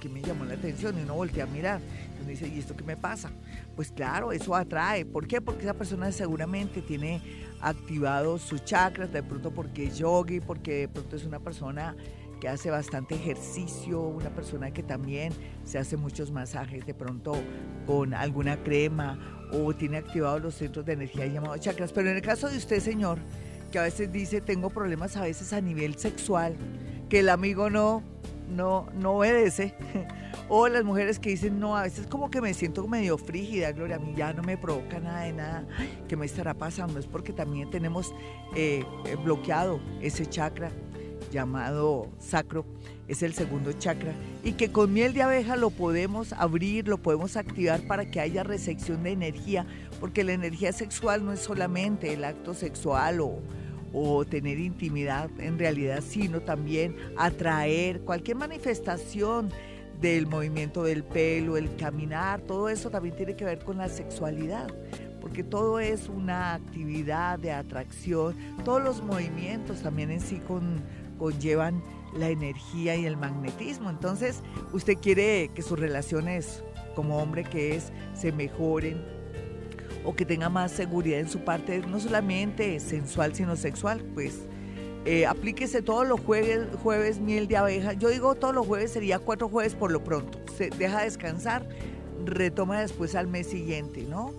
qué 0.00 0.08
me 0.08 0.22
llamó 0.22 0.44
la 0.44 0.54
atención? 0.54 0.98
Y 0.98 1.02
uno 1.02 1.14
voltea 1.14 1.44
a 1.44 1.46
mirar. 1.46 1.80
Y 2.18 2.22
uno 2.22 2.30
dice, 2.30 2.48
¿y 2.48 2.58
esto 2.58 2.76
qué 2.76 2.84
me 2.84 2.96
pasa? 2.96 3.30
Pues 3.76 3.90
claro, 3.90 4.32
eso 4.32 4.54
atrae. 4.54 5.04
¿Por 5.04 5.26
qué? 5.26 5.40
Porque 5.40 5.62
esa 5.62 5.74
persona 5.74 6.10
seguramente 6.12 6.82
tiene 6.82 7.20
activado 7.60 8.38
sus 8.38 8.64
chakras, 8.64 9.12
de 9.12 9.22
pronto 9.22 9.50
porque 9.50 9.86
es 9.86 9.98
yogi, 9.98 10.40
porque 10.40 10.80
de 10.80 10.88
pronto 10.88 11.16
es 11.16 11.24
una 11.24 11.40
persona 11.40 11.94
que 12.40 12.48
hace 12.48 12.70
bastante 12.70 13.14
ejercicio, 13.14 14.00
una 14.00 14.30
persona 14.30 14.70
que 14.70 14.82
también 14.82 15.32
se 15.64 15.78
hace 15.78 15.98
muchos 15.98 16.32
masajes 16.32 16.86
de 16.86 16.94
pronto 16.94 17.34
con 17.86 18.14
alguna 18.14 18.62
crema 18.62 19.18
o 19.52 19.74
tiene 19.74 19.98
activados 19.98 20.40
los 20.40 20.54
centros 20.54 20.86
de 20.86 20.94
energía 20.94 21.26
llamados 21.26 21.60
chakras. 21.60 21.92
Pero 21.92 22.08
en 22.08 22.16
el 22.16 22.22
caso 22.22 22.48
de 22.48 22.56
usted, 22.56 22.80
señor, 22.80 23.18
que 23.70 23.78
a 23.78 23.82
veces 23.82 24.10
dice 24.10 24.40
tengo 24.40 24.70
problemas 24.70 25.16
a 25.16 25.22
veces 25.22 25.52
a 25.52 25.60
nivel 25.60 25.96
sexual, 25.96 26.56
que 27.10 27.20
el 27.20 27.28
amigo 27.28 27.68
no, 27.68 28.02
no, 28.50 28.88
no 28.94 29.18
obedece. 29.18 29.74
O 30.52 30.66
las 30.66 30.82
mujeres 30.82 31.20
que 31.20 31.30
dicen, 31.30 31.60
no, 31.60 31.76
a 31.76 31.84
veces 31.84 32.08
como 32.08 32.28
que 32.28 32.40
me 32.40 32.52
siento 32.54 32.84
medio 32.88 33.16
frígida, 33.16 33.70
Gloria, 33.70 33.96
a 33.96 33.98
mí 34.00 34.14
ya 34.16 34.32
no 34.32 34.42
me 34.42 34.56
provoca 34.58 34.98
nada 34.98 35.22
de 35.22 35.32
nada. 35.32 35.64
¿Qué 36.08 36.16
me 36.16 36.26
estará 36.26 36.54
pasando? 36.54 36.98
Es 36.98 37.06
porque 37.06 37.32
también 37.32 37.70
tenemos 37.70 38.12
eh, 38.56 38.84
bloqueado 39.22 39.78
ese 40.00 40.26
chakra 40.26 40.72
llamado 41.30 42.08
sacro, 42.18 42.64
es 43.08 43.22
el 43.22 43.32
segundo 43.32 43.72
chakra, 43.72 44.12
y 44.42 44.52
que 44.52 44.72
con 44.72 44.92
miel 44.92 45.14
de 45.14 45.22
abeja 45.22 45.56
lo 45.56 45.70
podemos 45.70 46.32
abrir, 46.32 46.88
lo 46.88 46.98
podemos 46.98 47.36
activar 47.36 47.80
para 47.82 48.10
que 48.10 48.20
haya 48.20 48.42
recepción 48.42 49.02
de 49.04 49.12
energía, 49.12 49.66
porque 50.00 50.24
la 50.24 50.32
energía 50.32 50.72
sexual 50.72 51.24
no 51.24 51.32
es 51.32 51.40
solamente 51.40 52.12
el 52.12 52.24
acto 52.24 52.54
sexual 52.54 53.20
o, 53.20 53.38
o 53.92 54.24
tener 54.24 54.58
intimidad 54.58 55.30
en 55.38 55.58
realidad, 55.58 56.02
sino 56.06 56.40
también 56.40 56.96
atraer 57.16 58.00
cualquier 58.00 58.36
manifestación 58.36 59.50
del 60.00 60.26
movimiento 60.26 60.84
del 60.84 61.04
pelo, 61.04 61.56
el 61.56 61.76
caminar, 61.76 62.40
todo 62.40 62.68
eso 62.68 62.90
también 62.90 63.16
tiene 63.16 63.36
que 63.36 63.44
ver 63.44 63.58
con 63.64 63.78
la 63.78 63.88
sexualidad 63.88 64.68
porque 65.20 65.44
todo 65.44 65.78
es 65.78 66.08
una 66.08 66.54
actividad 66.54 67.38
de 67.38 67.52
atracción, 67.52 68.34
todos 68.64 68.82
los 68.82 69.02
movimientos 69.02 69.82
también 69.82 70.10
en 70.10 70.20
sí 70.20 70.40
con, 70.48 70.82
conllevan 71.18 71.82
la 72.14 72.28
energía 72.28 72.96
y 72.96 73.06
el 73.06 73.16
magnetismo. 73.16 73.90
Entonces, 73.90 74.42
usted 74.72 74.96
quiere 74.96 75.50
que 75.54 75.62
sus 75.62 75.78
relaciones 75.78 76.64
como 76.94 77.18
hombre 77.18 77.44
que 77.44 77.76
es 77.76 77.92
se 78.14 78.32
mejoren 78.32 79.04
o 80.04 80.14
que 80.14 80.24
tenga 80.24 80.48
más 80.48 80.70
seguridad 80.70 81.20
en 81.20 81.28
su 81.28 81.40
parte, 81.40 81.80
no 81.86 82.00
solamente 82.00 82.80
sensual, 82.80 83.34
sino 83.34 83.56
sexual, 83.56 84.02
pues 84.14 84.40
eh, 85.04 85.26
aplíquese 85.26 85.82
todos 85.82 86.06
los 86.06 86.20
jueves, 86.20 86.68
jueves 86.82 87.20
miel 87.20 87.48
de 87.48 87.56
abeja. 87.56 87.92
Yo 87.94 88.08
digo 88.08 88.34
todos 88.34 88.54
los 88.54 88.66
jueves, 88.66 88.92
sería 88.92 89.18
cuatro 89.18 89.48
jueves 89.48 89.74
por 89.74 89.90
lo 89.90 90.04
pronto. 90.04 90.38
Se 90.56 90.70
deja 90.70 91.02
descansar, 91.02 91.66
retoma 92.24 92.80
después 92.80 93.14
al 93.14 93.26
mes 93.26 93.46
siguiente, 93.46 94.02
¿no? 94.02 94.32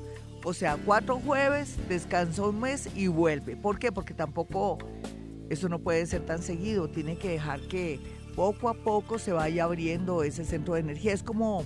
O 0.43 0.54
sea, 0.54 0.78
cuatro 0.86 1.19
jueves, 1.19 1.78
descansa 1.88 2.43
un 2.43 2.60
mes 2.60 2.89
y 2.95 3.08
vuelve. 3.08 3.56
¿Por 3.56 3.80
qué? 3.80 3.91
Porque 3.91 4.13
tampoco 4.13 4.80
eso 5.50 5.67
no 5.67 5.80
puede 5.80 6.06
ser 6.06 6.26
tan 6.26 6.41
seguido, 6.41 6.89
tiene 6.89 7.17
que 7.17 7.30
dejar 7.30 7.60
que 7.62 8.00
poco 8.36 8.69
a 8.69 8.74
poco 8.74 9.19
se 9.19 9.34
vaya 9.34 9.65
abriendo 9.65 10.24
ese 10.24 10.45
centro 10.45 10.76
de 10.76 10.80
energía. 10.80 11.13
Es 11.13 11.24
como 11.24 11.65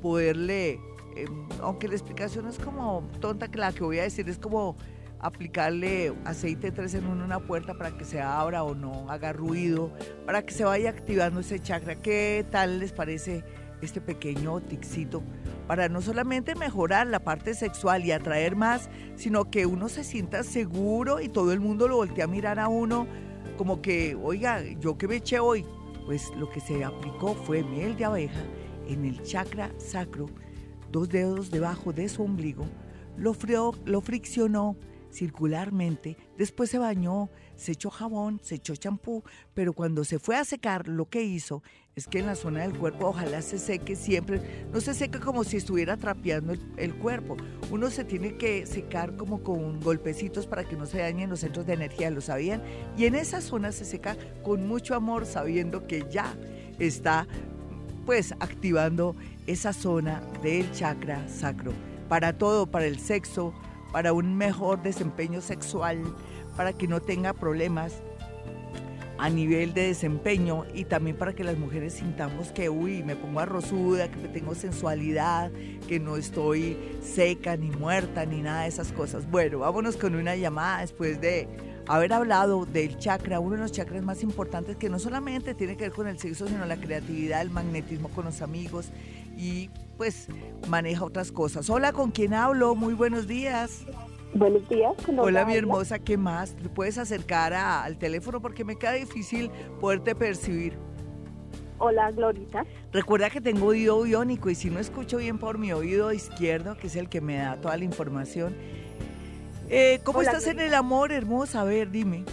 poderle, 0.00 0.78
em, 1.16 1.48
aunque 1.60 1.88
la 1.88 1.94
explicación 1.94 2.46
es 2.46 2.58
como 2.58 3.08
tonta 3.20 3.48
que 3.48 3.58
la 3.58 3.72
que 3.72 3.82
voy 3.82 3.98
a 3.98 4.02
decir, 4.02 4.28
es 4.28 4.38
como 4.38 4.76
aplicarle 5.18 6.14
aceite 6.24 6.70
3 6.70 6.94
en 6.94 7.06
1 7.06 7.24
una 7.24 7.40
puerta 7.40 7.74
para 7.74 7.96
que 7.96 8.04
se 8.04 8.20
abra 8.20 8.62
o 8.62 8.74
no 8.74 9.10
haga 9.10 9.32
ruido, 9.32 9.92
para 10.24 10.42
que 10.44 10.52
se 10.52 10.64
vaya 10.64 10.90
activando 10.90 11.40
ese 11.40 11.58
chakra. 11.58 11.96
¿Qué 11.96 12.46
tal 12.50 12.80
les 12.80 12.92
parece 12.92 13.44
este 13.80 14.00
pequeño 14.00 14.60
ticito? 14.60 15.22
Para 15.66 15.88
no 15.88 16.00
solamente 16.00 16.54
mejorar 16.54 17.06
la 17.06 17.20
parte 17.20 17.54
sexual 17.54 18.04
y 18.04 18.12
atraer 18.12 18.54
más, 18.54 18.88
sino 19.16 19.50
que 19.50 19.66
uno 19.66 19.88
se 19.88 20.04
sienta 20.04 20.42
seguro 20.42 21.20
y 21.20 21.28
todo 21.28 21.52
el 21.52 21.60
mundo 21.60 21.88
lo 21.88 21.96
voltea 21.96 22.24
a 22.24 22.28
mirar 22.28 22.58
a 22.58 22.68
uno 22.68 23.06
como 23.56 23.80
que, 23.80 24.14
oiga, 24.22 24.62
yo 24.78 24.96
que 24.98 25.08
me 25.08 25.16
eché 25.16 25.40
hoy. 25.40 25.64
Pues 26.04 26.30
lo 26.36 26.48
que 26.48 26.60
se 26.60 26.84
aplicó 26.84 27.34
fue 27.34 27.64
miel 27.64 27.96
de 27.96 28.04
abeja 28.04 28.40
en 28.86 29.04
el 29.04 29.20
chakra 29.22 29.72
sacro, 29.78 30.26
dos 30.96 31.10
dedos 31.10 31.50
debajo 31.50 31.92
de 31.92 32.08
su 32.08 32.22
ombligo, 32.22 32.66
lo, 33.18 33.36
lo 33.84 34.00
friccionó 34.00 34.76
circularmente, 35.12 36.16
después 36.38 36.70
se 36.70 36.78
bañó, 36.78 37.28
se 37.54 37.72
echó 37.72 37.90
jabón, 37.90 38.40
se 38.42 38.56
echó 38.56 38.74
champú, 38.76 39.22
pero 39.54 39.72
cuando 39.74 40.04
se 40.04 40.18
fue 40.18 40.36
a 40.36 40.44
secar, 40.44 40.88
lo 40.88 41.06
que 41.06 41.22
hizo 41.22 41.62
es 41.94 42.06
que 42.06 42.18
en 42.18 42.26
la 42.26 42.34
zona 42.34 42.62
del 42.62 42.78
cuerpo 42.78 43.08
ojalá 43.08 43.40
se 43.42 43.58
seque 43.58 43.94
siempre, 43.94 44.66
no 44.72 44.80
se 44.80 44.94
seque 44.94 45.18
como 45.18 45.44
si 45.44 45.58
estuviera 45.58 45.96
trapeando 45.96 46.54
el, 46.76 46.94
cuerpo. 46.96 47.36
Uno 47.70 47.90
se 47.90 48.04
tiene 48.04 48.36
que 48.36 48.66
secar 48.66 49.16
como 49.16 49.42
con 49.42 49.80
golpecitos 49.80 50.46
para 50.46 50.64
que 50.64 50.76
no 50.76 50.86
se 50.86 50.98
dañen 50.98 51.30
los 51.30 51.40
centros 51.40 51.66
de 51.66 51.74
energía, 51.74 52.10
¿lo 52.10 52.20
sabían? 52.20 52.62
Y 52.96 53.04
en 53.04 53.14
esa 53.14 53.40
zona 53.40 53.72
se 53.72 53.84
seca 53.84 54.16
con 54.42 54.66
mucho 54.66 54.94
amor, 54.94 55.24
sabiendo 55.24 55.86
que 55.86 56.04
ya 56.10 56.36
está 56.78 57.26
pues 58.06 58.32
activando 58.38 59.16
esa 59.46 59.72
zona 59.72 60.22
del 60.42 60.70
chakra 60.72 61.28
sacro. 61.28 61.72
Para 62.08 62.36
todo, 62.36 62.66
para 62.66 62.86
el 62.86 62.98
sexo, 62.98 63.54
para 63.92 64.12
un 64.12 64.36
mejor 64.36 64.82
desempeño 64.82 65.40
sexual, 65.40 66.02
para 66.56 66.72
que 66.72 66.88
no 66.88 67.00
tenga 67.00 67.32
problemas 67.32 68.02
a 69.18 69.30
nivel 69.30 69.72
de 69.72 69.88
desempeño 69.88 70.64
y 70.74 70.84
también 70.84 71.16
para 71.16 71.34
que 71.34 71.42
las 71.42 71.56
mujeres 71.56 71.94
sintamos 71.94 72.52
que, 72.52 72.68
uy, 72.68 73.02
me 73.02 73.16
pongo 73.16 73.40
arrozuda, 73.40 74.10
que 74.10 74.28
tengo 74.28 74.54
sensualidad, 74.54 75.50
que 75.88 75.98
no 75.98 76.16
estoy 76.16 76.76
seca 77.02 77.56
ni 77.56 77.70
muerta 77.70 78.26
ni 78.26 78.42
nada 78.42 78.62
de 78.62 78.68
esas 78.68 78.92
cosas. 78.92 79.30
Bueno, 79.30 79.60
vámonos 79.60 79.96
con 79.96 80.14
una 80.14 80.36
llamada 80.36 80.80
después 80.80 81.20
de 81.20 81.48
haber 81.88 82.12
hablado 82.12 82.66
del 82.66 82.98
chakra, 82.98 83.40
uno 83.40 83.54
de 83.54 83.62
los 83.62 83.72
chakras 83.72 84.02
más 84.02 84.22
importantes 84.22 84.76
que 84.76 84.90
no 84.90 84.98
solamente 84.98 85.54
tiene 85.54 85.76
que 85.76 85.84
ver 85.84 85.92
con 85.92 86.08
el 86.08 86.18
sexo, 86.18 86.46
sino 86.48 86.66
la 86.66 86.76
creatividad, 86.76 87.40
el 87.40 87.50
magnetismo 87.50 88.08
con 88.10 88.24
los 88.26 88.42
amigos 88.42 88.90
y 89.36 89.70
pues 89.96 90.28
maneja 90.68 91.04
otras 91.04 91.30
cosas. 91.30 91.68
Hola, 91.70 91.92
¿con 91.92 92.10
quién 92.10 92.34
hablo? 92.34 92.74
Muy 92.74 92.94
buenos 92.94 93.26
días. 93.26 93.84
Buenos 94.34 94.68
días. 94.68 94.92
Hola, 95.16 95.44
mi 95.44 95.54
hermosa, 95.54 95.98
¿qué 95.98 96.16
más? 96.16 96.54
¿Te 96.56 96.68
puedes 96.68 96.98
acercar 96.98 97.54
al 97.54 97.96
teléfono? 97.96 98.40
Porque 98.40 98.64
me 98.64 98.76
queda 98.76 98.92
difícil 98.92 99.50
poderte 99.80 100.14
percibir. 100.14 100.76
Hola, 101.78 102.10
Glorita. 102.10 102.64
Recuerda 102.92 103.30
que 103.30 103.40
tengo 103.40 103.66
oído 103.66 104.02
biónico 104.02 104.48
y 104.48 104.54
si 104.54 104.70
no 104.70 104.80
escucho 104.80 105.18
bien 105.18 105.38
por 105.38 105.58
mi 105.58 105.72
oído 105.72 106.12
izquierdo, 106.12 106.76
que 106.76 106.86
es 106.86 106.96
el 106.96 107.08
que 107.08 107.20
me 107.20 107.36
da 107.36 107.56
toda 107.56 107.76
la 107.76 107.84
información. 107.84 108.54
Eh, 109.68 110.00
¿Cómo 110.04 110.22
estás 110.22 110.46
en 110.46 110.60
el 110.60 110.74
amor, 110.74 111.12
hermosa? 111.12 111.62
A 111.62 111.64
ver, 111.64 111.90
dime. 111.90 112.24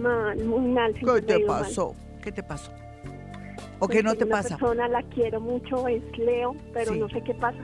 Mal, 0.00 0.44
muy 0.44 0.68
mal. 0.68 0.94
¿Qué 0.94 1.22
te 1.22 1.40
pasó? 1.40 1.94
¿Qué 2.22 2.30
te 2.30 2.42
pasó? 2.42 2.72
¿O 3.78 3.88
qué 3.88 4.02
no 4.02 4.14
te 4.14 4.26
pasa? 4.26 4.56
Una 4.56 4.58
persona 4.58 4.88
la 4.88 5.02
quiero 5.04 5.40
mucho, 5.40 5.86
es 5.88 6.02
Leo, 6.18 6.56
pero 6.72 6.94
no 6.94 7.08
sé 7.08 7.22
qué 7.22 7.34
pasa. 7.34 7.58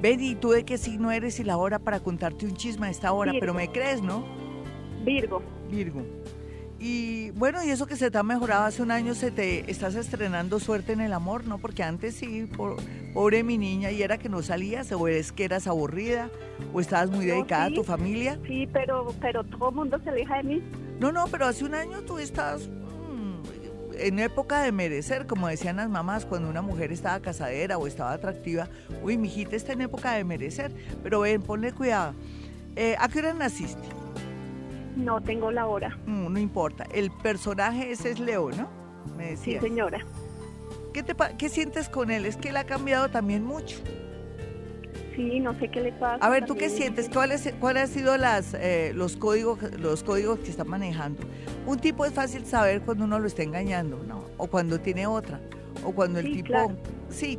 Ven, 0.00 0.20
¿y 0.20 0.36
tú 0.36 0.50
de 0.50 0.64
qué 0.64 0.78
signo 0.78 1.10
eres 1.10 1.40
y 1.40 1.44
la 1.44 1.56
hora 1.56 1.80
para 1.80 2.00
contarte 2.00 2.46
un 2.46 2.54
chisme 2.54 2.86
a 2.86 2.90
esta 2.90 3.12
hora? 3.12 3.32
Pero 3.40 3.52
me 3.54 3.70
crees, 3.70 4.00
¿no? 4.00 4.24
Virgo. 5.04 5.42
Virgo. 5.68 6.04
Y 6.80 7.30
bueno, 7.32 7.64
y 7.64 7.70
eso 7.70 7.86
que 7.86 7.96
se 7.96 8.08
te 8.08 8.18
ha 8.18 8.22
mejorado 8.22 8.64
hace 8.64 8.82
un 8.82 8.92
año, 8.92 9.14
se 9.14 9.32
te 9.32 9.68
estás 9.68 9.96
estrenando 9.96 10.60
suerte 10.60 10.92
en 10.92 11.00
el 11.00 11.12
amor, 11.12 11.44
¿no? 11.44 11.58
Porque 11.58 11.82
antes 11.82 12.14
sí, 12.14 12.48
pobre 13.12 13.42
mi 13.42 13.58
niña, 13.58 13.90
y 13.90 14.02
era 14.02 14.18
que 14.18 14.28
no 14.28 14.42
salías, 14.42 14.92
o 14.92 15.08
es 15.08 15.32
que 15.32 15.44
eras 15.44 15.66
aburrida, 15.66 16.30
o 16.72 16.80
estabas 16.80 17.10
muy 17.10 17.26
dedicada 17.26 17.64
a 17.64 17.70
tu 17.70 17.82
familia. 17.82 18.38
Sí, 18.46 18.68
pero, 18.72 19.12
pero 19.20 19.42
todo 19.42 19.70
el 19.70 19.74
mundo 19.74 19.98
se 20.04 20.10
aleja 20.10 20.36
de 20.36 20.42
mí. 20.44 20.62
No, 21.00 21.10
no, 21.10 21.26
pero 21.26 21.46
hace 21.46 21.64
un 21.64 21.74
año 21.74 22.02
tú 22.02 22.18
estás 22.18 22.68
en 23.98 24.18
época 24.18 24.62
de 24.62 24.72
merecer, 24.72 25.26
como 25.26 25.48
decían 25.48 25.76
las 25.76 25.88
mamás, 25.88 26.24
cuando 26.24 26.48
una 26.48 26.62
mujer 26.62 26.92
estaba 26.92 27.20
casadera 27.20 27.78
o 27.78 27.86
estaba 27.86 28.12
atractiva, 28.12 28.68
uy, 29.02 29.18
mijita 29.18 29.56
está 29.56 29.72
en 29.72 29.82
época 29.82 30.12
de 30.12 30.24
merecer, 30.24 30.72
pero 31.02 31.20
ven, 31.20 31.42
ponle 31.42 31.72
cuidado. 31.72 32.14
Eh, 32.76 32.96
¿A 32.98 33.08
qué 33.08 33.18
hora 33.20 33.34
naciste? 33.34 33.88
No 34.96 35.20
tengo 35.20 35.50
la 35.50 35.66
hora. 35.66 35.96
Mm, 36.06 36.32
no, 36.32 36.38
importa. 36.38 36.86
El 36.92 37.10
personaje 37.10 37.90
ese 37.92 38.10
es 38.10 38.18
Leo, 38.20 38.50
¿no? 38.50 38.68
Me 39.16 39.30
decías. 39.30 39.62
Sí, 39.62 39.68
señora. 39.68 40.04
¿Qué, 40.92 41.02
te, 41.02 41.14
¿Qué 41.36 41.48
sientes 41.48 41.88
con 41.88 42.10
él? 42.10 42.26
Es 42.26 42.36
que 42.36 42.48
él 42.48 42.56
ha 42.56 42.64
cambiado 42.64 43.08
también 43.08 43.44
mucho. 43.44 43.78
Sí, 45.18 45.40
no 45.40 45.52
sé 45.58 45.68
qué 45.68 45.80
le 45.80 45.90
pasa. 45.90 46.24
A 46.24 46.30
ver, 46.30 46.46
¿tú 46.46 46.54
qué 46.54 46.70
sientes? 46.70 47.10
¿Cuáles 47.12 47.52
cuál 47.58 47.76
han 47.76 47.88
sido 47.88 48.16
las, 48.16 48.54
eh, 48.54 48.92
los, 48.94 49.16
códigos, 49.16 49.58
los 49.76 50.04
códigos 50.04 50.38
que 50.38 50.48
está 50.48 50.62
manejando? 50.62 51.24
Un 51.66 51.80
tipo 51.80 52.04
es 52.04 52.12
fácil 52.12 52.46
saber 52.46 52.82
cuando 52.82 53.04
uno 53.04 53.18
lo 53.18 53.26
está 53.26 53.42
engañando, 53.42 54.00
¿no? 54.06 54.24
O 54.36 54.46
cuando 54.46 54.78
tiene 54.78 55.08
otra. 55.08 55.40
O 55.84 55.90
cuando 55.90 56.20
el 56.20 56.30
tipo... 56.30 56.72
Sí, 57.10 57.36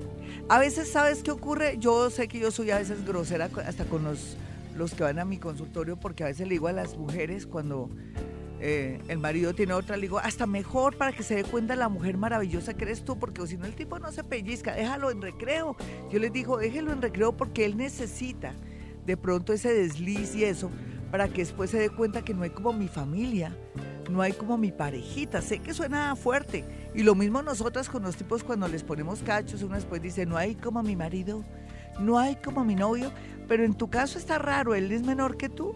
a 0.49 0.59
veces, 0.59 0.91
¿sabes 0.91 1.23
qué 1.23 1.32
ocurre? 1.32 1.77
Yo 1.80 2.09
sé 2.09 2.27
que 2.27 2.38
yo 2.38 2.51
soy 2.51 2.71
a 2.71 2.80
veces 2.80 3.05
grosera 3.05 3.49
hasta 3.65 3.86
con 3.86 4.03
los, 4.03 4.36
los 4.75 4.93
que 4.93 5.03
van 5.03 5.17
a 5.17 5.23
mi 5.23 5.38
consultorio 5.38 5.95
porque 5.95 6.25
a 6.25 6.27
veces 6.27 6.49
le 6.49 6.55
digo 6.55 6.67
a 6.67 6.73
las 6.73 6.97
mujeres 6.97 7.47
cuando 7.47 7.89
eh, 8.62 8.99
el 9.07 9.20
marido 9.20 9.53
tiene 9.53 9.74
otra, 9.74 9.95
le 9.95 10.03
digo, 10.03 10.20
hasta 10.20 10.45
mejor 10.45 10.97
para 10.97 11.14
que 11.14 11.24
se 11.24 11.36
dé 11.36 11.43
cuenta 11.43 11.76
la 11.76 11.88
mujer 11.88 12.18
maravillosa 12.18 12.74
que 12.74 12.84
eres 12.84 13.05
tú, 13.05 13.18
porque 13.18 13.45
si 13.47 13.57
no 13.57 13.66
el 13.66 13.74
tipo 13.74 13.99
no 13.99 14.12
se 14.12 14.24
pellizca, 14.24 14.74
déjalo 14.74 15.12
en 15.12 15.22
recreo. 15.22 15.78
Yo 16.10 16.20
les 16.20 16.34
digo, 16.34 16.57
déjelo 16.57 16.91
en 16.91 17.01
recreo 17.01 17.36
porque 17.36 17.66
él 17.66 17.78
necesita 17.78 18.53
de 19.05 19.18
pronto 19.18 19.53
ese 19.53 19.74
desliz 19.74 20.36
y 20.36 20.43
eso, 20.43 20.70
para 21.10 21.30
que 21.30 21.41
después 21.41 21.70
se 21.70 21.80
dé 21.80 21.89
cuenta 21.89 22.24
que 22.24 22.34
no 22.34 22.43
hay 22.43 22.49
como 22.49 22.74
mi 22.74 22.88
familia, 22.88 23.55
no 24.10 24.22
hay 24.22 24.34
como 24.34 24.57
mi 24.57 24.72
parejita. 24.72 25.41
Sé 25.41 25.60
que 25.60 25.74
suena 25.74 26.16
fuerte. 26.16 26.66
Y 26.93 27.03
lo 27.03 27.16
mismo 27.16 27.41
nosotras 27.41 27.89
con 27.89 28.03
los 28.03 28.18
tipos 28.18 28.43
cuando 28.43 28.68
les 28.68 28.84
ponemos 28.84 29.22
cachos, 29.22 29.64
uno 29.64 29.76
después 29.76 30.01
dice, 30.01 30.26
no 30.26 30.36
hay 30.36 30.55
como 30.55 30.84
mi 30.84 30.95
marido, 30.95 31.45
no 31.99 32.20
hay 32.20 32.36
como 32.36 32.66
mi 32.66 32.76
novio, 32.76 33.12
pero 33.47 33.64
en 33.64 33.74
tu 33.74 33.89
caso 33.89 34.18
está 34.18 34.38
raro, 34.38 34.76
él 34.76 34.91
es 34.91 35.03
menor 35.03 35.38
que 35.38 35.49
tú. 35.49 35.76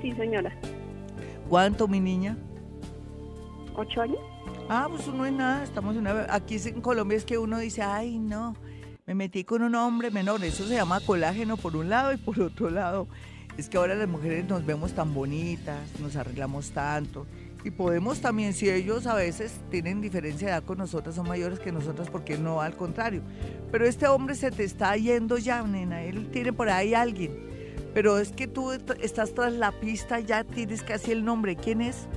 Sí, 0.00 0.12
señora. 0.12 0.52
¿Cuánto, 1.52 1.86
mi 1.86 2.00
niña? 2.00 2.38
Ocho 3.76 4.00
años. 4.00 4.16
Ah, 4.70 4.86
pues 4.88 5.06
no 5.08 5.26
es 5.26 5.34
nada. 5.34 5.62
Estamos 5.62 5.94
en 5.94 6.00
una... 6.00 6.26
Aquí 6.30 6.56
en 6.64 6.80
Colombia 6.80 7.18
es 7.18 7.26
que 7.26 7.36
uno 7.36 7.58
dice, 7.58 7.82
ay, 7.82 8.18
no, 8.18 8.56
me 9.04 9.14
metí 9.14 9.44
con 9.44 9.60
un 9.60 9.74
hombre 9.74 10.10
menor. 10.10 10.42
Eso 10.44 10.66
se 10.66 10.76
llama 10.76 11.00
colágeno 11.00 11.58
por 11.58 11.76
un 11.76 11.90
lado 11.90 12.10
y 12.14 12.16
por 12.16 12.40
otro 12.40 12.70
lado. 12.70 13.06
Es 13.58 13.68
que 13.68 13.76
ahora 13.76 13.94
las 13.94 14.08
mujeres 14.08 14.48
nos 14.48 14.64
vemos 14.64 14.94
tan 14.94 15.12
bonitas, 15.12 15.76
nos 16.00 16.16
arreglamos 16.16 16.70
tanto. 16.70 17.26
Y 17.64 17.70
podemos 17.70 18.22
también, 18.22 18.54
si 18.54 18.70
ellos 18.70 19.06
a 19.06 19.14
veces 19.14 19.60
tienen 19.70 20.00
diferencia 20.00 20.46
de 20.46 20.54
edad 20.54 20.64
con 20.64 20.78
nosotras, 20.78 21.16
son 21.16 21.28
mayores 21.28 21.58
que 21.58 21.70
nosotras, 21.70 22.08
porque 22.08 22.38
no 22.38 22.62
al 22.62 22.76
contrario. 22.76 23.20
Pero 23.70 23.84
este 23.84 24.06
hombre 24.06 24.36
se 24.36 24.50
te 24.52 24.64
está 24.64 24.96
yendo 24.96 25.36
ya, 25.36 25.62
nena. 25.64 26.02
Él 26.02 26.30
tiene 26.30 26.54
por 26.54 26.70
ahí 26.70 26.94
alguien 26.94 27.51
pero 27.94 28.18
es 28.18 28.32
que 28.32 28.46
tú 28.46 28.72
estás 28.72 29.34
tras 29.34 29.52
la 29.52 29.72
pista, 29.72 30.20
ya 30.20 30.44
tienes 30.44 30.82
casi 30.82 31.12
el 31.12 31.24
nombre. 31.24 31.56
¿Quién 31.56 31.80
es? 31.80 32.08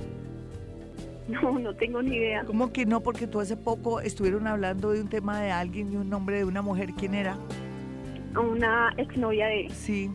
No, 1.28 1.58
no 1.58 1.74
tengo 1.74 2.02
ni 2.02 2.16
idea. 2.16 2.44
¿Cómo 2.44 2.72
que 2.72 2.86
no? 2.86 3.00
Porque 3.00 3.26
tú 3.26 3.40
hace 3.40 3.56
poco 3.56 4.00
estuvieron 4.00 4.46
hablando 4.46 4.92
de 4.92 5.00
un 5.00 5.08
tema 5.08 5.40
de 5.40 5.50
alguien 5.50 5.92
y 5.92 5.96
un 5.96 6.08
nombre 6.08 6.38
de 6.38 6.44
una 6.44 6.62
mujer. 6.62 6.92
¿Quién 6.94 7.14
era? 7.14 7.36
Una 8.36 8.92
exnovia 8.96 9.46
de 9.46 9.66
él. 9.66 9.72
Sí. 9.72 10.10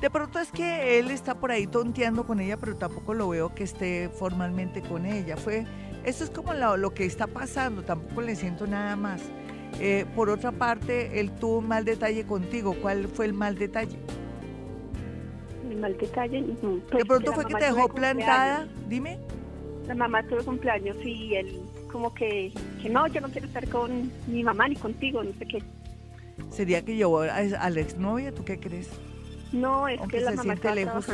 De 0.00 0.10
pronto 0.10 0.38
es 0.38 0.52
que 0.52 0.98
él 0.98 1.10
está 1.10 1.34
por 1.34 1.50
ahí 1.50 1.66
tonteando 1.66 2.24
con 2.26 2.38
ella, 2.40 2.56
pero 2.58 2.76
tampoco 2.76 3.14
lo 3.14 3.30
veo 3.30 3.54
que 3.54 3.64
esté 3.64 4.10
formalmente 4.10 4.82
con 4.82 5.06
ella. 5.06 5.36
Fue, 5.36 5.64
esto 6.04 6.24
es 6.24 6.30
como 6.30 6.52
lo, 6.52 6.76
lo 6.76 6.92
que 6.92 7.06
está 7.06 7.26
pasando, 7.26 7.82
tampoco 7.82 8.20
le 8.20 8.36
siento 8.36 8.66
nada 8.66 8.94
más. 8.94 9.22
Eh, 9.80 10.04
por 10.14 10.28
otra 10.28 10.52
parte, 10.52 11.18
él 11.18 11.32
tuvo 11.32 11.58
un 11.58 11.68
mal 11.68 11.84
detalle 11.84 12.24
contigo. 12.24 12.76
¿Cuál 12.80 13.08
fue 13.08 13.24
el 13.24 13.32
mal 13.32 13.56
detalle? 13.56 13.98
Mal 15.76 15.96
detalle. 15.96 16.42
Pues, 16.60 16.98
de 16.98 17.04
pronto 17.04 17.32
fue 17.32 17.44
que 17.44 17.54
te 17.54 17.64
dejó 17.66 17.88
plantada, 17.88 18.66
dime. 18.88 19.18
La 19.86 19.94
mamá 19.94 20.22
tuvo 20.24 20.44
cumpleaños 20.44 20.96
y 21.04 21.34
él 21.34 21.60
como 21.92 22.12
que, 22.12 22.52
que 22.82 22.90
no, 22.90 23.06
yo 23.06 23.20
no 23.20 23.28
quiero 23.28 23.46
estar 23.46 23.68
con 23.68 24.10
mi 24.26 24.42
mamá 24.42 24.68
ni 24.68 24.76
contigo, 24.76 25.22
no 25.22 25.32
sé 25.38 25.46
qué. 25.46 25.62
¿Sería 26.50 26.84
que 26.84 26.96
llevó 26.96 27.20
a, 27.20 27.70
la 27.70 27.80
exnovia? 27.80 28.34
¿Tú 28.34 28.44
qué 28.44 28.58
crees? 28.58 28.90
No, 29.52 29.88
es 29.88 30.00
que 30.08 30.20
la 30.20 30.32
mamá 30.32 30.54
está 30.54 30.74
lejos. 30.74 31.06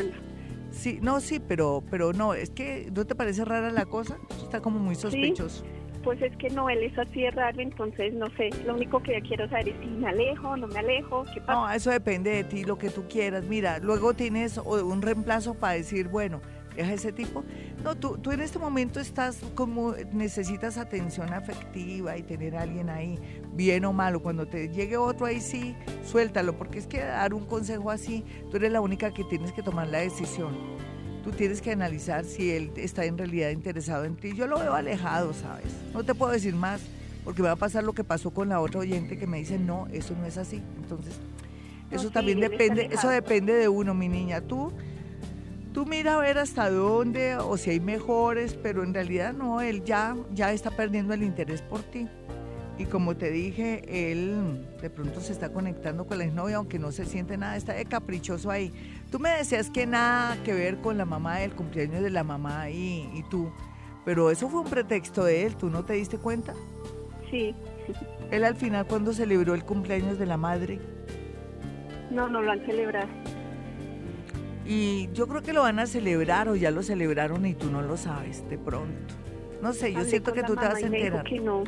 Sí, 0.70 0.98
no, 1.02 1.20
sí, 1.20 1.38
pero, 1.38 1.84
pero 1.90 2.12
no, 2.12 2.32
es 2.32 2.50
que 2.50 2.90
¿no 2.94 3.06
te 3.06 3.14
parece 3.14 3.44
rara 3.44 3.70
la 3.70 3.84
cosa? 3.84 4.16
Está 4.42 4.60
como 4.60 4.78
muy 4.78 4.94
sospechoso. 4.94 5.64
Pues 6.05 6.20
es 6.20 6.36
que 6.36 6.50
no, 6.50 6.68
él 6.68 6.82
es 6.82 6.98
así 6.98 7.22
de 7.22 7.30
raro, 7.30 7.61
entonces 7.61 8.12
no 8.14 8.28
sé, 8.36 8.50
lo 8.66 8.74
único 8.74 9.03
que 9.03 9.20
yo 9.20 9.26
quiero 9.26 9.48
saber 9.48 9.68
es 9.68 9.76
si 9.80 9.86
me 9.86 10.09
alejo, 10.09 10.57
no 10.57 10.66
me 10.66 10.78
alejo, 10.78 11.24
qué 11.32 11.40
pasa. 11.40 11.53
No, 11.53 11.70
eso 11.70 11.90
depende 11.90 12.30
de 12.30 12.44
ti, 12.44 12.64
lo 12.64 12.76
que 12.76 12.90
tú 12.90 13.05
quieras. 13.09 13.44
Mira, 13.44 13.78
luego 13.78 14.14
tienes 14.14 14.59
un 14.59 15.00
reemplazo 15.00 15.55
para 15.55 15.74
decir, 15.74 16.09
bueno, 16.09 16.40
deja 16.74 16.92
ese 16.92 17.12
tipo. 17.12 17.44
No, 17.84 17.96
tú, 17.96 18.18
tú 18.18 18.32
en 18.32 18.40
este 18.40 18.59
momento 18.59 19.00
estás 19.00 19.38
como, 19.55 19.94
necesitas 20.12 20.78
atención 20.78 21.32
afectiva 21.32 22.16
y 22.16 22.22
tener 22.22 22.57
a 22.57 22.62
alguien 22.62 22.90
ahí, 22.90 23.18
bien 23.53 23.84
o 23.84 23.92
malo. 23.92 24.22
Cuando 24.22 24.46
te 24.46 24.68
llegue 24.68 24.96
otro 24.96 25.26
ahí 25.26 25.40
sí, 25.40 25.76
suéltalo, 26.05 26.57
porque 26.57 26.78
es 26.78 26.86
que 26.86 26.98
dar 26.98 27.34
un 27.34 27.46
consejo 27.46 27.90
así, 27.90 28.24
tú 28.50 28.57
eres 28.57 28.72
la 28.72 28.80
única 28.80 29.12
que 29.12 29.24
tienes 29.24 29.53
que 29.53 29.62
tomar 29.62 29.88
la 29.88 29.98
decisión 29.98 30.71
tú 31.22 31.30
tienes 31.30 31.62
que 31.62 31.72
analizar 31.72 32.24
si 32.24 32.50
él 32.50 32.70
está 32.76 33.04
en 33.04 33.16
realidad 33.16 33.50
interesado 33.50 34.04
en 34.04 34.16
ti. 34.16 34.34
Yo 34.34 34.46
lo 34.46 34.58
veo 34.58 34.74
alejado, 34.74 35.32
¿sabes? 35.32 35.72
No 35.94 36.04
te 36.04 36.14
puedo 36.14 36.32
decir 36.32 36.54
más 36.54 36.80
porque 37.24 37.42
va 37.42 37.52
a 37.52 37.56
pasar 37.56 37.84
lo 37.84 37.92
que 37.92 38.04
pasó 38.04 38.30
con 38.30 38.48
la 38.48 38.60
otra 38.60 38.80
oyente 38.80 39.16
que 39.18 39.26
me 39.26 39.38
dice, 39.38 39.58
no, 39.58 39.86
eso 39.92 40.14
no 40.18 40.26
es 40.26 40.36
así. 40.38 40.60
Entonces, 40.76 41.14
eso 41.90 42.10
también 42.10 42.40
depende, 42.40 42.88
eso 42.90 43.08
depende 43.08 43.52
de 43.54 43.68
uno, 43.68 43.94
mi 43.94 44.08
niña. 44.08 44.40
Tú, 44.40 44.72
tú 45.72 45.86
mira 45.86 46.14
a 46.14 46.18
ver 46.18 46.38
hasta 46.38 46.68
dónde 46.70 47.36
o 47.36 47.56
si 47.56 47.70
hay 47.70 47.80
mejores, 47.80 48.54
pero 48.54 48.82
en 48.82 48.92
realidad 48.92 49.32
no, 49.32 49.60
él 49.60 49.84
ya, 49.84 50.16
ya 50.34 50.52
está 50.52 50.70
perdiendo 50.70 51.14
el 51.14 51.22
interés 51.22 51.62
por 51.62 51.82
ti. 51.82 52.08
Y 52.78 52.86
como 52.86 53.14
te 53.16 53.30
dije, 53.30 54.10
él 54.10 54.66
de 54.80 54.90
pronto 54.90 55.20
se 55.20 55.32
está 55.32 55.52
conectando 55.52 56.06
con 56.06 56.18
la 56.18 56.24
exnovia, 56.24 56.56
aunque 56.56 56.78
no 56.78 56.90
se 56.90 57.04
siente 57.04 57.36
nada, 57.36 57.56
está 57.56 57.74
de 57.74 57.84
caprichoso 57.84 58.50
ahí. 58.50 58.72
Tú 59.12 59.18
me 59.18 59.28
decías 59.28 59.68
que 59.68 59.86
nada 59.86 60.42
que 60.42 60.54
ver 60.54 60.78
con 60.78 60.96
la 60.96 61.04
mamá 61.04 61.36
del 61.36 61.52
cumpleaños 61.54 62.02
de 62.02 62.08
la 62.08 62.24
mamá 62.24 62.70
y, 62.70 63.10
y 63.12 63.22
tú, 63.24 63.52
pero 64.06 64.30
eso 64.30 64.48
fue 64.48 64.62
un 64.62 64.70
pretexto 64.70 65.22
de 65.22 65.44
él, 65.44 65.54
¿tú 65.54 65.68
no 65.68 65.84
te 65.84 65.92
diste 65.92 66.16
cuenta? 66.16 66.54
Sí. 67.30 67.54
Él 68.30 68.42
al 68.42 68.56
final, 68.56 68.86
cuando 68.86 69.12
celebró 69.12 69.52
el 69.52 69.64
cumpleaños 69.64 70.18
de 70.18 70.24
la 70.24 70.38
madre? 70.38 70.80
No, 72.10 72.26
no 72.30 72.40
lo 72.40 72.52
han 72.52 72.64
celebrado. 72.64 73.08
Y 74.64 75.10
yo 75.12 75.28
creo 75.28 75.42
que 75.42 75.52
lo 75.52 75.60
van 75.60 75.78
a 75.78 75.86
celebrar 75.86 76.48
o 76.48 76.56
ya 76.56 76.70
lo 76.70 76.82
celebraron 76.82 77.44
y 77.44 77.52
tú 77.52 77.70
no 77.70 77.82
lo 77.82 77.98
sabes 77.98 78.48
de 78.48 78.56
pronto. 78.56 79.14
No 79.60 79.74
sé, 79.74 79.92
yo 79.92 80.04
siento 80.04 80.32
que 80.32 80.42
tú 80.42 80.56
te 80.56 80.64
vas 80.64 80.82
a 80.82 80.86
enterar. 80.86 81.24
Que 81.24 81.38
no. 81.38 81.64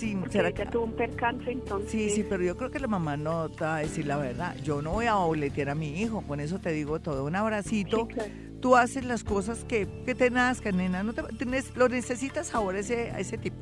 Sí, 0.00 0.16
¿será 0.30 0.50
que 0.50 0.64
tuvo 0.64 0.84
un 0.84 0.92
percance 0.94 1.50
entonces? 1.50 1.90
Sí, 1.90 2.08
sí, 2.08 2.26
pero 2.26 2.42
yo 2.42 2.56
creo 2.56 2.70
que 2.70 2.78
la 2.78 2.86
mamá 2.86 3.18
no 3.18 3.50
te 3.50 3.64
va 3.64 3.76
a 3.76 3.80
decir 3.80 4.06
la 4.06 4.16
verdad. 4.16 4.56
Yo 4.64 4.80
no 4.80 4.92
voy 4.92 5.04
a 5.04 5.14
boletear 5.16 5.68
a 5.68 5.74
mi 5.74 6.00
hijo, 6.00 6.22
con 6.22 6.40
eso 6.40 6.58
te 6.58 6.72
digo 6.72 7.00
todo. 7.00 7.26
Un 7.26 7.36
abracito. 7.36 8.08
Tú 8.62 8.76
haces 8.76 9.04
las 9.04 9.24
cosas 9.24 9.62
que, 9.64 9.86
que 10.06 10.14
te 10.14 10.30
nazcan, 10.30 10.78
nena. 10.78 11.02
No 11.02 11.12
te, 11.12 11.22
lo 11.76 11.88
necesitas 11.90 12.54
ahora 12.54 12.78
ese, 12.78 13.10
a 13.10 13.20
ese 13.20 13.36
tipo. 13.36 13.58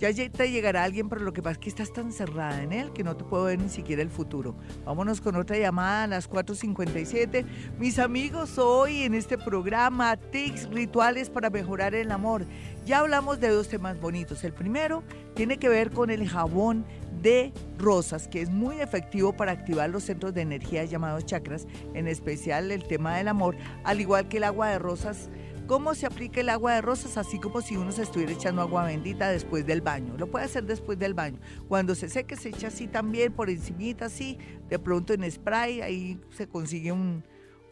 Ya 0.00 0.14
te 0.14 0.50
llegará 0.50 0.84
alguien, 0.84 1.10
pero 1.10 1.20
lo 1.20 1.34
que 1.34 1.42
pasa 1.42 1.52
es 1.52 1.58
que 1.58 1.68
estás 1.68 1.92
tan 1.92 2.10
cerrada 2.10 2.62
en 2.62 2.72
él 2.72 2.90
que 2.90 3.04
no 3.04 3.18
te 3.18 3.22
puedo 3.22 3.44
ver 3.44 3.58
ni 3.58 3.68
siquiera 3.68 4.00
el 4.00 4.08
futuro. 4.08 4.56
Vámonos 4.86 5.20
con 5.20 5.36
otra 5.36 5.58
llamada 5.58 6.04
a 6.04 6.06
las 6.06 6.28
4.57. 6.28 7.44
Mis 7.78 7.98
amigos, 7.98 8.56
hoy 8.56 9.02
en 9.02 9.12
este 9.12 9.36
programa, 9.36 10.16
tics 10.16 10.70
rituales 10.70 11.28
para 11.28 11.50
mejorar 11.50 11.94
el 11.94 12.12
amor. 12.12 12.46
Ya 12.86 13.00
hablamos 13.00 13.40
de 13.40 13.48
dos 13.48 13.68
temas 13.68 14.00
bonitos. 14.00 14.42
El 14.42 14.54
primero 14.54 15.04
tiene 15.34 15.58
que 15.58 15.68
ver 15.68 15.90
con 15.90 16.08
el 16.08 16.26
jabón 16.26 16.86
de 17.20 17.52
rosas, 17.76 18.26
que 18.26 18.40
es 18.40 18.48
muy 18.48 18.80
efectivo 18.80 19.34
para 19.34 19.52
activar 19.52 19.90
los 19.90 20.04
centros 20.04 20.32
de 20.32 20.40
energía 20.40 20.82
llamados 20.86 21.26
chakras, 21.26 21.66
en 21.92 22.08
especial 22.08 22.70
el 22.70 22.84
tema 22.84 23.18
del 23.18 23.28
amor, 23.28 23.54
al 23.84 24.00
igual 24.00 24.28
que 24.28 24.38
el 24.38 24.44
agua 24.44 24.70
de 24.70 24.78
rosas 24.78 25.28
cómo 25.70 25.94
se 25.94 26.04
aplica 26.04 26.40
el 26.40 26.48
agua 26.48 26.74
de 26.74 26.80
rosas, 26.80 27.16
así 27.16 27.38
como 27.38 27.60
si 27.60 27.76
uno 27.76 27.92
se 27.92 28.02
estuviera 28.02 28.32
echando 28.32 28.60
agua 28.60 28.86
bendita 28.86 29.28
después 29.28 29.64
del 29.64 29.82
baño. 29.82 30.16
Lo 30.18 30.26
puede 30.26 30.46
hacer 30.46 30.64
después 30.64 30.98
del 30.98 31.14
baño. 31.14 31.38
Cuando 31.68 31.94
se 31.94 32.08
seque, 32.08 32.34
se 32.34 32.48
echa 32.48 32.66
así 32.66 32.88
también, 32.88 33.32
por 33.32 33.48
encimita 33.48 34.06
así, 34.06 34.36
de 34.68 34.80
pronto 34.80 35.14
en 35.14 35.30
spray, 35.30 35.80
ahí 35.80 36.18
se 36.30 36.48
consigue 36.48 36.90
un, 36.90 37.22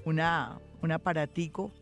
un 0.04 0.20
aparatico 0.92 1.72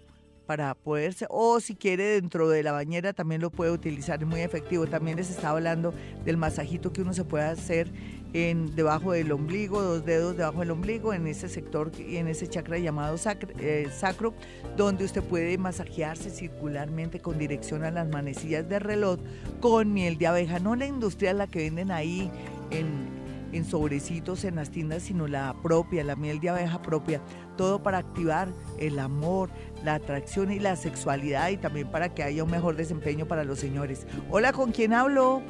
para 0.47 0.75
poderse, 0.75 1.27
o 1.29 1.61
si 1.61 1.75
quiere 1.75 2.05
dentro 2.05 2.49
de 2.49 2.63
la 2.63 2.73
bañera 2.73 3.13
también 3.13 3.43
lo 3.43 3.51
puede 3.51 3.73
utilizar, 3.73 4.23
es 4.23 4.27
muy 4.27 4.41
efectivo. 4.41 4.87
También 4.87 5.19
les 5.19 5.29
estaba 5.29 5.59
hablando 5.59 5.93
del 6.25 6.39
masajito 6.39 6.95
que 6.95 7.03
uno 7.03 7.13
se 7.13 7.25
puede 7.25 7.45
hacer 7.45 7.93
debajo 8.33 9.13
del 9.13 9.33
ombligo, 9.33 9.81
dos 9.83 10.05
dedos 10.05 10.37
debajo 10.37 10.61
del 10.61 10.71
ombligo, 10.71 11.15
en 11.15 11.27
ese 11.27 11.49
sector 11.49 11.91
y 11.99 12.17
en 12.17 12.29
ese 12.29 12.49
chakra 12.49 12.79
llamado 12.79 13.17
eh, 13.59 13.89
sacro, 13.97 14.35
donde 14.77 15.05
usted 15.05 15.23
puede 15.23 15.57
masajearse 15.59 16.31
circularmente 16.31 17.21
con 17.21 17.39
dirección 17.39 17.85
a 17.85 17.91
las 17.91 18.09
manecillas 18.09 18.69
de 18.69 18.79
reloj 18.79 19.19
con 19.61 19.93
miel 19.93 20.19
de 20.19 20.27
abeja, 20.27 20.59
no 20.59 20.77
la 20.77 20.87
industrial, 20.87 21.39
la 21.39 21.47
que 21.47 21.61
venden 21.61 21.91
ahí 21.91 22.31
en 22.71 23.65
sobrecitos 23.65 24.45
en 24.45 24.57
las 24.57 24.71
tiendas, 24.71 25.03
sino 25.05 25.27
la 25.27 25.55
propia, 25.63 26.05
la 26.05 26.15
miel 26.15 26.41
de 26.41 26.51
abeja 26.51 26.83
propia, 26.83 27.21
todo 27.57 27.83
para 27.83 27.99
activar 27.99 28.49
el 28.79 28.99
amor, 28.99 29.51
la 29.85 29.95
atracción 29.95 30.53
y 30.53 30.59
la 30.59 30.77
sexualidad 30.77 31.49
y 31.49 31.57
también 31.57 31.91
para 31.91 32.15
que 32.15 32.23
haya 32.23 32.45
un 32.45 32.51
mejor 32.51 32.77
desempeño 32.77 33.27
para 33.27 33.45
los 33.45 33.59
señores. 33.59 34.07
Hola, 34.31 34.53
¿con 34.53 34.73
quién 34.73 34.93
hablo? 34.93 35.43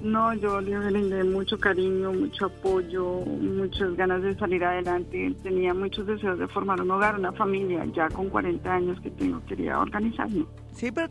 No, 0.01 0.34
yo 0.34 0.62
le 0.62 0.80
brindé 0.80 1.26
mucho 1.26 1.57
cariño, 1.57 2.14
mucho 2.14 2.45
apoyo, 2.45 3.20
muchas 3.26 3.95
ganas 3.97 4.22
de 4.22 4.34
salir 4.38 4.64
adelante. 4.64 5.36
Tenía 5.43 5.74
muchos 5.74 6.07
deseos 6.07 6.39
de 6.39 6.47
formar 6.47 6.82
un 6.82 6.89
hogar, 6.91 7.20
una 7.20 7.34
familia. 7.34 7.86
Ya 7.93 8.07
con 8.07 8.30
40 8.30 8.74
años 8.74 8.99
que 9.01 9.10
tengo, 9.12 9.41
quería 9.45 9.78
organizarme. 9.78 10.45
Sí, 10.74 10.91
pero 10.91 11.10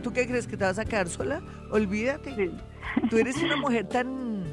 ¿tú 0.00 0.12
qué 0.12 0.28
crees? 0.28 0.46
¿Que 0.46 0.56
te 0.56 0.64
vas 0.64 0.78
a 0.78 0.84
quedar 0.84 1.08
sola? 1.08 1.40
Olvídate. 1.72 2.52
Tú 3.10 3.16
eres 3.16 3.42
una 3.42 3.56
mujer 3.60 3.88
tan, 3.88 4.44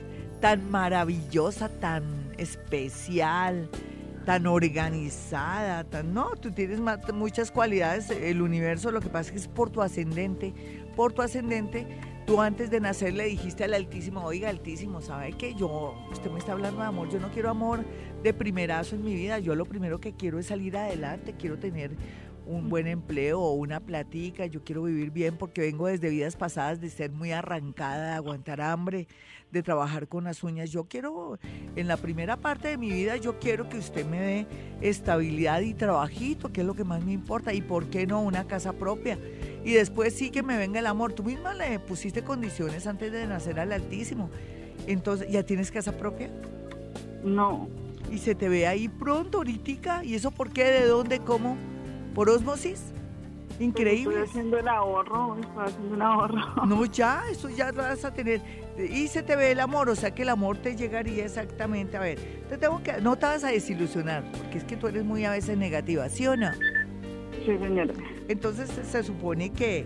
tan 0.42 0.72
maravillosa, 0.72 1.70
tan 1.70 2.04
especial, 2.40 3.70
tan 4.26 4.48
organizada, 4.48 5.84
tan... 5.84 6.14
No, 6.14 6.32
tú 6.36 6.52
tienes 6.52 6.80
muchas 7.14 7.52
cualidades. 7.52 8.10
El 8.10 8.42
universo, 8.42 8.92
lo 8.92 9.02
que 9.02 9.10
pasa 9.10 9.28
es 9.28 9.32
que 9.32 9.38
es 9.38 9.48
por 9.48 9.70
tu 9.70 9.82
ascendente. 9.82 10.54
Por 10.96 11.14
tu 11.14 11.22
ascendente 11.22 11.88
Tú 12.26 12.42
antes 12.42 12.72
de 12.72 12.80
nacer 12.80 13.14
le 13.14 13.26
dijiste 13.26 13.64
al 13.64 13.76
Altísimo, 13.76 14.24
oiga 14.24 14.50
Altísimo, 14.50 15.00
¿sabe 15.00 15.34
qué? 15.34 15.54
Yo, 15.54 15.94
usted 16.12 16.32
me 16.32 16.40
está 16.40 16.54
hablando 16.54 16.82
de 16.82 16.88
amor, 16.88 17.08
yo 17.10 17.20
no 17.20 17.30
quiero 17.30 17.52
amor 17.52 17.86
de 18.24 18.34
primerazo 18.34 18.96
en 18.96 19.04
mi 19.04 19.14
vida, 19.14 19.38
yo 19.38 19.54
lo 19.54 19.66
primero 19.66 20.00
que 20.00 20.14
quiero 20.14 20.40
es 20.40 20.48
salir 20.48 20.76
adelante, 20.76 21.36
quiero 21.38 21.60
tener 21.60 21.92
un 22.46 22.70
buen 22.70 22.88
empleo 22.88 23.42
o 23.42 23.54
una 23.54 23.80
platica, 23.80 24.46
yo 24.46 24.64
quiero 24.64 24.84
vivir 24.84 25.12
bien 25.12 25.38
porque 25.38 25.62
vengo 25.62 25.88
desde 25.88 26.10
vidas 26.10 26.36
pasadas 26.36 26.82
de 26.82 26.90
ser 26.90 27.12
muy 27.12 27.32
arrancada, 27.32 28.10
de 28.10 28.14
aguantar 28.14 28.62
hambre, 28.62 29.08
de 29.52 29.64
trabajar 29.64 30.08
con 30.08 30.26
las 30.26 30.44
uñas. 30.44 30.72
Yo 30.72 30.86
quiero, 30.86 31.40
en 31.76 31.88
la 31.88 31.98
primera 31.98 32.38
parte 32.38 32.68
de 32.68 32.78
mi 32.78 32.92
vida, 32.92 33.18
yo 33.18 33.40
quiero 33.40 33.70
que 33.70 33.78
usted 33.78 34.06
me 34.06 34.20
dé 34.20 34.48
estabilidad 34.82 35.62
y 35.62 35.74
trabajito, 35.74 36.52
que 36.52 36.62
es 36.62 36.68
lo 36.68 36.76
que 36.76 36.84
más 36.84 37.04
me 37.04 37.14
importa, 37.14 37.54
y 37.54 37.62
por 37.62 37.88
qué 37.88 38.06
no 38.06 38.22
una 38.22 38.46
casa 38.46 38.74
propia 38.74 39.18
y 39.66 39.74
después 39.74 40.14
sí 40.14 40.30
que 40.30 40.44
me 40.44 40.58
venga 40.58 40.80
el 40.80 40.86
amor. 40.86 41.14
Tú 41.14 41.24
misma 41.24 41.56
le 41.56 41.80
pusiste 41.80 42.24
condiciones 42.24 42.86
antes 42.86 43.12
de 43.12 43.26
nacer 43.26 43.60
al 43.60 43.72
Altísimo. 43.72 44.30
Entonces, 44.86 45.28
¿ya 45.30 45.44
tienes 45.44 45.72
casa 45.72 45.98
propia? 45.98 46.30
No. 47.24 47.68
Y 48.12 48.20
se 48.20 48.36
te 48.36 48.48
ve 48.48 48.68
ahí 48.68 48.88
pronto, 48.88 49.40
ahorita. 49.40 50.06
¿Y 50.06 50.14
eso 50.14 50.30
por 50.30 50.52
qué? 50.52 50.66
¿De 50.66 50.86
dónde? 50.86 51.18
¿Cómo? 51.18 51.58
¿Por 52.16 52.30
osmosis? 52.30 52.82
Increíble. 53.60 54.16
Estoy 54.16 54.30
haciendo 54.30 54.58
el 54.58 54.68
ahorro, 54.70 55.38
estoy 55.38 55.66
haciendo 55.66 55.96
un 55.96 56.02
ahorro. 56.02 56.66
No, 56.66 56.86
ya, 56.86 57.24
eso 57.30 57.50
ya 57.50 57.72
lo 57.74 57.84
vas 57.84 58.06
a 58.06 58.14
tener. 58.14 58.42
Y 58.78 59.08
se 59.10 59.22
te 59.22 59.36
ve 59.36 59.52
el 59.52 59.60
amor, 59.60 59.90
o 59.90 59.96
sea 59.96 60.16
que 60.16 60.24
el 60.24 60.30
amor 60.30 60.58
te 60.58 60.78
llegaría 60.78 61.26
exactamente. 61.26 61.98
A 61.98 62.00
ver, 62.00 62.18
te 62.50 62.58
tengo 62.58 62.82
que, 62.82 63.02
no 63.02 63.18
te 63.18 63.26
vas 63.26 63.44
a 63.44 63.50
desilusionar, 63.50 64.24
porque 64.32 64.58
es 64.58 64.64
que 64.64 64.78
tú 64.78 64.88
eres 64.88 65.04
muy 65.04 65.26
a 65.26 65.32
veces 65.32 65.58
negativa, 65.58 66.08
¿sí 66.08 66.26
o 66.26 66.38
no? 66.38 66.52
Sí, 67.46 67.58
señora. 67.58 67.94
Entonces 68.30 68.70
se 68.70 69.04
supone 69.04 69.52
que 69.52 69.86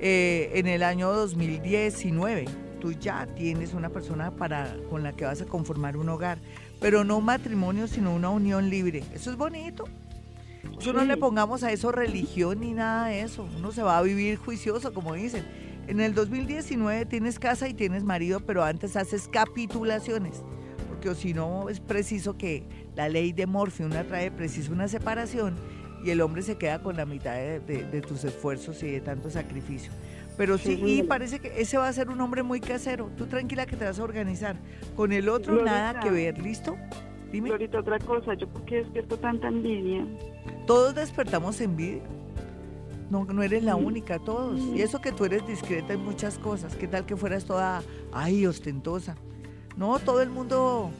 eh, 0.00 0.50
en 0.54 0.66
el 0.66 0.82
año 0.82 1.10
2019 1.12 2.44
tú 2.78 2.92
ya 2.92 3.26
tienes 3.26 3.72
una 3.72 3.88
persona 3.88 4.30
para, 4.30 4.76
con 4.90 5.02
la 5.02 5.12
que 5.12 5.24
vas 5.24 5.40
a 5.40 5.46
conformar 5.46 5.96
un 5.96 6.10
hogar, 6.10 6.38
pero 6.78 7.04
no 7.04 7.18
un 7.18 7.24
matrimonio, 7.24 7.86
sino 7.86 8.14
una 8.14 8.28
unión 8.28 8.68
libre. 8.68 9.02
Eso 9.14 9.30
es 9.30 9.36
bonito. 9.36 9.84
Eso 10.80 10.92
no 10.92 11.04
le 11.04 11.16
pongamos 11.16 11.62
a 11.62 11.72
eso 11.72 11.92
religión 11.92 12.60
ni 12.60 12.72
nada 12.72 13.08
de 13.08 13.20
eso. 13.22 13.46
Uno 13.56 13.72
se 13.72 13.82
va 13.82 13.98
a 13.98 14.02
vivir 14.02 14.36
juicioso, 14.36 14.94
como 14.94 15.14
dicen. 15.14 15.44
En 15.86 16.00
el 16.00 16.14
2019 16.14 17.06
tienes 17.06 17.38
casa 17.38 17.68
y 17.68 17.74
tienes 17.74 18.04
marido, 18.04 18.40
pero 18.40 18.62
antes 18.62 18.96
haces 18.96 19.28
capitulaciones. 19.28 20.42
Porque 20.88 21.14
si 21.14 21.34
no, 21.34 21.68
es 21.68 21.80
preciso 21.80 22.36
que 22.38 22.64
la 22.94 23.08
ley 23.08 23.32
de 23.32 23.46
Morphy 23.46 23.84
una 23.84 24.04
trae 24.04 24.30
preciso 24.30 24.72
una 24.72 24.88
separación 24.88 25.56
y 26.04 26.10
el 26.10 26.20
hombre 26.20 26.42
se 26.42 26.56
queda 26.56 26.82
con 26.82 26.96
la 26.96 27.06
mitad 27.06 27.34
de, 27.34 28.04
tus 28.06 28.24
esfuerzos 28.24 28.82
y 28.82 28.90
de 28.90 29.00
tanto 29.00 29.30
sacrificio. 29.30 29.90
Pero 30.36 30.56
sí, 30.56 30.80
y 30.82 31.02
parece 31.02 31.38
que 31.38 31.60
ese 31.60 31.76
va 31.76 31.88
a 31.88 31.92
ser 31.92 32.08
un 32.08 32.20
hombre 32.20 32.42
muy 32.42 32.60
casero. 32.60 33.10
Tú 33.16 33.26
tranquila 33.26 33.66
que 33.66 33.76
te 33.76 33.84
vas 33.84 33.98
a 33.98 34.04
organizar. 34.04 34.56
Con 34.96 35.12
el 35.12 35.28
otro 35.28 35.62
nada 35.62 36.00
que 36.00 36.10
ver, 36.10 36.38
¿listo? 36.38 36.76
Dime. 37.32 37.50
ahorita 37.50 37.80
otra 37.80 37.98
cosa, 37.98 38.34
¿yo 38.34 38.48
por 38.48 38.64
qué 38.64 38.76
despierto 38.76 39.16
tanta 39.18 39.48
envidia? 39.48 40.04
Todos 40.66 40.94
despertamos 40.94 41.60
envidia. 41.60 42.02
No, 43.10 43.24
no 43.24 43.42
eres 43.42 43.64
la 43.64 43.74
única, 43.74 44.18
todos. 44.20 44.60
Y 44.60 44.82
eso 44.82 45.00
que 45.00 45.10
tú 45.10 45.24
eres 45.24 45.46
discreta 45.46 45.92
en 45.92 46.04
muchas 46.04 46.38
cosas. 46.38 46.76
¿Qué 46.76 46.86
tal 46.86 47.06
que 47.06 47.16
fueras 47.16 47.44
toda, 47.44 47.82
ay, 48.12 48.46
ostentosa? 48.46 49.16
No, 49.76 49.98
todo 49.98 50.22
el 50.22 50.30
mundo 50.30 50.90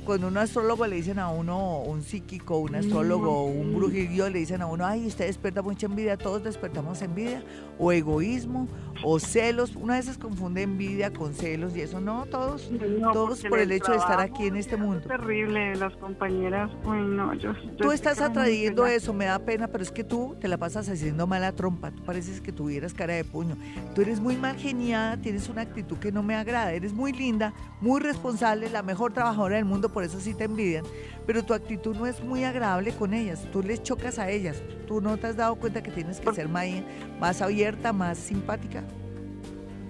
cuando 0.00 0.28
un 0.28 0.36
astrólogo 0.36 0.86
le 0.86 0.96
dicen 0.96 1.18
a 1.18 1.28
uno, 1.28 1.80
un 1.80 2.02
psíquico, 2.02 2.58
un 2.58 2.74
astrólogo, 2.74 3.44
un 3.44 3.74
brujillo, 3.74 4.28
le 4.28 4.40
dicen 4.40 4.62
a 4.62 4.66
uno, 4.66 4.86
ay, 4.86 5.06
usted 5.06 5.26
despierta 5.26 5.62
mucha 5.62 5.86
envidia, 5.86 6.16
todos 6.16 6.42
despertamos 6.42 7.02
envidia, 7.02 7.42
o 7.78 7.92
egoísmo, 7.92 8.68
o 9.02 9.18
celos. 9.18 9.76
Una 9.76 9.94
vez 9.94 10.06
se 10.06 10.18
confunde 10.18 10.62
envidia 10.62 11.12
con 11.12 11.34
celos 11.34 11.76
y 11.76 11.80
eso 11.80 12.00
no, 12.00 12.26
todos, 12.26 12.70
todos 13.12 13.42
por 13.44 13.58
el 13.58 13.72
hecho 13.72 13.92
de 13.92 13.98
estar 13.98 14.20
aquí 14.20 14.46
en 14.46 14.56
este 14.56 14.76
mundo. 14.76 15.00
Es 15.00 15.06
terrible, 15.06 15.76
las 15.76 15.94
compañeras, 15.96 16.70
uy, 16.84 16.98
no, 16.98 17.34
yo... 17.34 17.52
tú 17.78 17.92
estás 17.92 18.20
atrayendo 18.20 18.86
eso, 18.86 19.12
me 19.12 19.26
da 19.26 19.38
pena, 19.38 19.68
pero 19.68 19.82
es 19.82 19.90
que 19.90 20.04
tú 20.04 20.36
te 20.40 20.48
la 20.48 20.58
pasas 20.58 20.88
haciendo 20.88 21.26
mala 21.26 21.52
trompa, 21.52 21.90
tú 21.90 22.02
pareces 22.04 22.40
que 22.40 22.52
tuvieras 22.52 22.94
cara 22.94 23.14
de 23.14 23.24
puño. 23.24 23.56
Tú 23.94 24.02
eres 24.02 24.20
muy 24.20 24.36
mal 24.36 24.56
geniada, 24.56 25.16
tienes 25.16 25.48
una 25.48 25.62
actitud 25.62 25.98
que 25.98 26.12
no 26.12 26.22
me 26.22 26.34
agrada, 26.34 26.72
eres 26.72 26.92
muy 26.92 27.12
linda, 27.12 27.52
muy 27.80 28.00
responsable, 28.00 28.70
la 28.70 28.82
mejor 28.82 29.12
trabajadora 29.12 29.56
del 29.56 29.64
mundo, 29.64 29.89
por 29.90 30.04
eso 30.04 30.20
sí 30.20 30.34
te 30.34 30.44
envidian, 30.44 30.84
pero 31.26 31.42
tu 31.42 31.54
actitud 31.54 31.96
no 31.96 32.06
es 32.06 32.22
muy 32.22 32.44
agradable 32.44 32.92
con 32.92 33.14
ellas, 33.14 33.46
tú 33.52 33.62
les 33.62 33.82
chocas 33.82 34.18
a 34.18 34.30
ellas, 34.30 34.62
tú 34.86 35.00
no 35.00 35.16
te 35.16 35.28
has 35.28 35.36
dado 35.36 35.56
cuenta 35.56 35.82
que 35.82 35.90
tienes 35.90 36.20
que 36.20 36.32
ser 36.32 36.48
más, 36.48 36.66
más 37.20 37.42
abierta, 37.42 37.92
más 37.92 38.18
simpática. 38.18 38.82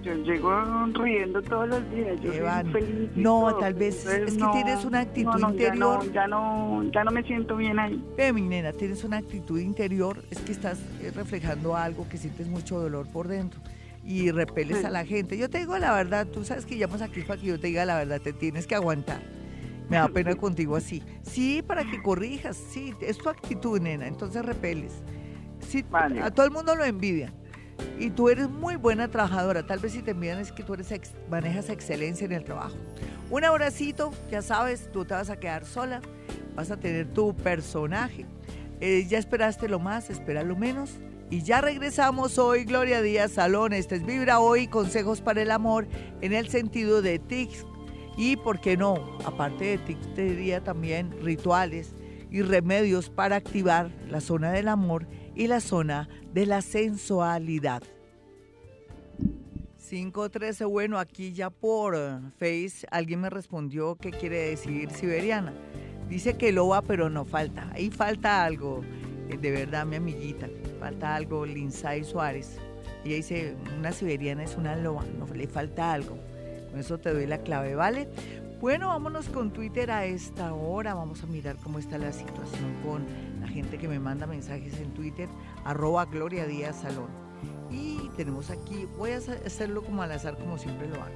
yo 0.03 0.13
llego 0.15 0.51
riendo 0.93 1.41
todos 1.41 1.69
los 1.69 1.91
días, 1.91 2.19
yo 2.21 2.33
soy 2.33 2.71
feliz. 2.71 3.09
No, 3.15 3.55
tal 3.59 3.73
vez 3.73 4.05
es 4.05 4.33
que 4.35 4.45
tienes 4.51 4.85
una 4.85 5.01
actitud 5.01 5.39
interior. 5.39 6.11
Ya 6.11 6.27
no, 6.27 6.83
ya 6.91 7.03
no, 7.03 7.11
me 7.11 7.23
siento 7.23 7.55
bien 7.55 7.79
ahí. 7.79 8.03
Ve, 8.17 8.33
mi 8.33 8.41
nena, 8.41 8.73
tienes 8.73 9.03
una 9.03 9.17
actitud 9.17 9.59
interior, 9.59 10.23
es 10.29 10.39
que 10.39 10.51
estás 10.51 10.79
eh, 11.01 11.11
reflejando 11.15 11.75
algo 11.75 12.07
que 12.09 12.17
sientes 12.17 12.47
mucho 12.47 12.79
dolor 12.79 13.07
por 13.07 13.27
dentro 13.27 13.59
y 14.03 14.31
repeles 14.31 14.83
a 14.85 14.89
la 14.89 15.05
gente. 15.05 15.37
Yo 15.37 15.49
te 15.49 15.59
digo 15.59 15.77
la 15.77 15.93
verdad, 15.93 16.27
tú 16.27 16.43
sabes 16.43 16.65
que 16.65 16.77
llamas 16.77 17.01
aquí 17.01 17.21
para 17.21 17.39
que 17.39 17.47
yo 17.47 17.59
te 17.59 17.67
diga 17.67 17.85
la 17.85 17.97
verdad, 17.97 18.21
te 18.21 18.33
tienes 18.33 18.67
que 18.67 18.75
aguantar. 18.75 19.21
Me 19.91 19.97
da 19.97 20.07
pena 20.07 20.33
contigo 20.35 20.77
así. 20.77 21.03
Sí, 21.21 21.61
para 21.61 21.83
que 21.83 22.01
corrijas, 22.01 22.55
sí, 22.55 22.93
es 23.01 23.17
tu 23.17 23.27
actitud, 23.27 23.77
nena, 23.77 24.07
entonces 24.07 24.45
repeles. 24.45 24.93
Sí, 25.67 25.83
a 25.91 26.31
todo 26.31 26.45
el 26.45 26.51
mundo 26.53 26.75
lo 26.77 26.85
envidia 26.85 27.33
y 27.99 28.09
tú 28.09 28.29
eres 28.29 28.49
muy 28.49 28.77
buena 28.77 29.09
trabajadora. 29.09 29.67
Tal 29.67 29.79
vez 29.79 29.91
si 29.91 30.01
te 30.01 30.11
envían 30.11 30.39
es 30.39 30.53
que 30.53 30.63
tú 30.63 30.75
eres 30.75 30.93
manejas 31.29 31.69
excelencia 31.69 32.23
en 32.23 32.31
el 32.31 32.45
trabajo. 32.45 32.77
Un 33.29 33.43
abracito, 33.43 34.13
ya 34.31 34.41
sabes, 34.41 34.89
tú 34.93 35.03
te 35.03 35.13
vas 35.13 35.29
a 35.29 35.37
quedar 35.37 35.65
sola, 35.65 35.99
vas 36.55 36.71
a 36.71 36.77
tener 36.77 37.07
tu 37.07 37.35
personaje. 37.35 38.25
Eh, 38.79 39.05
ya 39.09 39.17
esperaste 39.17 39.67
lo 39.67 39.79
más, 39.79 40.09
espera 40.09 40.43
lo 40.43 40.55
menos. 40.55 41.01
Y 41.29 41.43
ya 41.43 41.59
regresamos 41.59 42.37
hoy, 42.37 42.63
Gloria 42.63 43.01
Díaz 43.01 43.33
Salón. 43.33 43.73
Este 43.73 43.95
es 43.95 44.05
Vibra 44.05 44.39
hoy, 44.39 44.67
consejos 44.67 45.19
para 45.19 45.41
el 45.41 45.51
amor 45.51 45.85
en 46.21 46.31
el 46.31 46.47
sentido 46.47 47.01
de 47.01 47.19
tics. 47.19 47.65
Y, 48.17 48.35
¿por 48.35 48.59
qué 48.59 48.77
no? 48.77 49.17
Aparte 49.25 49.77
de 49.77 49.95
te 50.15 50.23
diría 50.23 50.63
también 50.63 51.11
rituales 51.21 51.95
y 52.29 52.41
remedios 52.41 53.09
para 53.09 53.35
activar 53.35 53.91
la 54.09 54.21
zona 54.21 54.51
del 54.51 54.67
amor 54.67 55.07
y 55.35 55.47
la 55.47 55.59
zona 55.59 56.09
de 56.33 56.45
la 56.45 56.61
sensualidad. 56.61 57.83
513, 59.91 60.63
bueno, 60.63 60.97
aquí 60.97 61.33
ya 61.33 61.49
por 61.49 61.95
eh, 61.97 62.19
Face 62.39 62.87
alguien 62.91 63.19
me 63.19 63.29
respondió 63.29 63.95
que 63.95 64.11
quiere 64.11 64.49
decir 64.51 64.89
siberiana. 64.91 65.53
Dice 66.07 66.37
que 66.37 66.53
loba, 66.53 66.81
pero 66.81 67.09
no 67.09 67.25
falta. 67.25 67.69
Ahí 67.73 67.89
falta 67.89 68.45
algo, 68.45 68.83
eh, 69.29 69.37
de 69.37 69.51
verdad, 69.51 69.85
mi 69.85 69.97
amiguita. 69.97 70.47
Falta 70.79 71.13
algo, 71.13 71.45
Linsay 71.45 72.05
Suárez. 72.05 72.57
Ella 73.03 73.15
dice, 73.15 73.55
una 73.77 73.91
siberiana 73.91 74.43
es 74.43 74.55
una 74.55 74.77
loba, 74.77 75.03
no 75.19 75.25
le 75.33 75.47
falta 75.47 75.91
algo. 75.91 76.17
Eso 76.75 76.99
te 76.99 77.13
doy 77.13 77.27
la 77.27 77.39
clave, 77.39 77.75
¿vale? 77.75 78.07
Bueno, 78.59 78.89
vámonos 78.89 79.27
con 79.29 79.51
Twitter 79.51 79.91
a 79.91 80.05
esta 80.05 80.53
hora. 80.53 80.93
Vamos 80.93 81.23
a 81.23 81.25
mirar 81.25 81.57
cómo 81.57 81.79
está 81.79 81.97
la 81.97 82.11
situación 82.11 82.75
con 82.83 83.05
la 83.41 83.47
gente 83.47 83.77
que 83.77 83.87
me 83.87 83.99
manda 83.99 84.27
mensajes 84.27 84.79
en 84.79 84.93
Twitter, 84.93 85.27
arroba 85.65 86.05
Gloria 86.05 86.45
Díaz 86.45 86.81
Salón. 86.81 87.09
Y 87.71 88.09
tenemos 88.17 88.49
aquí, 88.51 88.87
voy 88.97 89.11
a 89.11 89.17
hacerlo 89.17 89.81
como 89.81 90.03
al 90.03 90.11
azar, 90.11 90.37
como 90.37 90.57
siempre 90.57 90.87
lo 90.87 90.95
hago. 90.95 91.15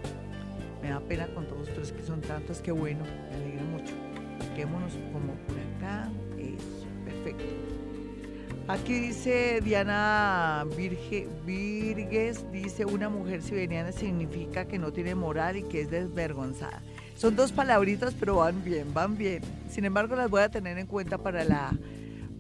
Me 0.82 0.90
da 0.90 1.00
pena 1.00 1.28
con 1.34 1.48
todos 1.48 1.68
ustedes 1.68 1.92
que 1.92 2.04
son 2.04 2.22
tantos, 2.22 2.62
que 2.62 2.72
bueno, 2.72 3.04
me 3.04 3.36
alegra 3.36 3.64
mucho. 3.64 3.94
Quedémonos 4.56 4.94
como 5.14 5.34
por 5.34 5.58
acá. 5.78 6.10
Aquí 8.68 9.00
dice 9.00 9.62
Diana 9.64 10.66
Virge, 10.76 11.28
Virgues, 11.46 12.52
dice 12.52 12.84
una 12.84 13.10
mujer 13.10 13.44
siberiana 13.44 13.92
significa 13.92 14.66
que 14.66 14.80
no 14.80 14.92
tiene 14.92 15.14
moral 15.14 15.58
y 15.58 15.64
que 15.64 15.82
es 15.82 15.92
desvergonzada. 15.92 16.82
Son 17.16 17.36
dos 17.36 17.52
palabritas, 17.52 18.16
pero 18.20 18.38
van 18.38 18.64
bien, 18.64 18.92
van 18.92 19.20
bien. 19.20 19.44
Sin 19.70 19.86
embargo, 19.86 20.16
las 20.16 20.32
voy 20.32 20.42
a 20.42 20.50
tener 20.50 20.80
en 20.80 20.88
cuenta 20.88 21.20
para 21.20 21.44
la 21.44 21.78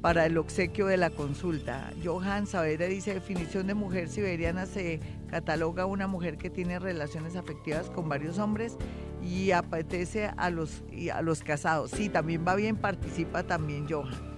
para 0.01 0.25
el 0.25 0.37
obsequio 0.37 0.87
de 0.87 0.97
la 0.97 1.09
consulta. 1.09 1.91
Johan 2.03 2.45
Saavedra 2.45 2.85
dice, 2.85 3.13
definición 3.13 3.65
de 3.67 3.73
mujer 3.73 4.09
siberiana 4.09 4.65
se 4.65 4.99
cataloga 5.31 5.85
una 5.85 6.05
mujer 6.05 6.37
que 6.37 6.51
tiene 6.51 6.77
relaciones 6.77 7.35
afectivas 7.35 7.89
con 7.89 8.07
varios 8.07 8.37
hombres 8.37 8.77
y 9.23 9.49
apetece 9.49 10.31
a 10.37 10.49
los, 10.51 10.83
a 11.11 11.21
los 11.23 11.41
casados. 11.41 11.89
Sí, 11.89 12.09
también 12.09 12.45
va 12.47 12.55
bien, 12.55 12.75
participa 12.75 13.43
también 13.43 13.87
Johan. 13.89 14.34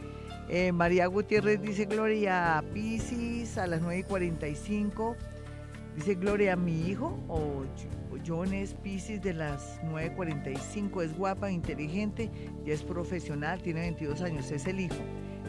Eh, 0.50 0.72
María 0.72 1.08
Gutiérrez 1.08 1.62
dice 1.62 1.86
Gloria 1.86 2.64
Piscis 2.74 3.58
a 3.58 3.68
las 3.68 3.82
9 3.82 4.00
y 4.00 4.04
45. 4.04 5.16
Dice 5.96 6.16
Gloria, 6.16 6.56
mi 6.56 6.88
hijo 6.88 7.20
o 7.28 7.66
John 8.26 8.54
es 8.54 8.74
Pisces 8.74 9.22
de 9.22 9.34
las 9.34 9.82
9.45, 9.84 11.04
es 11.04 11.18
guapa, 11.18 11.50
inteligente, 11.50 12.30
ya 12.66 12.74
es 12.74 12.84
profesional, 12.84 13.62
tiene 13.62 13.82
22 13.82 14.22
años, 14.22 14.52
es 14.52 14.68
el 14.68 14.80
hijo. 14.80 14.96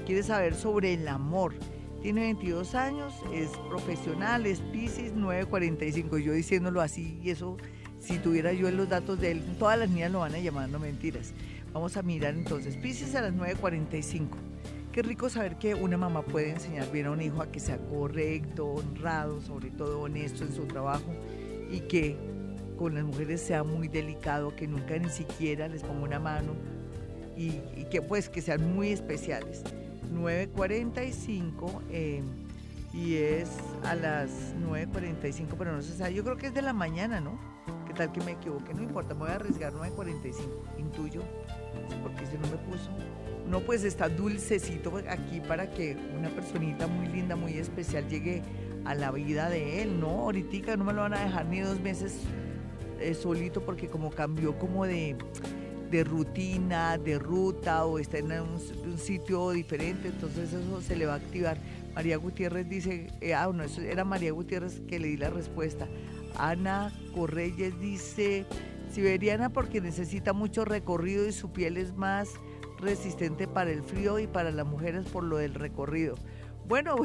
Quiere 0.07 0.23
saber 0.23 0.55
sobre 0.55 0.95
el 0.95 1.09
amor. 1.09 1.55
Tiene 2.03 2.21
22 2.21 2.77
años, 2.77 3.15
es 3.35 3.51
profesional, 3.69 4.47
es 4.47 4.61
Pisces 4.61 5.15
945. 5.15 6.19
Yo 6.19 6.33
diciéndolo 6.33 6.81
así, 6.81 7.19
y 7.23 7.31
eso, 7.31 7.57
si 7.99 8.19
tuviera 8.19 8.53
yo 8.53 8.71
los 8.71 8.89
datos 8.89 9.21
de 9.21 9.33
él, 9.33 9.43
todas 9.59 9.79
las 9.79 9.91
niñas 9.91 10.13
lo 10.13 10.21
van 10.21 10.35
a 10.35 10.39
llamar, 10.39 10.69
no 10.69 10.79
mentiras. 10.79 11.35
Vamos 11.73 11.97
a 11.97 12.03
mirar 12.03 12.35
entonces, 12.35 12.77
Pisces 12.77 13.17
a 13.17 13.23
las 13.23 13.35
9.45. 13.35 14.48
Qué 14.93 15.03
rico 15.03 15.29
saber 15.29 15.57
que 15.59 15.75
una 15.75 15.97
mamá 15.97 16.23
puede 16.23 16.51
enseñar 16.51 16.91
bien 16.91 17.07
a 17.07 17.11
un 17.11 17.21
hijo 17.21 17.43
a 17.43 17.53
que 17.53 17.61
sea 17.61 17.79
correcto, 17.79 18.67
honrado, 18.67 19.41
sobre 19.41 19.71
todo 19.71 20.01
honesto 20.01 20.45
en 20.45 20.53
su 20.53 20.65
trabajo 20.65 21.15
y 21.71 21.81
que 21.81 22.17
con 22.79 22.95
las 22.95 23.05
mujeres 23.05 23.41
sea 23.43 23.65
muy 23.65 23.89
delicado, 23.89 24.57
que 24.57 24.67
nunca 24.67 24.97
ni 24.99 25.11
siquiera 25.11 25.69
les 25.69 25.83
ponga 25.83 26.05
una 26.05 26.19
mano 26.19 26.55
y, 27.37 27.51
que 27.91 28.03
pues 28.03 28.29
que 28.29 28.41
sean 28.41 28.75
muy 28.75 28.89
especiales. 28.89 29.63
9.45 30.13 31.83
eh, 31.91 32.23
y 32.95 33.17
es 33.17 33.51
a 33.85 33.95
las 33.95 34.55
9.45, 34.57 35.49
pero 35.59 35.73
no 35.73 35.83
se 35.83 35.95
sabe, 35.97 36.15
yo 36.15 36.25
creo 36.25 36.37
que 36.37 36.47
es 36.47 36.55
de 36.55 36.63
la 36.63 36.73
mañana, 36.73 37.21
¿no? 37.21 37.39
¿Qué 37.87 37.93
tal 37.93 38.11
que 38.11 38.21
me 38.23 38.33
equivoque? 38.33 38.73
No 38.73 38.83
importa, 38.83 39.15
me 39.15 39.21
voy 39.21 39.31
a 39.31 39.35
arriesgar 39.35 39.75
9.45, 39.75 40.35
intuyo, 40.79 41.23
porque 42.03 42.27
si 42.27 42.39
no 42.39 42.49
me 42.49 42.57
puso. 42.57 42.91
No, 43.49 43.61
pues 43.61 43.83
está 43.85 44.09
dulcecito 44.11 45.01
aquí 45.09 45.41
para 45.41 45.71
que 45.71 45.97
una 46.17 46.29
personita 46.29 46.87
muy 46.87 47.07
linda, 47.07 47.35
muy 47.35 47.55
especial 47.55 48.07
llegue 48.07 48.43
a 48.85 48.95
la 48.95 49.11
vida 49.11 49.49
de 49.49 49.83
él, 49.83 49.99
¿no? 49.99 50.09
Ahorita 50.09 50.77
no 50.77 50.85
me 50.85 50.93
lo 50.93 51.01
van 51.01 51.15
a 51.15 51.25
dejar 51.25 51.47
ni 51.47 51.61
dos 51.61 51.81
meses 51.81 52.21
eh, 53.01 53.15
solito 53.15 53.63
porque 53.63 53.89
como 53.89 54.11
cambió 54.11 54.59
como 54.59 54.85
de, 54.85 55.17
rutina, 56.05 56.99
de 56.99 57.19
ruta 57.19 57.87
o 57.87 57.99
está 57.99 58.19
en 58.19 58.33
un, 58.33 58.99
sitio 58.99 59.53
diferente, 59.53 60.09
entonces 60.09 60.53
eso 60.53 60.83
se 60.83 60.97
le 60.97 61.07
va 61.07 61.15
a 61.15 61.17
activar. 61.17 61.57
María 61.95 62.19
Gutiérrez 62.19 62.69
dice, 62.69 63.09
eh, 63.23 63.35
ah, 63.35 63.51
no, 63.53 63.63
eso 63.63 63.81
era 63.81 64.05
María 64.05 64.33
Gutiérrez 64.33 64.81
que 64.81 64.99
le 64.99 65.09
di 65.09 65.17
la 65.17 65.31
respuesta. 65.31 65.89
Ana 66.37 66.93
Correyes 67.15 67.81
dice, 67.81 68.45
siberiana 68.93 69.49
porque 69.49 69.81
necesita 69.81 70.35
mucho 70.35 70.67
recorrido 70.67 71.27
y 71.27 71.33
su 71.33 71.51
piel 71.51 71.79
es 71.79 71.95
más 71.97 72.29
resistente 72.81 73.47
para 73.47 73.71
el 73.71 73.83
frío 73.83 74.19
y 74.19 74.27
para 74.27 74.51
las 74.51 74.67
mujeres 74.67 75.07
por 75.07 75.25
lo 75.25 75.37
del 75.37 75.55
recorrido. 75.55 76.15
Bueno, 76.67 76.97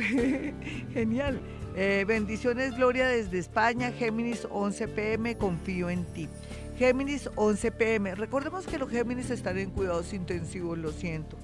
genial. 0.93 1.39
Eh, 1.75 2.03
bendiciones, 2.07 2.75
Gloria, 2.75 3.07
desde 3.07 3.39
España. 3.39 3.91
Géminis 3.91 4.47
11 4.51 4.87
pm, 4.89 5.37
confío 5.37 5.89
en 5.89 6.03
ti. 6.05 6.27
Géminis 6.77 7.29
11 7.35 7.71
pm. 7.71 8.15
Recordemos 8.15 8.67
que 8.67 8.77
los 8.77 8.89
Géminis 8.89 9.29
están 9.29 9.57
en 9.57 9.71
cuidados 9.71 10.13
intensivos, 10.13 10.77
lo 10.77 10.91
siento. 10.91 11.37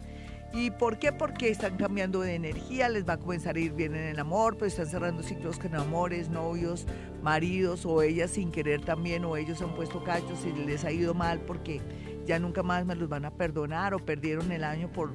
¿Y 0.52 0.72
por 0.72 0.97
qué? 0.97 1.12
Porque 1.12 1.50
están 1.50 1.78
cambiando 1.78 2.22
de 2.22 2.34
energía, 2.34 2.89
les 2.89 3.08
va 3.08 3.14
a 3.14 3.18
comenzar 3.18 3.56
a 3.56 3.60
ir 3.60 3.74
bien 3.74 3.95
en 3.95 4.06
el 4.06 4.20
amor, 4.20 4.58
pues 4.58 4.74
están 4.74 4.88
cerrando 4.88 5.22
ciclos 5.22 5.60
con 5.60 5.76
amores, 5.76 6.30
novios, 6.30 6.88
maridos 7.22 7.86
o 7.86 8.02
ellas 8.02 8.32
sin 8.32 8.52
querer 8.52 8.82
también, 8.82 9.26
o 9.26 9.38
ellos 9.38 9.62
han 9.62 9.76
puesto 9.76 10.04
cachos 10.04 10.39
y 10.45 10.66
les 10.66 10.86
ha 10.86 10.91
ido 10.91 11.14
mal 11.14 11.39
porque 11.41 11.82
ya 12.26 12.39
nunca 12.39 12.64
más 12.64 12.84
me 12.86 12.95
los 12.95 13.08
van 13.08 13.26
a 13.26 13.32
perdonar 13.32 13.93
o 13.93 14.00
perdieron 14.00 14.52
el 14.52 14.64
año 14.64 14.91
por, 14.91 15.14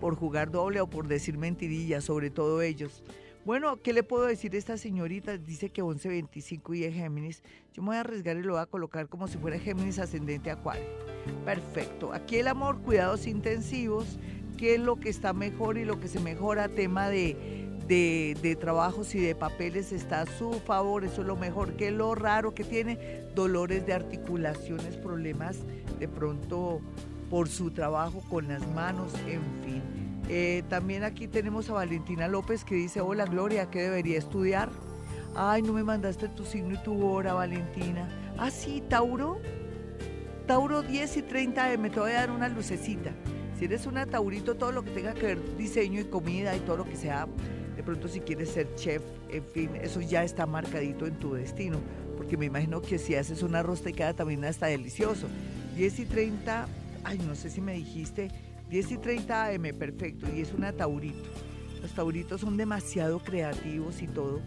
por 0.00 0.16
jugar 0.16 0.50
doble 0.50 0.80
o 0.80 0.90
por 0.90 1.06
decir 1.06 1.38
mentirillas, 1.38 2.02
sobre 2.02 2.30
todo 2.30 2.60
ellos. 2.60 3.04
Bueno, 3.44 3.82
¿qué 3.82 3.92
le 3.92 4.04
puedo 4.04 4.26
decir 4.26 4.54
a 4.54 4.58
esta 4.58 4.76
señorita? 4.76 5.36
Dice 5.36 5.70
que 5.70 5.82
11.25 5.82 6.76
y 6.76 6.84
es 6.84 6.94
Géminis. 6.94 7.42
Yo 7.72 7.82
me 7.82 7.88
voy 7.88 7.96
a 7.96 8.00
arriesgar 8.00 8.36
y 8.36 8.42
lo 8.42 8.52
voy 8.52 8.62
a 8.62 8.66
colocar 8.66 9.08
como 9.08 9.26
si 9.26 9.36
fuera 9.38 9.58
Géminis 9.58 9.98
ascendente 9.98 10.50
Acuario. 10.50 10.84
Perfecto. 11.44 12.12
Aquí 12.12 12.36
el 12.36 12.46
amor, 12.46 12.80
cuidados 12.82 13.26
intensivos, 13.26 14.20
qué 14.62 14.76
es 14.76 14.80
lo 14.80 14.94
que 14.94 15.08
está 15.08 15.32
mejor 15.32 15.76
y 15.76 15.84
lo 15.84 15.98
que 15.98 16.06
se 16.06 16.20
mejora, 16.20 16.68
tema 16.68 17.08
de, 17.08 17.36
de, 17.88 18.56
trabajos 18.60 19.12
y 19.16 19.18
de 19.18 19.34
papeles 19.34 19.90
está 19.90 20.20
a 20.20 20.26
su 20.26 20.52
favor, 20.52 21.02
eso 21.02 21.22
es 21.22 21.26
lo 21.26 21.34
mejor. 21.34 21.72
¿Qué 21.72 21.88
es 21.88 21.92
lo 21.92 22.14
raro 22.14 22.54
que 22.54 22.62
tiene? 22.62 23.24
Dolores 23.34 23.84
de 23.86 23.92
articulaciones, 23.92 24.96
problemas 24.98 25.58
de 25.98 26.06
pronto 26.06 26.80
por 27.28 27.48
su 27.48 27.72
trabajo 27.72 28.22
con 28.30 28.46
las 28.46 28.64
manos, 28.68 29.12
en 29.26 29.42
fin. 29.64 29.82
Eh, 30.28 30.62
también 30.68 31.02
aquí 31.02 31.26
tenemos 31.26 31.68
a 31.68 31.72
Valentina 31.72 32.28
López 32.28 32.64
que 32.64 32.76
dice, 32.76 33.00
hola 33.00 33.24
Gloria, 33.24 33.68
¿qué 33.68 33.82
debería 33.82 34.16
estudiar? 34.16 34.70
Ay, 35.34 35.62
no 35.62 35.72
me 35.72 35.82
mandaste 35.82 36.28
tu 36.28 36.44
signo 36.44 36.74
y 36.74 36.82
tu 36.84 37.04
hora, 37.04 37.34
Valentina. 37.34 38.08
Ah, 38.38 38.52
sí, 38.52 38.80
Tauro. 38.88 39.40
Tauro 40.46 40.82
10 40.82 41.16
y 41.16 41.22
30 41.22 41.76
me 41.78 41.90
te 41.90 41.98
voy 41.98 42.12
a 42.12 42.20
dar 42.20 42.30
una 42.30 42.48
lucecita. 42.48 43.10
Si 43.58 43.66
eres 43.66 43.86
una 43.86 44.06
Taurito, 44.06 44.56
todo 44.56 44.72
lo 44.72 44.82
que 44.82 44.90
tenga 44.90 45.14
que 45.14 45.26
ver 45.26 45.56
diseño 45.56 46.00
y 46.00 46.04
comida 46.04 46.56
y 46.56 46.60
todo 46.60 46.78
lo 46.78 46.84
que 46.84 46.96
sea, 46.96 47.28
de 47.76 47.82
pronto 47.82 48.08
si 48.08 48.20
quieres 48.20 48.50
ser 48.50 48.74
chef, 48.74 49.02
en 49.30 49.44
fin, 49.44 49.70
eso 49.80 50.00
ya 50.00 50.24
está 50.24 50.46
marcadito 50.46 51.06
en 51.06 51.14
tu 51.14 51.34
destino 51.34 51.78
porque 52.22 52.36
me 52.36 52.46
imagino 52.46 52.80
que 52.80 52.98
si 52.98 53.16
haces 53.16 53.42
una 53.42 53.64
rostecada 53.64 54.14
también 54.14 54.44
está 54.44 54.66
delicioso. 54.66 55.26
10 55.76 55.98
y 55.98 56.04
30, 56.04 56.68
ay, 57.02 57.18
no 57.26 57.34
sé 57.34 57.50
si 57.50 57.60
me 57.60 57.74
dijiste, 57.74 58.28
10 58.70 58.92
y 58.92 58.98
30 58.98 59.46
AM, 59.46 59.62
perfecto, 59.76 60.26
y 60.32 60.40
es 60.40 60.52
una 60.52 60.72
taurito. 60.72 61.28
Los 61.80 61.92
tauritos 61.92 62.40
son 62.40 62.56
demasiado 62.56 63.18
creativos 63.18 64.02
y 64.02 64.06
todo 64.06 64.40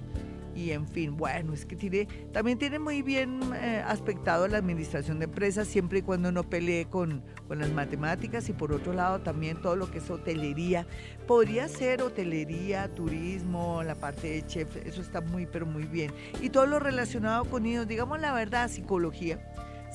y 0.56 0.72
en 0.72 0.88
fin, 0.88 1.18
bueno, 1.18 1.54
es 1.54 1.66
que 1.66 1.76
tiene, 1.76 2.08
también 2.32 2.58
tiene 2.58 2.80
muy 2.80 3.02
bien 3.02 3.40
eh, 3.56 3.84
aspectado 3.86 4.48
la 4.48 4.58
administración 4.58 5.20
de 5.20 5.26
empresas 5.26 5.68
siempre 5.68 6.00
y 6.00 6.02
cuando 6.02 6.32
no 6.32 6.44
pelee 6.44 6.86
con, 6.86 7.24
con 7.48 7.60
las 7.60 7.70
matemáticas 7.72 8.48
y 8.48 8.54
por 8.54 8.72
otro 8.72 8.94
lado 8.94 9.20
también 9.20 9.62
todo 9.62 9.76
lo 9.76 9.92
que 9.92 9.98
es 9.98 10.10
hotelería. 10.10 10.88
Podría 11.28 11.68
ser 11.68 12.02
hotelería, 12.02 12.88
turismo, 12.94 13.84
la 13.84 13.96
parte 13.96 14.30
de 14.30 14.46
chef, 14.46 14.76
eso 14.78 15.02
está 15.02 15.20
muy, 15.20 15.46
pero 15.46 15.66
muy 15.66 15.84
bien. 15.84 16.12
Y 16.42 16.50
todo 16.50 16.66
lo 16.66 16.80
relacionado 16.80 17.46
con 17.46 17.66
ellos, 17.66 17.88
digamos 17.88 18.22
la 18.22 18.34
verdad, 18.34 18.70
psicología 18.70 19.40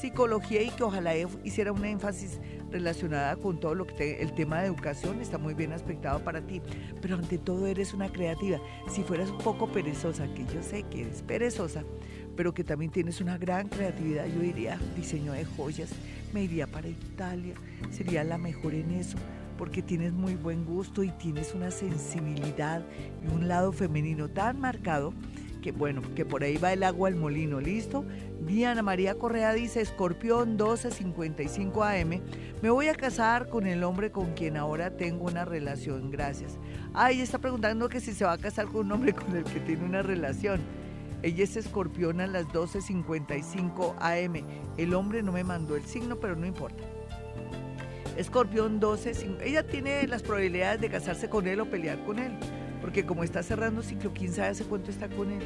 psicología 0.00 0.62
y 0.62 0.70
que 0.70 0.82
ojalá 0.82 1.12
hiciera 1.44 1.72
un 1.72 1.84
énfasis 1.84 2.38
relacionada 2.70 3.36
con 3.36 3.60
todo 3.60 3.74
lo 3.74 3.86
que 3.86 4.22
el 4.22 4.32
tema 4.32 4.60
de 4.60 4.68
educación 4.68 5.20
está 5.20 5.38
muy 5.38 5.54
bien 5.54 5.72
aspectado 5.72 6.24
para 6.24 6.40
ti, 6.40 6.62
pero 7.02 7.16
ante 7.16 7.36
todo 7.38 7.66
eres 7.66 7.92
una 7.92 8.10
creativa. 8.10 8.58
Si 8.88 9.02
fueras 9.02 9.30
un 9.30 9.38
poco 9.38 9.68
perezosa, 9.68 10.26
que 10.34 10.44
yo 10.46 10.62
sé 10.62 10.84
que 10.84 11.02
eres 11.02 11.22
perezosa, 11.22 11.84
pero 12.36 12.54
que 12.54 12.64
también 12.64 12.90
tienes 12.90 13.20
una 13.20 13.36
gran 13.36 13.68
creatividad, 13.68 14.26
yo 14.26 14.40
diría 14.40 14.78
diseño 14.96 15.32
de 15.32 15.44
joyas, 15.44 15.90
me 16.32 16.44
iría 16.44 16.66
para 16.66 16.88
Italia, 16.88 17.54
sería 17.90 18.24
la 18.24 18.38
mejor 18.38 18.74
en 18.74 18.92
eso 18.92 19.18
porque 19.58 19.82
tienes 19.82 20.14
muy 20.14 20.36
buen 20.36 20.64
gusto 20.64 21.02
y 21.02 21.10
tienes 21.10 21.54
una 21.54 21.70
sensibilidad 21.70 22.82
y 23.22 23.30
un 23.30 23.46
lado 23.46 23.72
femenino 23.72 24.30
tan 24.30 24.58
marcado 24.58 25.12
que 25.60 25.72
bueno, 25.72 26.02
que 26.14 26.24
por 26.24 26.42
ahí 26.42 26.56
va 26.56 26.72
el 26.72 26.82
agua 26.82 27.08
al 27.08 27.16
molino, 27.16 27.60
¿listo? 27.60 28.04
Diana 28.40 28.82
María 28.82 29.14
Correa 29.14 29.52
dice, 29.52 29.80
Escorpión 29.80 30.50
1255 30.50 31.84
AM, 31.84 32.20
me 32.62 32.70
voy 32.70 32.88
a 32.88 32.94
casar 32.94 33.48
con 33.48 33.66
el 33.66 33.84
hombre 33.84 34.10
con 34.10 34.32
quien 34.32 34.56
ahora 34.56 34.96
tengo 34.96 35.26
una 35.26 35.44
relación, 35.44 36.10
gracias. 36.10 36.58
Ah, 36.94 37.10
ella 37.10 37.22
está 37.22 37.38
preguntando 37.38 37.88
que 37.88 38.00
si 38.00 38.12
se 38.12 38.24
va 38.24 38.32
a 38.32 38.38
casar 38.38 38.66
con 38.66 38.86
un 38.86 38.92
hombre 38.92 39.12
con 39.12 39.36
el 39.36 39.44
que 39.44 39.60
tiene 39.60 39.84
una 39.84 40.02
relación. 40.02 40.60
Ella 41.22 41.44
es 41.44 41.56
escorpión 41.56 42.20
a 42.22 42.26
las 42.26 42.46
12.55 42.46 43.96
AM. 43.98 44.44
El 44.78 44.94
hombre 44.94 45.22
no 45.22 45.32
me 45.32 45.44
mandó 45.44 45.76
el 45.76 45.84
signo, 45.84 46.18
pero 46.18 46.34
no 46.34 46.46
importa. 46.46 46.82
Escorpión 48.16 48.80
12, 48.80 49.36
ella 49.44 49.66
tiene 49.66 50.06
las 50.06 50.22
probabilidades 50.22 50.80
de 50.80 50.88
casarse 50.88 51.28
con 51.28 51.46
él 51.46 51.60
o 51.60 51.70
pelear 51.70 52.02
con 52.04 52.18
él 52.18 52.32
porque 52.80 53.04
como 53.04 53.24
está 53.24 53.42
cerrando 53.42 53.82
ciclo, 53.82 54.12
quién 54.12 54.32
sabe 54.32 54.48
hace 54.48 54.64
cuánto 54.64 54.90
está 54.90 55.08
con 55.08 55.30
él. 55.30 55.42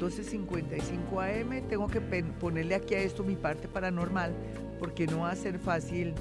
12.55 0.00 1.22
AM, 1.22 1.68
tengo 1.68 1.86
que 1.86 2.00
ponerle 2.00 2.74
aquí 2.74 2.94
a 2.94 2.98
esto 2.98 3.22
mi 3.22 3.36
parte 3.36 3.68
paranormal, 3.68 4.34
porque 4.80 5.06
no 5.06 5.20
va 5.20 5.30
a 5.30 5.36
ser 5.36 5.58
fácil 5.60 6.14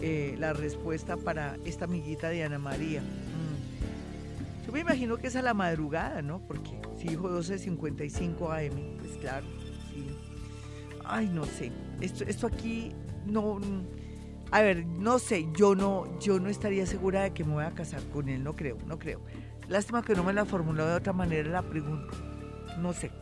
eh, 0.00 0.34
la 0.38 0.52
respuesta 0.52 1.16
para 1.16 1.56
esta 1.64 1.84
amiguita 1.84 2.28
de 2.28 2.42
Ana 2.42 2.58
María. 2.58 3.02
Mm. 3.02 4.66
Yo 4.66 4.72
me 4.72 4.80
imagino 4.80 5.16
que 5.16 5.28
es 5.28 5.36
a 5.36 5.42
la 5.42 5.54
madrugada, 5.54 6.22
¿no? 6.22 6.40
Porque 6.40 6.80
si 6.98 7.08
dijo 7.08 7.30
12.55 7.30 8.50
AM, 8.50 8.98
pues 8.98 9.16
claro, 9.20 9.46
sí. 9.92 10.06
Ay, 11.04 11.28
no 11.28 11.44
sé. 11.44 11.70
Esto, 12.00 12.24
esto 12.24 12.46
aquí 12.46 12.92
no... 13.26 13.60
A 14.52 14.62
ver, 14.62 14.84
no 14.84 15.20
sé, 15.20 15.46
yo 15.56 15.76
no, 15.76 16.18
yo 16.18 16.40
no 16.40 16.48
estaría 16.48 16.84
segura 16.84 17.22
de 17.22 17.32
que 17.32 17.44
me 17.44 17.52
voy 17.52 17.64
a 17.64 17.70
casar 17.70 18.02
con 18.12 18.28
él, 18.28 18.42
no 18.42 18.56
creo, 18.56 18.78
no 18.88 18.98
creo. 18.98 19.20
Lástima 19.70 20.02
que 20.02 20.14
no 20.16 20.24
me 20.24 20.32
la 20.32 20.44
formuló 20.44 20.84
de 20.84 20.96
otra 20.96 21.12
manera 21.12 21.48
la 21.48 21.62
pregunta. 21.62 22.12
No 22.78 22.92
sé. 22.92 23.12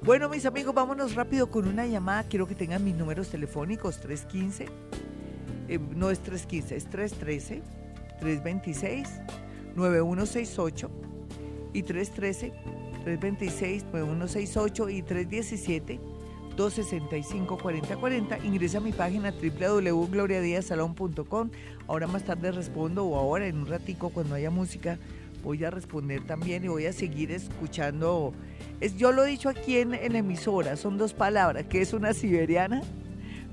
Bueno, 0.00 0.28
mis 0.28 0.46
amigos, 0.46 0.72
vámonos 0.72 1.16
rápido 1.16 1.50
con 1.50 1.66
una 1.66 1.86
llamada. 1.86 2.22
Quiero 2.22 2.46
que 2.46 2.54
tengan 2.54 2.84
mis 2.84 2.94
números 2.94 3.30
telefónicos 3.30 3.98
315. 3.98 4.66
Eh, 5.66 5.80
no 5.96 6.10
es 6.10 6.20
315, 6.20 6.76
es 6.76 6.88
313 6.88 7.62
326 8.20 9.08
9168 9.74 10.88
y 11.72 11.82
313 11.82 12.52
326 13.02 13.86
9168 13.92 14.90
y 14.90 15.02
317 15.02 16.00
265 16.56 17.58
4040. 17.58 18.38
Ingresa 18.44 18.78
a 18.78 18.80
mi 18.80 18.92
página 18.92 19.32
www.gloriadiasalon.com. 19.32 21.50
Ahora 21.88 22.06
más 22.06 22.22
tarde 22.22 22.52
respondo 22.52 23.04
o 23.04 23.16
ahora 23.16 23.48
en 23.48 23.58
un 23.58 23.66
ratico 23.66 24.10
cuando 24.10 24.36
haya 24.36 24.50
música 24.50 24.96
voy 25.48 25.64
a 25.64 25.70
responder 25.70 26.26
también 26.26 26.62
y 26.62 26.68
voy 26.68 26.84
a 26.84 26.92
seguir 26.92 27.32
escuchando. 27.32 28.34
Es, 28.82 28.98
yo 28.98 29.12
lo 29.12 29.24
he 29.24 29.30
dicho 29.30 29.48
aquí 29.48 29.78
en, 29.78 29.94
en 29.94 30.12
la 30.12 30.18
emisora, 30.18 30.76
son 30.76 30.98
dos 30.98 31.14
palabras, 31.14 31.64
que 31.64 31.80
es 31.80 31.94
una 31.94 32.12
siberiana, 32.12 32.82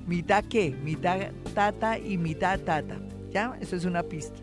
mitad 0.06 0.44
qué, 0.44 0.76
mitad 0.84 1.32
tata 1.54 1.98
y 1.98 2.18
mitad 2.18 2.60
tata. 2.60 2.98
¿Ya? 3.32 3.58
Eso 3.62 3.78
es 3.78 3.86
una 3.86 4.04
pista. 4.04 4.36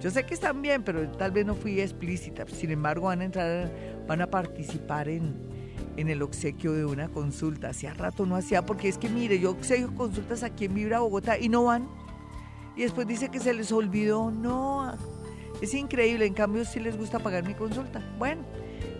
Yo 0.00 0.10
sé 0.10 0.24
que 0.24 0.32
están 0.32 0.62
bien, 0.62 0.82
pero 0.82 1.06
tal 1.10 1.30
vez 1.30 1.44
no 1.44 1.54
fui 1.54 1.78
explícita. 1.78 2.46
Sin 2.46 2.70
embargo, 2.70 3.08
van 3.08 3.20
a 3.20 3.24
entrar, 3.26 3.70
van 4.06 4.22
a 4.22 4.26
participar 4.26 5.10
en, 5.10 5.34
en 5.98 6.08
el 6.08 6.22
obsequio 6.22 6.72
de 6.72 6.86
una 6.86 7.08
consulta. 7.08 7.68
Hacía 7.68 7.92
rato 7.92 8.24
no 8.24 8.34
hacía, 8.34 8.64
porque 8.64 8.88
es 8.88 8.96
que 8.96 9.10
mire, 9.10 9.38
yo 9.38 9.50
obsequio 9.50 9.94
consultas 9.94 10.42
aquí 10.42 10.64
en 10.64 10.74
Vibra 10.74 11.00
Bogotá 11.00 11.38
y 11.38 11.50
no 11.50 11.64
van. 11.64 11.86
Y 12.76 12.82
después 12.82 13.06
dice 13.06 13.28
que 13.28 13.40
se 13.40 13.52
les 13.52 13.72
olvidó. 13.72 14.30
No, 14.30 14.96
es 15.60 15.74
increíble, 15.74 16.26
en 16.26 16.34
cambio 16.34 16.64
si 16.64 16.80
les 16.80 16.96
gusta 16.96 17.18
pagar 17.18 17.44
mi 17.44 17.54
consulta. 17.54 18.00
Bueno, 18.18 18.42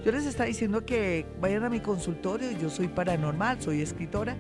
yo 0.05 0.13
les 0.13 0.25
está 0.25 0.45
diciendo 0.45 0.85
que 0.87 1.27
vayan 1.41 1.65
a 1.65 1.71
mi 1.71 1.81
consultorio, 1.81 2.51
yo 2.53 2.71
soy 2.71 2.89
paranormal, 2.89 3.61
soy 3.61 3.83
escritora, 3.83 4.37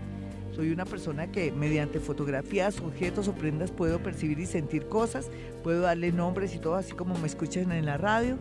soy 0.55 0.71
una 0.71 0.87
persona 0.87 1.31
que 1.31 1.53
mediante 1.53 2.01
fotografías, 2.01 2.81
objetos 2.81 3.29
o 3.29 3.35
prendas 3.35 3.71
puedo 3.71 4.03
percibir 4.03 4.39
y 4.39 4.47
sentir 4.47 4.89
cosas, 4.89 5.29
puedo 5.62 5.83
darle 5.83 6.12
nombres 6.12 6.55
y 6.55 6.59
todo, 6.59 6.77
así 6.77 6.93
como 6.93 7.19
me 7.19 7.27
escuchan 7.27 7.73
en 7.73 7.85
la 7.85 7.99
radio. 7.99 8.39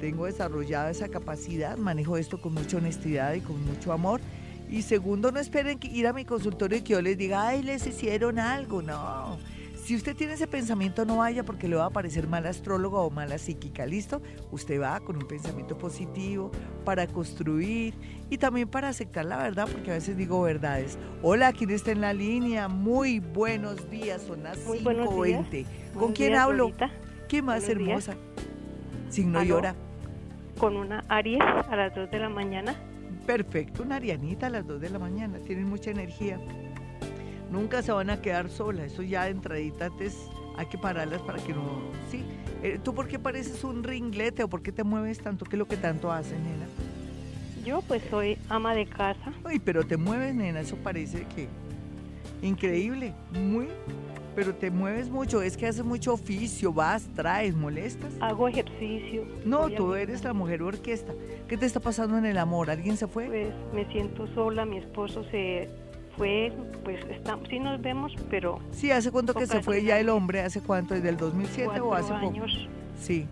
Tengo 0.00 0.26
desarrollada 0.26 0.90
esa 0.90 1.08
capacidad, 1.08 1.76
manejo 1.76 2.16
esto 2.16 2.40
con 2.40 2.54
mucha 2.54 2.78
honestidad 2.78 3.34
y 3.34 3.40
con 3.40 3.64
mucho 3.64 3.92
amor. 3.92 4.20
Y 4.68 4.82
segundo, 4.82 5.30
no 5.30 5.38
esperen 5.38 5.78
que 5.78 5.86
ir 5.86 6.08
a 6.08 6.12
mi 6.12 6.24
consultorio 6.24 6.78
y 6.78 6.80
que 6.80 6.94
yo 6.94 7.02
les 7.02 7.16
diga, 7.16 7.46
ay, 7.46 7.62
les 7.62 7.86
hicieron 7.86 8.40
algo. 8.40 8.82
No, 8.82 9.38
si 9.84 9.96
usted 9.96 10.14
tiene 10.14 10.34
ese 10.34 10.46
pensamiento, 10.46 11.04
no 11.04 11.18
vaya 11.18 11.42
porque 11.42 11.66
le 11.66 11.74
va 11.74 11.86
a 11.86 11.90
parecer 11.90 12.28
mala 12.28 12.50
astróloga 12.50 13.00
o 13.00 13.10
mala 13.10 13.36
psíquica, 13.36 13.84
¿listo? 13.84 14.22
Usted 14.52 14.80
va 14.80 15.00
con 15.00 15.16
un 15.16 15.26
pensamiento 15.26 15.76
positivo 15.76 16.52
para 16.84 17.06
construir 17.08 17.94
y 18.30 18.38
también 18.38 18.68
para 18.68 18.88
aceptar 18.88 19.24
la 19.24 19.38
verdad, 19.38 19.68
porque 19.70 19.90
a 19.90 19.94
veces 19.94 20.16
digo 20.16 20.40
verdades. 20.40 20.98
Hola, 21.22 21.52
¿quién 21.52 21.70
está 21.70 21.90
en 21.90 22.00
la 22.00 22.12
línea? 22.12 22.68
Muy 22.68 23.18
buenos 23.18 23.90
días, 23.90 24.22
son 24.22 24.44
las 24.44 24.64
5.20. 24.64 25.66
¿Con 25.94 26.12
quién 26.12 26.36
hablo? 26.36 26.70
¿Qué 27.28 27.42
más 27.42 27.68
hermosa? 27.68 28.14
Signo 29.10 29.42
llora. 29.42 29.74
Con 30.58 30.76
una 30.76 31.04
Aries 31.08 31.40
a 31.40 31.74
las 31.74 31.94
2 31.94 32.08
de 32.10 32.18
la 32.20 32.28
mañana. 32.28 32.76
Perfecto, 33.26 33.82
una 33.82 33.96
Arianita 33.96 34.46
a 34.46 34.50
las 34.50 34.66
2 34.66 34.80
de 34.80 34.90
la 34.90 35.00
mañana. 35.00 35.38
Tienen 35.40 35.68
mucha 35.68 35.90
energía. 35.90 36.38
Nunca 37.52 37.82
se 37.82 37.92
van 37.92 38.08
a 38.08 38.22
quedar 38.22 38.48
solas, 38.48 38.92
eso 38.92 39.02
ya 39.02 39.24
de 39.24 39.30
entradita 39.30 39.90
hay 40.56 40.66
que 40.66 40.78
pararlas 40.78 41.20
para 41.20 41.38
que 41.38 41.52
no... 41.52 41.82
Sí, 42.10 42.24
eh, 42.62 42.80
¿tú 42.82 42.94
por 42.94 43.08
qué 43.08 43.18
pareces 43.18 43.62
un 43.62 43.84
ringlete 43.84 44.42
o 44.42 44.48
por 44.48 44.62
qué 44.62 44.72
te 44.72 44.84
mueves 44.84 45.18
tanto? 45.18 45.44
¿Qué 45.44 45.56
es 45.56 45.58
lo 45.58 45.68
que 45.68 45.76
tanto 45.76 46.10
haces, 46.10 46.38
nena? 46.38 46.66
Yo 47.62 47.82
pues 47.82 48.02
soy 48.10 48.38
ama 48.48 48.74
de 48.74 48.86
casa. 48.86 49.34
Ay, 49.44 49.58
pero 49.58 49.84
te 49.84 49.98
mueves, 49.98 50.34
nena, 50.34 50.60
eso 50.60 50.76
parece 50.76 51.26
que... 51.34 51.46
Increíble, 52.40 53.12
muy... 53.32 53.68
Pero 54.34 54.54
te 54.54 54.70
mueves 54.70 55.10
mucho, 55.10 55.42
es 55.42 55.58
que 55.58 55.66
haces 55.66 55.84
mucho 55.84 56.14
oficio, 56.14 56.72
vas, 56.72 57.06
traes, 57.14 57.54
molestas. 57.54 58.14
Hago 58.20 58.48
ejercicio. 58.48 59.26
No, 59.44 59.68
tú 59.68 59.94
eres 59.94 60.24
la 60.24 60.32
mujer 60.32 60.62
orquesta. 60.62 61.12
¿Qué 61.48 61.58
te 61.58 61.66
está 61.66 61.80
pasando 61.80 62.16
en 62.16 62.24
el 62.24 62.38
amor? 62.38 62.70
¿Alguien 62.70 62.96
se 62.96 63.06
fue? 63.06 63.26
Pues 63.26 63.52
me 63.74 63.84
siento 63.92 64.26
sola, 64.28 64.64
mi 64.64 64.78
esposo 64.78 65.22
se 65.30 65.68
fue, 66.16 66.52
pues 66.84 67.04
estamos, 67.10 67.48
sí 67.48 67.58
nos 67.58 67.80
vemos, 67.80 68.12
pero... 68.30 68.60
Sí, 68.70 68.90
¿hace 68.90 69.10
cuánto 69.10 69.34
que 69.34 69.46
se 69.46 69.62
fue 69.62 69.82
ya 69.82 69.98
el 69.98 70.08
hombre? 70.08 70.40
¿Hace 70.40 70.60
cuánto? 70.60 70.94
¿Desde 70.94 71.08
el 71.08 71.16
2007 71.16 71.80
o 71.80 71.94
hace 71.94 72.12
años. 72.12 72.52
poco? 72.52 72.72
Sí, 73.00 73.26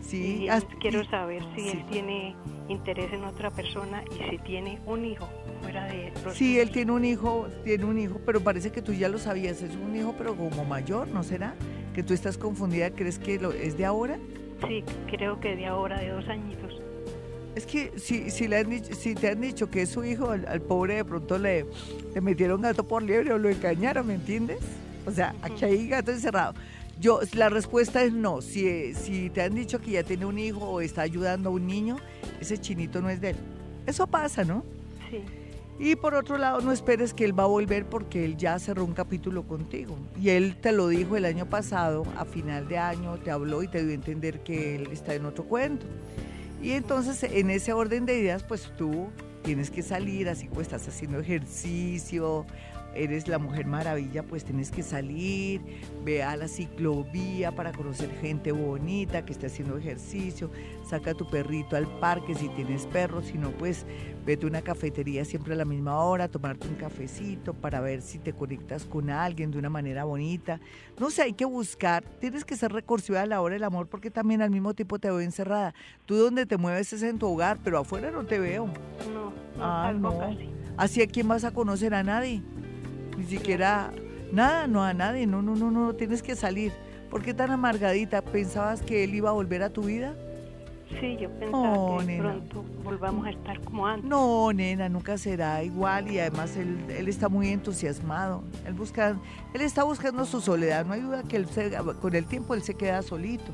sí. 0.00 0.46
quiero 0.80 1.04
saber 1.04 1.42
si 1.54 1.68
él 1.68 1.84
tiene 1.90 2.34
interés 2.68 3.12
en 3.12 3.24
otra 3.24 3.50
persona 3.50 4.02
y 4.10 4.30
si 4.30 4.38
tiene 4.38 4.80
un 4.86 5.04
hijo 5.04 5.28
fuera 5.62 5.86
de 5.86 6.08
él. 6.08 6.12
Sí, 6.32 6.58
él 6.58 6.70
tiene 6.70 6.92
un 6.92 7.04
hijo, 7.04 7.48
tiene 7.64 7.84
un 7.84 7.98
hijo, 7.98 8.20
pero 8.24 8.40
parece 8.40 8.72
que 8.72 8.82
tú 8.82 8.92
ya 8.92 9.08
lo 9.08 9.18
sabías, 9.18 9.62
es 9.62 9.76
un 9.76 9.94
hijo 9.94 10.14
pero 10.16 10.34
como 10.34 10.64
mayor, 10.64 11.08
¿no 11.08 11.22
será? 11.22 11.54
Que 11.94 12.02
tú 12.02 12.14
estás 12.14 12.38
confundida, 12.38 12.90
¿crees 12.90 13.18
que 13.18 13.38
lo, 13.38 13.52
es 13.52 13.76
de 13.76 13.84
ahora? 13.84 14.18
Sí, 14.66 14.82
creo 15.10 15.40
que 15.40 15.56
de 15.56 15.66
ahora, 15.66 15.98
de 15.98 16.08
dos 16.08 16.26
añitos. 16.28 16.83
Es 17.54 17.66
que 17.66 17.92
si, 17.96 18.30
si, 18.30 18.48
le 18.48 18.58
han 18.58 18.84
si 18.84 19.14
te 19.14 19.30
han 19.30 19.40
dicho 19.40 19.70
que 19.70 19.82
es 19.82 19.90
su 19.90 20.04
hijo, 20.04 20.30
al, 20.30 20.60
pobre 20.60 20.96
de 20.96 21.04
pronto 21.04 21.38
le, 21.38 21.66
le, 22.14 22.20
metieron 22.20 22.60
gato 22.62 22.82
por 22.84 23.02
liebre 23.02 23.32
o 23.32 23.38
lo 23.38 23.48
engañaron, 23.48 24.06
¿me 24.06 24.14
entiendes? 24.14 24.58
O 25.06 25.12
sea, 25.12 25.34
aquí 25.42 25.64
hay 25.64 25.88
gato 25.88 26.10
encerrado. 26.10 26.54
Yo, 27.00 27.20
la 27.34 27.48
respuesta 27.48 28.02
es 28.02 28.12
no. 28.12 28.40
Si, 28.40 28.94
si 28.94 29.30
te 29.30 29.42
han 29.42 29.54
dicho 29.54 29.80
que 29.80 29.92
ya 29.92 30.02
tiene 30.02 30.26
un 30.26 30.38
hijo 30.38 30.60
o 30.60 30.80
está 30.80 31.02
ayudando 31.02 31.50
a 31.50 31.52
un 31.52 31.66
niño, 31.66 31.96
ese 32.40 32.58
chinito 32.58 33.00
no 33.00 33.10
es 33.10 33.20
de 33.20 33.30
él. 33.30 33.36
Eso 33.86 34.06
pasa, 34.06 34.44
¿no? 34.44 34.64
Sí. 35.10 35.22
Y 35.78 35.96
por 35.96 36.14
otro 36.14 36.38
lado, 36.38 36.60
no 36.60 36.70
esperes 36.70 37.12
que 37.12 37.24
él 37.24 37.38
va 37.38 37.44
a 37.44 37.48
volver 37.48 37.84
porque 37.86 38.24
él 38.24 38.36
ya 38.36 38.58
cerró 38.60 38.84
un 38.84 38.94
capítulo 38.94 39.42
contigo. 39.42 39.96
Y 40.20 40.30
él 40.30 40.56
te 40.60 40.70
lo 40.70 40.86
dijo 40.86 41.16
el 41.16 41.24
año 41.24 41.46
pasado, 41.46 42.04
a 42.16 42.24
final 42.24 42.68
de 42.68 42.78
año, 42.78 43.16
te 43.18 43.32
habló 43.32 43.62
y 43.62 43.68
te 43.68 43.82
dio 43.82 43.90
a 43.90 43.94
entender 43.94 44.40
que 44.40 44.76
él 44.76 44.88
está 44.92 45.14
en 45.14 45.26
otro 45.26 45.44
cuento. 45.44 45.84
Y 46.64 46.72
entonces, 46.72 47.22
en 47.22 47.50
ese 47.50 47.74
orden 47.74 48.06
de 48.06 48.18
ideas, 48.18 48.42
pues 48.42 48.72
tú 48.78 49.10
tienes 49.42 49.70
que 49.70 49.82
salir, 49.82 50.30
así 50.30 50.48
como 50.48 50.62
estás 50.62 50.88
haciendo 50.88 51.18
ejercicio, 51.18 52.46
eres 52.94 53.28
la 53.28 53.38
mujer 53.38 53.66
maravilla, 53.66 54.22
pues 54.22 54.44
tienes 54.44 54.70
que 54.70 54.82
salir, 54.82 55.60
ve 56.04 56.22
a 56.22 56.36
la 56.36 56.48
ciclovía 56.48 57.52
para 57.52 57.72
conocer 57.72 58.10
gente 58.20 58.52
bonita 58.52 59.24
que 59.24 59.32
esté 59.32 59.46
haciendo 59.46 59.76
ejercicio, 59.76 60.50
saca 60.88 61.12
a 61.12 61.14
tu 61.14 61.28
perrito 61.28 61.76
al 61.76 61.86
parque 61.98 62.34
si 62.34 62.48
tienes 62.50 62.86
perro, 62.86 63.22
si 63.22 63.38
no, 63.38 63.50
pues 63.50 63.86
vete 64.24 64.46
a 64.46 64.48
una 64.48 64.62
cafetería 64.62 65.24
siempre 65.24 65.54
a 65.54 65.56
la 65.56 65.64
misma 65.64 65.98
hora, 65.98 66.28
tomarte 66.28 66.68
un 66.68 66.74
cafecito 66.74 67.54
para 67.54 67.80
ver 67.80 68.02
si 68.02 68.18
te 68.18 68.32
conectas 68.32 68.84
con 68.84 69.10
alguien 69.10 69.50
de 69.50 69.58
una 69.58 69.70
manera 69.70 70.04
bonita. 70.04 70.60
No 70.98 71.10
sé, 71.10 71.22
hay 71.22 71.32
que 71.32 71.44
buscar, 71.44 72.04
tienes 72.20 72.44
que 72.44 72.56
ser 72.56 72.72
recursiva 72.72 73.22
a 73.22 73.26
la 73.26 73.40
hora 73.40 73.54
del 73.54 73.64
amor 73.64 73.88
porque 73.88 74.10
también 74.10 74.42
al 74.42 74.50
mismo 74.50 74.74
tiempo 74.74 74.98
te 74.98 75.08
veo 75.08 75.20
encerrada. 75.20 75.74
Tú 76.06 76.16
donde 76.16 76.46
te 76.46 76.56
mueves 76.56 76.92
es 76.92 77.02
en 77.02 77.18
tu 77.18 77.28
hogar, 77.28 77.58
pero 77.62 77.78
afuera 77.78 78.10
no 78.10 78.24
te 78.24 78.38
veo. 78.38 78.66
No, 79.12 79.24
no, 79.24 79.32
ah, 79.60 79.92
no. 79.92 80.36
Así 80.76 81.02
a 81.02 81.06
quién 81.06 81.28
vas 81.28 81.44
a 81.44 81.52
conocer 81.52 81.94
a 81.94 82.02
nadie 82.02 82.42
ni 83.16 83.24
siquiera 83.24 83.92
nada, 84.32 84.66
no 84.66 84.82
a 84.82 84.92
nadie, 84.92 85.26
no, 85.26 85.42
no, 85.42 85.54
no, 85.54 85.70
no, 85.70 85.94
tienes 85.94 86.22
que 86.22 86.36
salir. 86.36 86.72
¿Por 87.10 87.22
qué 87.22 87.32
tan 87.32 87.50
amargadita? 87.50 88.22
¿Pensabas 88.22 88.82
que 88.82 89.04
él 89.04 89.14
iba 89.14 89.30
a 89.30 89.32
volver 89.32 89.62
a 89.62 89.70
tu 89.70 89.82
vida? 89.82 90.14
Sí, 91.00 91.16
yo 91.18 91.30
pensaba 91.30 92.04
que 92.04 92.18
pronto 92.18 92.64
volvamos 92.82 93.26
a 93.26 93.30
estar 93.30 93.60
como 93.60 93.86
antes. 93.86 94.08
No, 94.08 94.52
nena, 94.52 94.88
nunca 94.88 95.16
será 95.18 95.62
igual 95.62 96.10
y 96.10 96.18
además 96.18 96.56
él, 96.56 96.78
él 96.88 97.08
está 97.08 97.28
muy 97.28 97.48
entusiasmado. 97.48 98.44
Él 98.66 98.74
busca, 98.74 99.16
él 99.52 99.60
está 99.60 99.84
buscando 99.84 100.24
su 100.24 100.40
soledad. 100.40 100.84
No 100.84 100.92
hay 100.92 101.00
duda 101.00 101.22
que 101.22 101.36
él 101.36 101.46
con 102.00 102.14
el 102.14 102.26
tiempo 102.26 102.54
él 102.54 102.62
se 102.62 102.74
queda 102.74 103.02
solito 103.02 103.52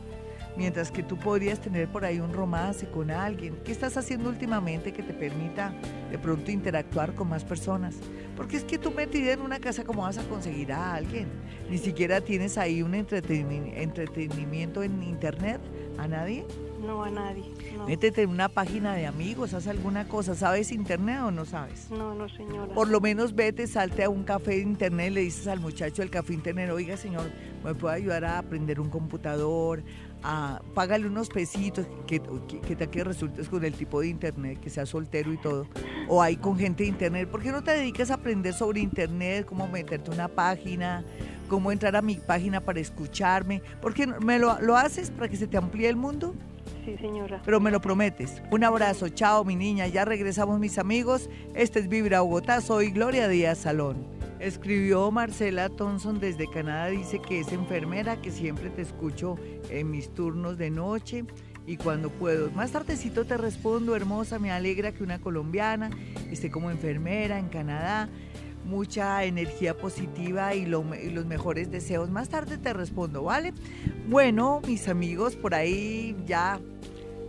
mientras 0.60 0.92
que 0.92 1.02
tú 1.02 1.16
podrías 1.16 1.58
tener 1.58 1.88
por 1.88 2.04
ahí 2.04 2.20
un 2.20 2.34
romance 2.34 2.86
con 2.86 3.10
alguien. 3.10 3.56
¿Qué 3.64 3.72
estás 3.72 3.96
haciendo 3.96 4.28
últimamente 4.28 4.92
que 4.92 5.02
te 5.02 5.14
permita 5.14 5.72
de 6.10 6.18
pronto 6.18 6.50
interactuar 6.50 7.14
con 7.14 7.30
más 7.30 7.44
personas? 7.44 7.96
Porque 8.36 8.58
es 8.58 8.64
que 8.64 8.76
tú 8.76 8.90
metida 8.90 9.32
en 9.32 9.40
una 9.40 9.58
casa, 9.58 9.84
¿cómo 9.84 10.02
vas 10.02 10.18
a 10.18 10.22
conseguir 10.24 10.70
a 10.74 10.96
alguien? 10.96 11.28
Ni 11.70 11.78
siquiera 11.78 12.20
tienes 12.20 12.58
ahí 12.58 12.82
un 12.82 12.94
entretenimiento 12.94 14.82
en 14.82 15.02
internet, 15.02 15.62
¿a 15.96 16.06
nadie? 16.06 16.44
No, 16.80 17.04
a 17.04 17.10
nadie. 17.10 17.44
Métete 17.86 18.22
en 18.22 18.30
una 18.30 18.48
página 18.48 18.94
de 18.94 19.06
amigos, 19.06 19.52
haz 19.54 19.66
alguna 19.66 20.08
cosa. 20.08 20.34
¿Sabes 20.34 20.72
internet 20.72 21.20
o 21.22 21.30
no 21.30 21.44
sabes? 21.44 21.90
No, 21.90 22.14
no, 22.14 22.28
señora. 22.28 22.72
Por 22.72 22.88
lo 22.88 23.00
menos 23.00 23.34
vete, 23.34 23.66
salte 23.66 24.04
a 24.04 24.08
un 24.08 24.24
café 24.24 24.52
de 24.52 24.60
internet, 24.60 25.12
le 25.12 25.20
dices 25.20 25.46
al 25.46 25.60
muchacho 25.60 26.00
del 26.02 26.10
café 26.10 26.32
internet, 26.32 26.70
oiga, 26.70 26.96
señor, 26.96 27.30
¿me 27.64 27.74
puede 27.74 27.96
ayudar 27.96 28.24
a 28.24 28.38
aprender 28.38 28.80
un 28.80 28.88
computador? 28.88 29.82
A, 30.22 30.60
págale 30.74 31.06
unos 31.06 31.28
pesitos, 31.28 31.86
que, 32.06 32.20
que, 32.66 32.76
que, 32.76 33.04
resultes 33.04 33.48
con 33.48 33.64
el 33.64 33.72
tipo 33.72 34.00
de 34.00 34.08
internet, 34.08 34.60
que 34.60 34.68
sea 34.68 34.84
soltero 34.84 35.32
y 35.32 35.38
todo, 35.38 35.66
o 36.08 36.22
ahí 36.22 36.36
con 36.36 36.58
gente 36.58 36.82
de 36.82 36.90
internet. 36.90 37.28
¿Por 37.28 37.42
qué 37.42 37.50
no 37.52 37.62
te 37.62 37.70
dedicas 37.70 38.10
a 38.10 38.14
aprender 38.14 38.52
sobre 38.52 38.80
internet, 38.80 39.46
cómo 39.46 39.66
meterte 39.66 40.10
una 40.10 40.28
página, 40.28 41.04
cómo 41.48 41.72
entrar 41.72 41.96
a 41.96 42.02
mi 42.02 42.16
página 42.16 42.60
para 42.60 42.80
escucharme? 42.80 43.62
¿Por 43.80 43.94
qué 43.94 44.06
me 44.06 44.38
lo, 44.38 44.60
lo 44.60 44.76
haces 44.76 45.10
para 45.10 45.28
que 45.28 45.36
se 45.36 45.46
te 45.46 45.56
amplíe 45.56 45.88
el 45.88 45.96
mundo? 45.96 46.34
Sí, 46.84 46.96
señora. 46.98 47.40
Pero 47.44 47.60
me 47.60 47.70
lo 47.70 47.80
prometes. 47.80 48.42
Un 48.50 48.64
abrazo. 48.64 49.08
Chao, 49.08 49.44
mi 49.44 49.56
niña. 49.56 49.86
Ya 49.86 50.04
regresamos, 50.04 50.58
mis 50.58 50.78
amigos. 50.78 51.28
Este 51.54 51.78
es 51.78 51.88
Vibra 51.88 52.20
Bogotá. 52.20 52.60
Soy 52.60 52.90
Gloria 52.90 53.28
Díaz 53.28 53.58
Salón. 53.58 54.06
Escribió 54.38 55.10
Marcela 55.10 55.68
Thompson 55.68 56.18
desde 56.20 56.48
Canadá. 56.48 56.86
Dice 56.86 57.20
que 57.20 57.40
es 57.40 57.52
enfermera, 57.52 58.20
que 58.22 58.30
siempre 58.30 58.70
te 58.70 58.82
escucho 58.82 59.36
en 59.68 59.90
mis 59.90 60.14
turnos 60.14 60.56
de 60.56 60.70
noche 60.70 61.24
y 61.66 61.76
cuando 61.76 62.08
puedo. 62.08 62.50
Más 62.52 62.72
tardecito 62.72 63.26
te 63.26 63.36
respondo, 63.36 63.94
hermosa. 63.94 64.38
Me 64.38 64.50
alegra 64.50 64.92
que 64.92 65.02
una 65.02 65.20
colombiana 65.20 65.90
esté 66.30 66.50
como 66.50 66.70
enfermera 66.70 67.38
en 67.38 67.48
Canadá 67.48 68.08
mucha 68.70 69.24
energía 69.24 69.76
positiva 69.76 70.54
y, 70.54 70.64
los 70.64 71.26
mejores 71.26 71.70
deseos. 71.70 72.08
Más 72.08 72.28
tarde 72.28 72.56
te 72.56 72.72
respondo, 72.72 73.24
¿vale? 73.24 73.52
Bueno, 74.08 74.62
mis 74.66 74.88
amigos, 74.88 75.34
por 75.34 75.54
ahí 75.54 76.16
ya 76.24 76.60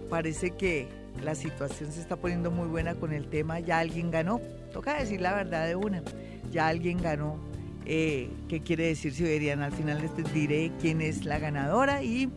parece 0.10 0.52
que 0.52 0.88
la 1.24 1.34
situación 1.36 1.92
se 1.92 2.00
está 2.00 2.16
poniendo 2.16 2.52
muy 2.52 2.68
buena 2.68 2.96
con 2.96 3.12
el 3.12 3.28
tema. 3.28 3.60
Ya 3.60 3.80
alguien 3.80 4.12
ganó. 4.12 4.40
Toca 4.72 4.94
decir 4.94 5.20
la 5.20 5.34
verdad 5.34 5.68
de 5.68 5.76
una. 5.76 6.04
Ya 6.52 6.68
alguien 6.68 7.02
ganó. 7.02 7.38
Eh, 7.86 8.30
¿Qué 8.48 8.62
quiere 8.62 8.86
decir 8.86 9.12
si 9.14 9.24
verían? 9.24 9.64
Al 9.64 9.72
final 9.72 10.00
les 10.00 10.34
diré 10.34 10.72
quién 10.80 11.02
es 11.02 11.26
la 11.26 11.40
ganadora. 11.40 12.04
Y 12.04 12.30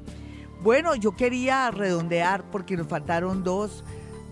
bueno, 0.63 0.95
yo 0.95 1.15
quería 1.15 1.71
redondear 1.71 2.51
porque 2.51 2.77
nos 2.77 2.89
faltaron 2.89 3.45
dos 3.45 3.85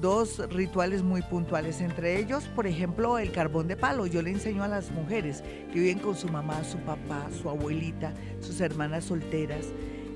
dos 0.02 0.38
rituales 0.50 1.02
muy 1.02 1.22
puntuales, 1.22 1.80
entre 1.80 2.18
ellos, 2.18 2.44
por 2.56 2.66
ejemplo, 2.66 3.18
el 3.18 3.30
carbón 3.30 3.68
de 3.68 3.76
palo. 3.76 4.04
Yo 4.06 4.20
le 4.20 4.30
enseño 4.30 4.64
a 4.64 4.68
las 4.68 4.90
mujeres 4.90 5.42
que 5.72 5.78
viven 5.78 6.00
con 6.00 6.16
su 6.16 6.28
mamá, 6.28 6.64
su 6.64 6.76
papá, 6.78 7.28
su 7.40 7.48
abuelita, 7.48 8.12
sus 8.40 8.60
hermanas 8.60 9.04
solteras 9.04 9.64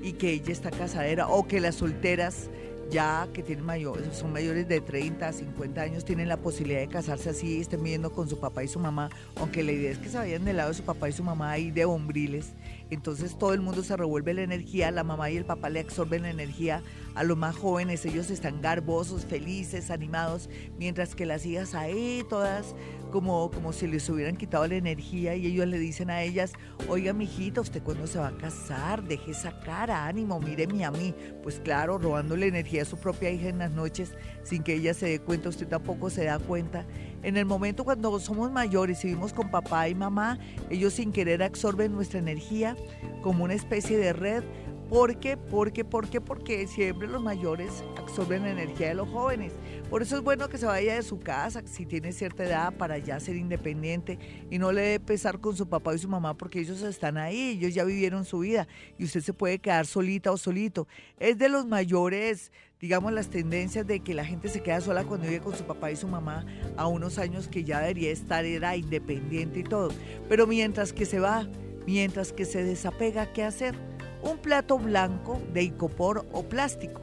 y 0.03 0.13
que 0.13 0.31
ella 0.31 0.51
está 0.51 0.71
casadera 0.71 1.29
o 1.29 1.47
que 1.47 1.61
las 1.61 1.75
solteras 1.75 2.49
ya 2.89 3.27
que 3.33 3.43
tienen 3.43 3.65
mayor, 3.65 4.01
son 4.13 4.31
mayores 4.31 4.67
de 4.67 4.79
30, 4.79 5.33
50 5.33 5.81
años, 5.81 6.05
tienen 6.05 6.29
la 6.29 6.37
posibilidad 6.37 6.79
de 6.79 6.87
casarse 6.87 7.29
así, 7.29 7.59
estén 7.59 7.83
viviendo 7.83 8.11
con 8.11 8.29
su 8.29 8.39
papá 8.39 8.63
y 8.63 8.67
su 8.67 8.79
mamá, 8.79 9.09
aunque 9.35 9.63
la 9.63 9.71
idea 9.73 9.91
es 9.91 9.97
que 9.97 10.09
se 10.09 10.17
vayan 10.17 10.45
del 10.45 10.57
lado 10.57 10.69
de 10.69 10.75
su 10.75 10.83
papá 10.83 11.09
y 11.09 11.11
su 11.11 11.23
mamá 11.23 11.57
y 11.57 11.71
de 11.71 11.85
bombriles. 11.85 12.53
Entonces 12.89 13.37
todo 13.37 13.53
el 13.53 13.61
mundo 13.61 13.83
se 13.83 13.97
revuelve 13.97 14.33
la 14.33 14.43
energía, 14.43 14.91
la 14.91 15.03
mamá 15.03 15.29
y 15.29 15.37
el 15.37 15.45
papá 15.45 15.69
le 15.69 15.81
absorben 15.81 16.23
la 16.23 16.29
energía 16.29 16.81
a 17.15 17.23
los 17.23 17.37
más 17.37 17.55
jóvenes, 17.55 18.05
ellos 18.05 18.29
están 18.29 18.61
garbosos, 18.61 19.25
felices, 19.25 19.89
animados, 19.89 20.49
mientras 20.77 21.15
que 21.15 21.25
las 21.25 21.45
hijas 21.45 21.73
ahí 21.73 22.23
todas 22.29 22.75
como, 23.11 23.49
como 23.51 23.73
si 23.73 23.87
les 23.87 24.07
hubieran 24.09 24.35
quitado 24.35 24.67
la 24.67 24.75
energía 24.75 25.35
y 25.35 25.47
ellos 25.47 25.67
le 25.67 25.79
dicen 25.79 26.09
a 26.09 26.21
ellas, 26.21 26.53
oiga 26.87 27.13
mijita, 27.13 27.61
¿usted 27.61 27.81
cuándo 27.81 28.05
se 28.05 28.19
va 28.19 28.27
a 28.27 28.37
casar? 28.37 29.03
Deje 29.03 29.31
esa 29.31 29.59
cara, 29.61 30.05
ánimo, 30.05 30.39
míreme 30.39 30.85
a 30.85 30.91
mí. 30.91 31.15
Pues 31.41 31.59
claro, 31.59 31.97
robándole 31.97 32.47
energía 32.47 32.83
a 32.83 32.85
su 32.85 32.97
propia 32.97 33.31
hija 33.31 33.49
en 33.49 33.59
las 33.59 33.71
noches 33.71 34.13
sin 34.43 34.63
que 34.63 34.75
ella 34.75 34.93
se 34.93 35.07
dé 35.07 35.19
cuenta, 35.19 35.49
usted 35.49 35.67
tampoco 35.67 36.09
se 36.09 36.25
da 36.25 36.39
cuenta. 36.39 36.85
En 37.27 37.35
el 37.35 37.45
momento 37.45 37.83
cuando 37.83 38.17
somos 38.21 38.53
mayores 38.53 39.03
y 39.03 39.09
vivimos 39.09 39.33
con 39.33 39.51
papá 39.51 39.89
y 39.89 39.95
mamá, 39.95 40.39
ellos 40.69 40.93
sin 40.93 41.11
querer 41.11 41.43
absorben 41.43 41.91
nuestra 41.91 42.19
energía 42.19 42.77
como 43.21 43.43
una 43.43 43.53
especie 43.53 43.97
de 43.97 44.13
red 44.13 44.45
¿Por 44.89 45.19
qué? 45.19 45.35
¿Por 45.35 45.73
qué? 45.73 45.83
¿Por 45.83 46.09
qué? 46.09 46.21
Porque 46.21 46.65
siempre 46.65 47.09
los 47.09 47.21
mayores 47.21 47.83
absorben 47.97 48.43
la 48.43 48.51
energía 48.51 48.87
de 48.87 48.93
los 48.95 49.09
jóvenes. 49.09 49.51
Por 49.89 50.01
eso 50.01 50.15
es 50.15 50.23
bueno 50.23 50.47
que 50.47 50.57
se 50.57 50.65
vaya 50.65 50.95
de 50.95 51.03
su 51.03 51.19
casa 51.19 51.61
si 51.65 51.85
tiene 51.85 52.13
cierta 52.13 52.45
edad 52.45 52.73
para 52.73 52.97
ya 52.97 53.19
ser 53.19 53.35
independiente 53.35 54.17
y 54.49 54.59
no 54.59 54.71
le 54.71 54.81
dé 54.81 54.99
pesar 55.01 55.39
con 55.39 55.57
su 55.57 55.67
papá 55.67 55.93
y 55.93 55.97
su 55.97 56.07
mamá 56.07 56.35
porque 56.37 56.61
ellos 56.61 56.81
están 56.83 57.17
ahí, 57.17 57.57
ellos 57.57 57.73
ya 57.73 57.83
vivieron 57.83 58.23
su 58.23 58.39
vida 58.39 58.65
y 58.97 59.03
usted 59.03 59.19
se 59.19 59.33
puede 59.33 59.59
quedar 59.59 59.85
solita 59.85 60.31
o 60.31 60.37
solito. 60.37 60.87
Es 61.19 61.37
de 61.37 61.49
los 61.49 61.65
mayores, 61.65 62.53
digamos, 62.79 63.13
las 63.13 63.29
tendencias 63.29 63.85
de 63.87 64.01
que 64.01 64.13
la 64.13 64.25
gente 64.25 64.49
se 64.49 64.61
queda 64.61 64.81
sola 64.81 65.03
cuando 65.03 65.27
vive 65.27 65.41
con 65.41 65.55
su 65.55 65.63
papá 65.63 65.91
y 65.91 65.95
su 65.95 66.07
mamá 66.07 66.45
a 66.75 66.87
unos 66.87 67.17
años 67.17 67.47
que 67.47 67.63
ya 67.63 67.79
debería 67.79 68.11
estar, 68.11 68.45
era 68.45 68.75
independiente 68.75 69.59
y 69.59 69.63
todo. 69.63 69.89
Pero 70.29 70.47
mientras 70.47 70.93
que 70.93 71.05
se 71.05 71.19
va, 71.19 71.47
mientras 71.85 72.33
que 72.33 72.45
se 72.45 72.63
desapega, 72.63 73.33
¿qué 73.33 73.43
hacer? 73.43 73.75
un 74.21 74.37
plato 74.37 74.77
blanco 74.77 75.41
de 75.53 75.63
icopor 75.63 76.25
o 76.31 76.43
plástico, 76.43 77.01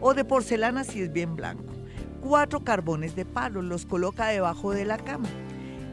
o 0.00 0.14
de 0.14 0.24
porcelana 0.24 0.84
si 0.84 1.02
es 1.02 1.12
bien 1.12 1.36
blanco. 1.36 1.72
Cuatro 2.20 2.64
carbones 2.64 3.14
de 3.16 3.24
palo, 3.24 3.62
los 3.62 3.86
coloca 3.86 4.28
debajo 4.28 4.72
de 4.72 4.84
la 4.84 4.96
cama. 4.96 5.28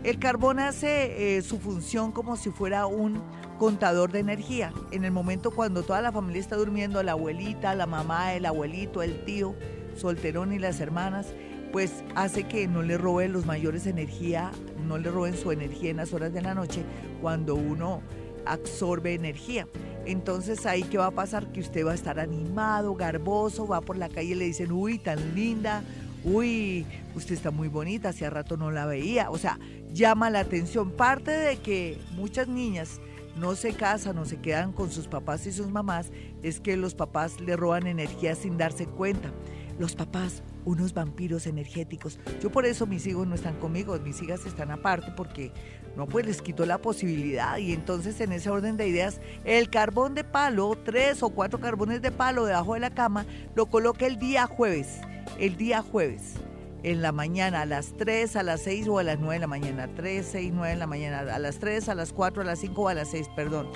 El 0.03 0.17
carbón 0.17 0.59
hace 0.59 1.37
eh, 1.37 1.41
su 1.41 1.59
función 1.59 2.11
como 2.11 2.35
si 2.35 2.49
fuera 2.49 2.85
un 2.87 3.21
contador 3.61 4.11
de 4.11 4.17
energía. 4.17 4.73
En 4.89 5.05
el 5.05 5.11
momento 5.11 5.51
cuando 5.51 5.83
toda 5.83 6.01
la 6.01 6.11
familia 6.11 6.41
está 6.41 6.55
durmiendo, 6.55 7.03
la 7.03 7.11
abuelita, 7.11 7.75
la 7.75 7.85
mamá, 7.85 8.33
el 8.33 8.47
abuelito, 8.47 9.03
el 9.03 9.23
tío, 9.23 9.53
solterón 9.95 10.51
y 10.51 10.57
las 10.57 10.79
hermanas, 10.79 11.27
pues 11.71 12.03
hace 12.15 12.45
que 12.45 12.67
no 12.67 12.81
le 12.81 12.97
roben 12.97 13.33
los 13.33 13.45
mayores 13.45 13.85
energía, 13.85 14.49
no 14.87 14.97
le 14.97 15.11
roben 15.11 15.37
su 15.37 15.51
energía 15.51 15.91
en 15.91 15.97
las 15.97 16.11
horas 16.11 16.33
de 16.33 16.41
la 16.41 16.55
noche 16.55 16.83
cuando 17.21 17.53
uno 17.53 18.01
absorbe 18.47 19.13
energía. 19.13 19.67
Entonces 20.07 20.65
ahí 20.65 20.81
qué 20.81 20.97
va 20.97 21.05
a 21.05 21.11
pasar? 21.11 21.51
Que 21.51 21.59
usted 21.59 21.85
va 21.85 21.91
a 21.91 21.93
estar 21.93 22.19
animado, 22.19 22.95
garboso, 22.95 23.67
va 23.67 23.81
por 23.81 23.95
la 23.95 24.09
calle 24.09 24.31
y 24.31 24.35
le 24.35 24.45
dicen, 24.45 24.71
uy, 24.71 24.97
tan 24.97 25.35
linda, 25.35 25.83
uy, 26.23 26.83
usted 27.13 27.35
está 27.35 27.51
muy 27.51 27.67
bonita, 27.67 28.09
hacía 28.09 28.31
rato 28.31 28.57
no 28.57 28.71
la 28.71 28.87
veía. 28.87 29.29
O 29.29 29.37
sea, 29.37 29.59
llama 29.93 30.31
la 30.31 30.39
atención. 30.39 30.89
Parte 30.89 31.29
de 31.29 31.57
que 31.57 31.99
muchas 32.15 32.47
niñas 32.47 32.99
no 33.35 33.55
se 33.55 33.73
casan 33.73 34.17
o 34.17 34.25
se 34.25 34.37
quedan 34.37 34.71
con 34.71 34.91
sus 34.91 35.07
papás 35.07 35.45
y 35.47 35.51
sus 35.51 35.69
mamás 35.69 36.11
es 36.43 36.59
que 36.59 36.77
los 36.77 36.95
papás 36.95 37.39
le 37.39 37.55
roban 37.55 37.87
energía 37.87 38.35
sin 38.35 38.57
darse 38.57 38.85
cuenta. 38.85 39.31
Los 39.79 39.95
papás 39.95 40.43
unos 40.65 40.93
vampiros 40.93 41.47
energéticos. 41.47 42.19
Yo 42.41 42.51
por 42.51 42.65
eso 42.65 42.85
mis 42.85 43.07
hijos 43.07 43.25
no 43.25 43.35
están 43.35 43.57
conmigo, 43.57 43.97
mis 43.99 44.21
hijas 44.21 44.45
están 44.45 44.69
aparte 44.69 45.11
porque 45.15 45.51
no, 45.95 46.07
pues 46.07 46.25
les 46.25 46.41
quito 46.41 46.65
la 46.65 46.77
posibilidad 46.77 47.57
y 47.57 47.73
entonces 47.73 48.21
en 48.21 48.31
ese 48.31 48.49
orden 48.49 48.77
de 48.77 48.87
ideas, 48.87 49.19
el 49.43 49.69
carbón 49.69 50.13
de 50.13 50.23
palo, 50.23 50.77
tres 50.83 51.23
o 51.23 51.29
cuatro 51.29 51.59
carbones 51.59 52.01
de 52.01 52.11
palo 52.11 52.45
debajo 52.45 52.75
de 52.75 52.79
la 52.79 52.91
cama, 52.91 53.25
lo 53.55 53.65
coloca 53.65 54.05
el 54.05 54.19
día 54.19 54.45
jueves, 54.45 54.99
el 55.39 55.57
día 55.57 55.81
jueves 55.81 56.35
en 56.83 57.01
la 57.01 57.11
mañana, 57.11 57.61
a 57.61 57.65
las 57.65 57.93
3, 57.97 58.35
a 58.35 58.43
las 58.43 58.61
6 58.61 58.87
o 58.87 58.99
a 58.99 59.03
las 59.03 59.19
9 59.19 59.35
de 59.35 59.39
la 59.39 59.47
mañana. 59.47 59.89
3, 59.95 60.25
6, 60.25 60.51
9 60.53 60.73
de 60.73 60.79
la 60.79 60.87
mañana, 60.87 61.19
a 61.19 61.39
las 61.39 61.59
3, 61.59 61.89
a 61.89 61.95
las 61.95 62.13
4, 62.13 62.41
a 62.41 62.45
las 62.45 62.59
5 62.59 62.81
o 62.81 62.87
a 62.87 62.93
las 62.93 63.09
6, 63.09 63.29
perdón. 63.35 63.69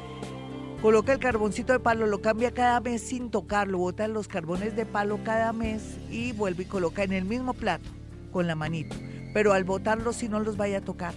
Coloca 0.82 1.14
el 1.14 1.20
carboncito 1.20 1.74
de 1.74 1.80
palo, 1.80 2.06
lo 2.06 2.22
cambia 2.22 2.52
cada 2.52 2.80
mes 2.80 3.02
sin 3.02 3.32
tocarlo, 3.32 3.80
bota 3.80 4.08
los 4.08 4.28
carbones 4.28 4.76
de 4.76 4.86
palo 4.86 5.20
cada 5.24 5.52
mes 5.54 5.98
y 6.12 6.32
vuelve 6.32 6.64
y 6.64 6.68
coloca 6.68 7.04
en 7.04 7.14
el 7.14 7.26
mismo 7.26 7.54
plato 7.54 7.90
con 8.32 8.46
la 8.48 8.56
manito. 8.56 8.96
Pero 9.34 9.54
al 9.54 9.64
botarlo 9.64 10.14
si 10.14 10.30
no 10.30 10.40
los 10.40 10.58
vaya 10.58 10.80
a 10.80 10.82
tocar. 10.82 11.14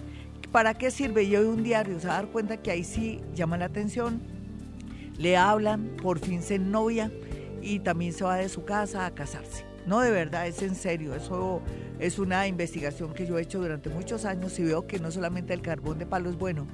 ¿Para 0.51 0.73
qué 0.73 0.89
sirve? 0.89 1.29
Yo 1.29 1.47
un 1.47 1.63
diario, 1.63 1.99
se 1.99 2.07
va 2.07 2.13
a 2.13 2.21
dar 2.21 2.31
cuenta 2.31 2.57
que 2.57 2.71
ahí 2.71 2.83
sí 2.83 3.21
llama 3.35 3.57
la 3.57 3.65
atención, 3.65 4.21
le 5.17 5.37
hablan, 5.37 5.95
por 6.01 6.17
fin 6.17 6.41
se 6.41 6.57
novia 6.57 7.11
y 7.61 7.79
también 7.79 8.13
se 8.13 8.23
va 8.23 8.37
de 8.37 8.49
su 8.49 8.65
casa 8.65 9.05
a 9.05 9.13
casarse. 9.13 9.68
No, 9.89 10.01
de 10.01 10.11
verdad, 10.11 10.45
es 10.45 10.61
en 10.61 10.75
serio. 10.75 11.15
Eso 11.15 11.63
es 11.99 12.19
una 12.19 12.45
investigación 12.45 13.11
que 13.11 13.25
yo 13.25 13.39
he 13.39 13.41
hecho 13.41 13.57
durante 13.59 13.89
muchos 13.89 14.23
años 14.23 14.59
y 14.59 14.63
veo 14.63 14.85
que 14.85 14.99
no 14.99 15.09
solamente 15.09 15.51
el 15.51 15.63
carbón 15.63 15.97
de 15.97 16.05
palo 16.05 16.29
es 16.29 16.37
bueno 16.37 16.67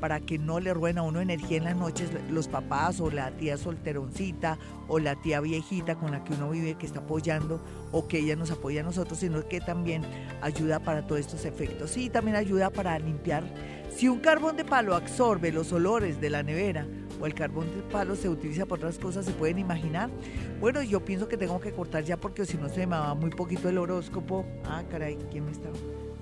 para 0.00 0.20
que 0.20 0.38
no 0.38 0.58
le 0.58 0.72
ruena 0.72 1.02
a 1.02 1.04
uno 1.04 1.20
energía 1.20 1.58
en 1.58 1.64
las 1.64 1.76
noches 1.76 2.08
los 2.30 2.48
papás 2.48 2.98
o 3.00 3.10
la 3.10 3.30
tía 3.32 3.58
solteroncita 3.58 4.58
o 4.88 4.98
la 4.98 5.20
tía 5.20 5.40
viejita 5.40 5.96
con 5.96 6.12
la 6.12 6.24
que 6.24 6.32
uno 6.32 6.48
vive 6.48 6.74
que 6.78 6.86
está 6.86 7.00
apoyando 7.00 7.62
o 7.92 8.08
que 8.08 8.20
ella 8.20 8.36
nos 8.36 8.50
apoya 8.50 8.80
a 8.80 8.84
nosotros, 8.84 9.18
sino 9.18 9.46
que 9.46 9.60
también 9.60 10.02
ayuda 10.40 10.80
para 10.80 11.06
todos 11.06 11.20
estos 11.20 11.44
efectos. 11.44 11.98
Y 11.98 12.08
también 12.08 12.38
ayuda 12.38 12.70
para 12.70 12.98
limpiar. 12.98 13.44
Si 13.94 14.08
un 14.08 14.20
carbón 14.20 14.56
de 14.56 14.64
palo 14.64 14.94
absorbe 14.94 15.52
los 15.52 15.70
olores 15.74 16.22
de 16.22 16.30
la 16.30 16.42
nevera, 16.42 16.86
o 17.22 17.26
el 17.26 17.34
carbón 17.34 17.72
de 17.74 17.82
palo 17.82 18.16
se 18.16 18.28
utiliza 18.28 18.66
para 18.66 18.80
otras 18.80 18.98
cosas, 18.98 19.24
¿se 19.24 19.30
pueden 19.32 19.60
imaginar? 19.60 20.10
Bueno, 20.60 20.82
yo 20.82 21.04
pienso 21.04 21.28
que 21.28 21.36
tengo 21.36 21.60
que 21.60 21.70
cortar 21.70 22.02
ya 22.02 22.16
porque 22.16 22.44
si 22.44 22.56
no 22.56 22.68
se 22.68 22.84
me 22.84 22.96
va 22.96 23.14
muy 23.14 23.30
poquito 23.30 23.68
el 23.68 23.78
horóscopo. 23.78 24.44
Ah, 24.64 24.82
caray, 24.90 25.16
¿quién 25.30 25.44
me 25.44 25.52
está? 25.52 25.68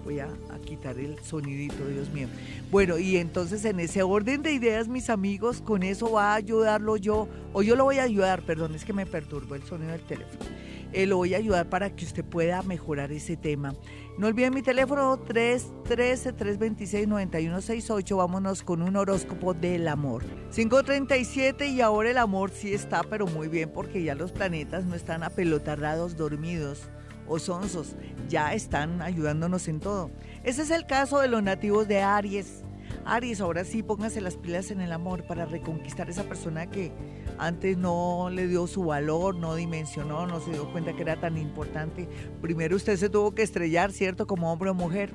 Voy 0.04 0.18
a, 0.18 0.26
a, 0.26 0.58
quitar 0.58 0.98
el 0.98 1.18
sonidito, 1.20 1.86
Dios 1.86 2.10
mío. 2.10 2.28
Bueno, 2.70 2.98
y 2.98 3.16
entonces 3.16 3.64
en 3.64 3.80
ese 3.80 4.02
orden 4.02 4.42
de 4.42 4.52
ideas, 4.52 4.88
mis 4.88 5.08
amigos, 5.08 5.62
con 5.62 5.82
eso 5.82 6.12
va 6.12 6.32
a 6.32 6.34
ayudarlo 6.34 6.98
yo, 6.98 7.28
o 7.54 7.62
yo 7.62 7.76
lo 7.76 7.84
voy 7.84 7.98
a 7.98 8.02
ayudar, 8.02 8.42
perdón, 8.42 8.74
es 8.74 8.84
que 8.84 8.92
me 8.92 9.06
perturbó 9.06 9.54
el 9.54 9.62
sonido 9.62 9.92
del 9.92 10.02
teléfono. 10.02 10.44
Eh, 10.92 11.06
lo 11.06 11.18
voy 11.18 11.34
a 11.34 11.38
ayudar 11.38 11.68
para 11.68 11.94
que 11.94 12.04
usted 12.04 12.24
pueda 12.24 12.62
mejorar 12.62 13.12
ese 13.12 13.36
tema. 13.36 13.74
No 14.18 14.26
olviden 14.26 14.52
mi 14.52 14.62
teléfono 14.62 15.16
313-326-9168. 15.24 18.16
Vámonos 18.16 18.62
con 18.62 18.82
un 18.82 18.96
horóscopo 18.96 19.54
del 19.54 19.88
amor. 19.88 20.24
537 20.54 21.68
y 21.68 21.80
ahora 21.80 22.10
el 22.10 22.18
amor 22.18 22.50
sí 22.50 22.74
está, 22.74 23.02
pero 23.02 23.26
muy 23.26 23.48
bien 23.48 23.70
porque 23.72 24.02
ya 24.02 24.14
los 24.14 24.32
planetas 24.32 24.84
no 24.84 24.94
están 24.94 25.22
apelotarrados, 25.22 26.16
dormidos 26.16 26.82
o 27.26 27.38
sonsos. 27.38 27.96
Ya 28.28 28.52
están 28.52 29.00
ayudándonos 29.00 29.68
en 29.68 29.80
todo. 29.80 30.10
Ese 30.42 30.60
es 30.62 30.70
el 30.70 30.86
caso 30.86 31.20
de 31.20 31.28
los 31.28 31.42
nativos 31.42 31.88
de 31.88 32.02
Aries. 32.02 32.64
Aries, 33.04 33.40
ahora 33.40 33.64
sí 33.64 33.82
póngase 33.82 34.20
las 34.20 34.36
pilas 34.36 34.70
en 34.70 34.80
el 34.80 34.92
amor 34.92 35.26
para 35.26 35.46
reconquistar 35.46 36.10
esa 36.10 36.24
persona 36.24 36.70
que 36.70 36.92
antes 37.38 37.76
no 37.76 38.28
le 38.30 38.46
dio 38.46 38.66
su 38.66 38.84
valor, 38.84 39.34
no 39.34 39.54
dimensionó, 39.54 40.26
no 40.26 40.40
se 40.40 40.52
dio 40.52 40.70
cuenta 40.70 40.94
que 40.94 41.02
era 41.02 41.18
tan 41.20 41.38
importante. 41.38 42.08
Primero 42.40 42.76
usted 42.76 42.96
se 42.96 43.08
tuvo 43.08 43.34
que 43.34 43.42
estrellar, 43.42 43.92
¿cierto? 43.92 44.26
Como 44.26 44.52
hombre 44.52 44.70
o 44.70 44.74
mujer. 44.74 45.12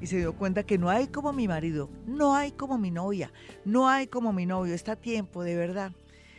Y 0.00 0.06
se 0.06 0.18
dio 0.18 0.34
cuenta 0.34 0.64
que 0.64 0.76
no 0.76 0.90
hay 0.90 1.06
como 1.06 1.32
mi 1.32 1.48
marido, 1.48 1.88
no 2.06 2.34
hay 2.34 2.52
como 2.52 2.78
mi 2.78 2.90
novia, 2.90 3.32
no 3.64 3.88
hay 3.88 4.06
como 4.06 4.32
mi 4.32 4.44
novio. 4.44 4.74
Está 4.74 4.92
a 4.92 4.96
tiempo, 4.96 5.42
de 5.42 5.56
verdad. 5.56 5.92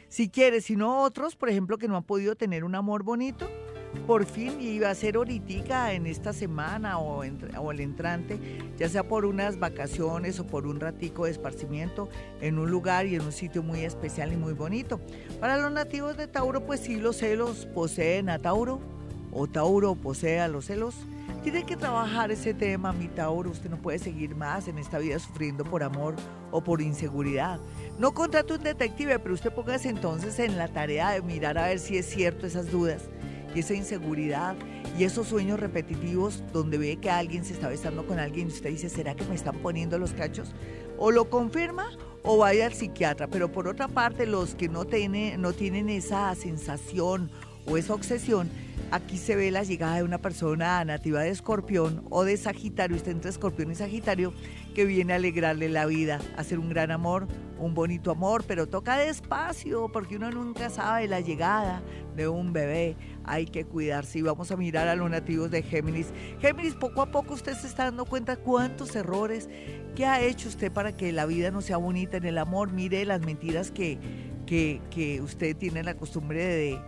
Si 0.07 0.29
quiere, 0.29 0.61
si 0.61 0.75
no 0.75 1.01
otros, 1.01 1.35
por 1.35 1.49
ejemplo, 1.49 1.77
que 1.77 1.87
no 1.87 1.97
han 1.97 2.03
podido 2.03 2.35
tener 2.35 2.63
un 2.63 2.75
amor 2.75 3.03
bonito, 3.03 3.49
por 3.95 4.25
fin 4.25 4.59
iba 4.61 4.89
a 4.89 4.95
ser 4.95 5.15
ahorita 5.15 5.93
en 5.93 6.05
esta 6.07 6.33
semana 6.33 6.99
o, 6.99 7.23
o, 7.23 7.71
el 7.71 7.79
entrante, 7.79 8.39
ya 8.77 8.89
sea 8.89 9.03
por 9.03 9.25
unas 9.25 9.59
vacaciones 9.59 10.39
o 10.39 10.47
por 10.47 10.67
un 10.67 10.79
ratico 10.79 11.25
de 11.25 11.31
esparcimiento 11.31 12.09
en 12.41 12.59
un 12.59 12.69
lugar 12.69 13.05
y 13.07 13.15
en 13.15 13.21
un 13.21 13.31
sitio 13.31 13.63
muy 13.63 13.81
especial 13.81 14.33
y 14.33 14.37
muy 14.37 14.53
bonito. 14.53 14.99
Para 15.39 15.57
los 15.57 15.71
nativos 15.71 16.17
de 16.17 16.27
Tauro, 16.27 16.65
pues 16.65 16.81
sí, 16.81 16.97
los 16.97 17.17
celos 17.17 17.67
poseen 17.73 18.29
a 18.29 18.39
Tauro 18.39 18.79
o 19.31 19.47
Tauro 19.47 19.95
posee 19.95 20.39
a 20.39 20.47
los 20.47 20.65
celos. 20.65 20.95
Tiene 21.43 21.65
que 21.65 21.75
trabajar 21.75 22.31
ese 22.31 22.53
tema, 22.53 22.93
mi 22.93 23.07
Tauro. 23.07 23.51
Usted 23.51 23.69
no 23.69 23.77
puede 23.77 23.99
seguir 23.99 24.35
más 24.35 24.67
en 24.67 24.77
esta 24.77 24.97
vida 24.97 25.19
sufriendo 25.19 25.63
por 25.63 25.83
amor 25.83 26.15
o 26.51 26.63
por 26.63 26.81
inseguridad. 26.81 27.59
No 27.99 28.13
contrate 28.13 28.53
un 28.53 28.63
detective, 28.63 29.19
pero 29.19 29.35
usted 29.35 29.51
póngase 29.51 29.89
entonces 29.89 30.39
en 30.39 30.57
la 30.57 30.69
tarea 30.69 31.11
de 31.11 31.21
mirar 31.21 31.57
a 31.57 31.67
ver 31.67 31.79
si 31.79 31.97
es 31.97 32.05
cierto 32.05 32.47
esas 32.47 32.71
dudas 32.71 33.09
y 33.55 33.59
esa 33.59 33.73
inseguridad 33.73 34.55
y 34.99 35.05
esos 35.05 35.27
sueños 35.27 35.59
repetitivos 35.59 36.43
donde 36.51 36.77
ve 36.77 36.97
que 36.97 37.09
alguien 37.09 37.45
se 37.45 37.53
está 37.53 37.69
besando 37.69 38.05
con 38.05 38.19
alguien 38.19 38.49
y 38.49 38.51
usted 38.51 38.69
dice, 38.69 38.89
¿será 38.89 39.15
que 39.15 39.23
me 39.25 39.35
están 39.35 39.55
poniendo 39.57 39.97
los 39.97 40.13
cachos? 40.13 40.53
O 40.97 41.11
lo 41.11 41.29
confirma 41.29 41.89
o 42.23 42.37
vaya 42.37 42.65
al 42.65 42.73
psiquiatra. 42.73 43.27
Pero 43.27 43.51
por 43.51 43.67
otra 43.67 43.87
parte, 43.87 44.25
los 44.25 44.55
que 44.55 44.67
no, 44.67 44.85
tiene, 44.85 45.37
no 45.37 45.53
tienen 45.53 45.89
esa 45.89 46.33
sensación 46.35 47.31
o 47.65 47.77
esa 47.77 47.93
obsesión, 47.93 48.49
aquí 48.91 49.17
se 49.17 49.35
ve 49.35 49.51
la 49.51 49.63
llegada 49.63 49.97
de 49.97 50.03
una 50.03 50.19
persona 50.19 50.83
nativa 50.85 51.21
de 51.21 51.29
escorpión 51.29 52.05
o 52.09 52.23
de 52.23 52.37
sagitario, 52.37 52.95
usted 52.95 53.11
entre 53.11 53.31
escorpión 53.31 53.71
y 53.71 53.75
sagitario, 53.75 54.33
que 54.75 54.85
viene 54.85 55.13
a 55.13 55.15
alegrarle 55.15 55.69
la 55.69 55.85
vida, 55.85 56.19
a 56.37 56.41
hacer 56.41 56.59
un 56.59 56.69
gran 56.69 56.91
amor, 56.91 57.27
un 57.59 57.73
bonito 57.73 58.11
amor, 58.11 58.43
pero 58.47 58.67
toca 58.67 58.97
despacio 58.97 59.89
porque 59.91 60.17
uno 60.17 60.29
nunca 60.31 60.69
sabe 60.69 61.07
la 61.07 61.21
llegada 61.21 61.81
de 62.15 62.27
un 62.27 62.53
bebé. 62.53 62.95
Hay 63.27 63.45
que 63.45 63.65
cuidarse 63.65 64.19
y 64.19 64.21
vamos 64.21 64.51
a 64.51 64.57
mirar 64.57 64.87
a 64.87 64.95
los 64.95 65.09
nativos 65.09 65.51
de 65.51 65.63
Géminis. 65.63 66.13
Géminis, 66.39 66.75
poco 66.75 67.01
a 67.01 67.11
poco 67.11 67.33
usted 67.33 67.53
se 67.53 67.67
está 67.67 67.85
dando 67.85 68.05
cuenta 68.05 68.37
cuántos 68.37 68.95
errores 68.95 69.49
que 69.95 70.05
ha 70.05 70.21
hecho 70.21 70.49
usted 70.49 70.71
para 70.71 70.95
que 70.95 71.11
la 71.11 71.25
vida 71.25 71.51
no 71.51 71.61
sea 71.61 71.77
bonita 71.77 72.17
en 72.17 72.25
el 72.25 72.37
amor. 72.37 72.71
Mire 72.71 73.05
las 73.05 73.21
mentiras 73.21 73.71
que, 73.71 73.97
que, 74.45 74.81
que 74.91 75.21
usted 75.21 75.55
tiene 75.55 75.83
la 75.83 75.95
costumbre 75.95 76.45
de 76.45 76.79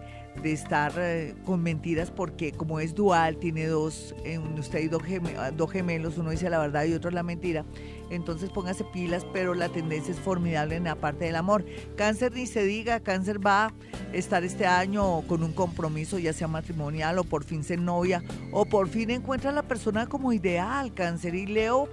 de 0.41 0.51
estar 0.51 0.93
eh, 0.97 1.35
con 1.45 1.61
mentiras 1.61 2.11
porque 2.11 2.51
como 2.51 2.79
es 2.79 2.95
dual, 2.95 3.38
tiene 3.38 3.67
dos, 3.67 4.15
usted 4.57 4.79
hay 4.79 4.88
dos, 4.88 5.71
gemelos, 5.71 6.17
uno 6.17 6.31
dice 6.31 6.49
la 6.49 6.59
verdad 6.59 6.85
y 6.85 6.93
otro 6.93 7.11
la 7.11 7.23
mentira, 7.23 7.65
entonces 8.09 8.49
póngase 8.49 8.83
pilas, 8.85 9.25
pero 9.33 9.53
la 9.53 9.69
tendencia 9.69 10.13
es 10.13 10.19
formidable 10.19 10.75
en 10.75 10.85
la 10.85 10.95
parte 10.95 11.25
del 11.25 11.35
amor. 11.35 11.65
Cáncer 11.95 12.33
ni 12.33 12.45
se 12.45 12.63
diga, 12.63 12.99
cáncer 12.99 13.45
va 13.45 13.65
a 13.65 13.73
estar 14.13 14.43
este 14.43 14.65
año 14.65 15.21
con 15.21 15.43
un 15.43 15.53
compromiso, 15.53 16.19
ya 16.19 16.33
sea 16.33 16.47
matrimonial 16.47 17.19
o 17.19 17.23
por 17.23 17.43
fin 17.43 17.63
se 17.63 17.77
novia 17.77 18.23
o 18.51 18.65
por 18.65 18.88
fin 18.88 19.09
encuentra 19.09 19.49
a 19.49 19.53
la 19.53 19.63
persona 19.63 20.07
como 20.07 20.33
ideal, 20.33 20.93
cáncer 20.93 21.35
y 21.35 21.45
Leo. 21.45 21.89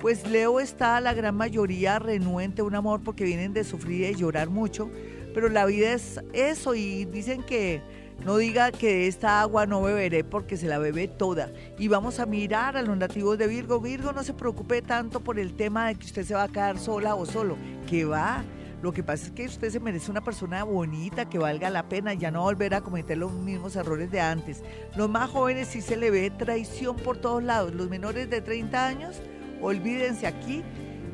Pues 0.00 0.28
Leo 0.28 0.60
está 0.60 1.00
la 1.00 1.12
gran 1.12 1.34
mayoría 1.34 1.98
renuente 1.98 2.60
a 2.60 2.64
un 2.64 2.76
amor 2.76 3.02
porque 3.02 3.24
vienen 3.24 3.52
de 3.52 3.64
sufrir 3.64 4.02
y 4.02 4.04
de 4.04 4.14
llorar 4.14 4.48
mucho 4.48 4.88
pero 5.34 5.48
la 5.48 5.66
vida 5.66 5.92
es 5.92 6.20
eso 6.32 6.74
y 6.74 7.04
dicen 7.04 7.42
que 7.42 7.82
no 8.24 8.36
diga 8.36 8.72
que 8.72 9.06
esta 9.06 9.40
agua 9.40 9.66
no 9.66 9.80
beberé 9.80 10.24
porque 10.24 10.56
se 10.56 10.66
la 10.66 10.78
bebe 10.78 11.06
toda. 11.06 11.50
Y 11.78 11.88
vamos 11.88 12.18
a 12.18 12.26
mirar 12.26 12.76
a 12.76 12.82
los 12.82 12.96
nativos 12.96 13.38
de 13.38 13.46
Virgo. 13.46 13.80
Virgo, 13.80 14.12
no 14.12 14.24
se 14.24 14.34
preocupe 14.34 14.82
tanto 14.82 15.20
por 15.20 15.38
el 15.38 15.54
tema 15.54 15.88
de 15.88 15.94
que 15.94 16.06
usted 16.06 16.24
se 16.24 16.34
va 16.34 16.44
a 16.44 16.48
quedar 16.48 16.78
sola 16.78 17.14
o 17.14 17.26
solo, 17.26 17.56
que 17.88 18.04
va. 18.04 18.44
Lo 18.82 18.92
que 18.92 19.02
pasa 19.02 19.26
es 19.26 19.30
que 19.32 19.46
usted 19.46 19.70
se 19.70 19.80
merece 19.80 20.10
una 20.10 20.22
persona 20.22 20.62
bonita, 20.64 21.28
que 21.28 21.38
valga 21.38 21.70
la 21.70 21.88
pena, 21.88 22.14
ya 22.14 22.30
no 22.30 22.42
volver 22.42 22.74
a 22.74 22.80
cometer 22.80 23.18
los 23.18 23.32
mismos 23.32 23.76
errores 23.76 24.10
de 24.10 24.20
antes. 24.20 24.62
Los 24.96 25.08
más 25.08 25.30
jóvenes 25.30 25.68
sí 25.68 25.80
se 25.80 25.96
le 25.96 26.10
ve 26.10 26.30
traición 26.30 26.96
por 26.96 27.18
todos 27.18 27.42
lados. 27.42 27.74
Los 27.74 27.88
menores 27.88 28.30
de 28.30 28.40
30 28.40 28.86
años, 28.86 29.22
olvídense 29.60 30.26
aquí. 30.26 30.62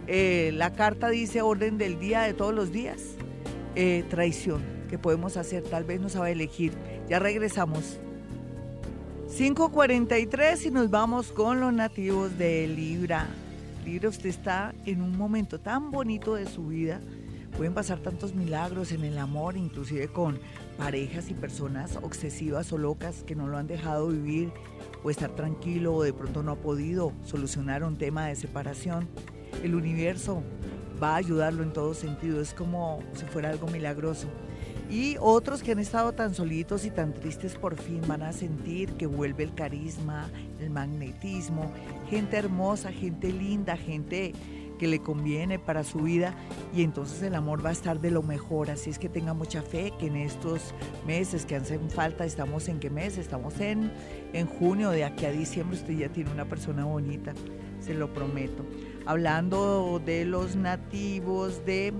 Eh, 0.07 0.53
la 0.55 0.73
carta 0.73 1.09
dice 1.09 1.43
orden 1.43 1.79
del 1.79 1.99
día 1.99 2.23
de 2.23 2.35
todos 2.35 2.55
los 2.55 2.71
días 2.71 3.17
eh, 3.75 4.05
traición 4.09 4.63
que 4.89 4.99
podemos 4.99 5.37
hacer. 5.37 5.63
Tal 5.63 5.85
vez 5.85 6.01
no 6.01 6.09
sabe 6.09 6.33
elegir. 6.33 6.73
Ya 7.09 7.19
regresamos. 7.19 7.99
5.43 9.29 10.67
y 10.67 10.71
nos 10.71 10.91
vamos 10.91 11.33
con 11.33 11.61
los 11.61 11.73
nativos 11.73 12.39
de 12.39 12.69
Libra. 12.69 13.27
Libra, 13.85 14.09
usted 14.09 14.29
está 14.29 14.73
en 14.87 15.03
un 15.03 15.17
momento 15.17 15.59
tan 15.59 15.91
bonito 15.91 16.37
de 16.37 16.47
su 16.47 16.69
vida. 16.69 17.01
Pueden 17.57 17.75
pasar 17.75 17.99
tantos 17.99 18.35
milagros 18.35 18.93
en 18.93 19.05
el 19.05 19.19
amor, 19.19 19.57
inclusive 19.57 20.09
con 20.09 20.39
parejas 20.77 21.31
y 21.31 21.35
personas 21.35 21.97
obsesivas 22.03 22.73
o 22.73 22.79
locas 22.79 23.23
que 23.25 23.35
no 23.35 23.47
lo 23.47 23.59
han 23.59 23.67
dejado 23.67 24.09
vivir 24.09 24.53
o 25.03 25.11
estar 25.11 25.31
tranquilo 25.31 25.95
o 25.95 26.03
de 26.03 26.13
pronto 26.13 26.43
no 26.43 26.53
ha 26.53 26.57
podido 26.57 27.13
solucionar 27.25 27.85
un 27.85 27.97
tema 27.97 28.27
de 28.27 28.37
separación. 28.37 29.09
El 29.63 29.75
universo 29.75 30.43
va 31.03 31.15
a 31.15 31.17
ayudarlo 31.17 31.63
en 31.63 31.73
todo 31.73 31.95
sentido, 31.95 32.41
es 32.41 32.55
como 32.55 33.01
si 33.15 33.25
fuera 33.27 33.51
algo 33.51 33.67
milagroso. 33.69 34.29
Y 34.91 35.17
otros 35.19 35.63
que 35.63 35.73
han 35.73 35.79
estado 35.79 36.13
tan 36.13 36.35
solitos 36.35 36.85
y 36.85 36.91
tan 36.91 37.15
tristes 37.15 37.55
por 37.55 37.77
fin 37.77 38.03
van 38.07 38.23
a 38.23 38.33
sentir 38.33 38.93
que 38.93 39.07
vuelve 39.07 39.45
el 39.45 39.55
carisma, 39.55 40.29
el 40.61 40.71
magnetismo, 40.71 41.73
gente 42.11 42.37
hermosa, 42.37 42.93
gente 42.93 43.33
linda, 43.33 43.77
gente 43.77 44.33
que 44.79 44.89
le 44.89 45.01
conviene 45.01 45.59
para 45.59 45.85
su 45.85 46.01
vida 46.01 46.35
y 46.75 46.83
entonces 46.83 47.23
el 47.23 47.35
amor 47.35 47.65
va 47.65 47.71
a 47.71 47.73
estar 47.73 48.01
de 48.01 48.11
lo 48.11 48.23
mejor. 48.23 48.71
Así 48.71 48.91
es 48.91 48.99
que 48.99 49.09
tenga 49.09 49.33
mucha 49.33 49.63
fe 49.63 49.93
que 49.99 50.09
en 50.09 50.17
estos 50.17 50.75
meses 51.07 51.47
que 51.47 51.57
hacen 51.57 51.91
falta, 51.91 52.25
estamos 52.25 52.69
en 52.69 52.81
qué 52.81 52.91
mes, 52.91 53.17
estamos 53.17 53.61
en, 53.61 53.91
en 54.33 54.47
junio, 54.47 54.91
de 54.91 55.05
aquí 55.05 55.25
a 55.25 55.33
diciembre 55.33 55.79
usted 55.79 55.95
ya 55.95 56.09
tiene 56.09 56.31
una 56.31 56.45
persona 56.45 56.85
bonita, 56.85 57.33
se 57.81 57.95
lo 57.95 58.13
prometo. 58.13 58.65
Hablando 59.07 60.01
de 60.05 60.25
los 60.25 60.57
nativos 60.57 61.65
de 61.67 61.93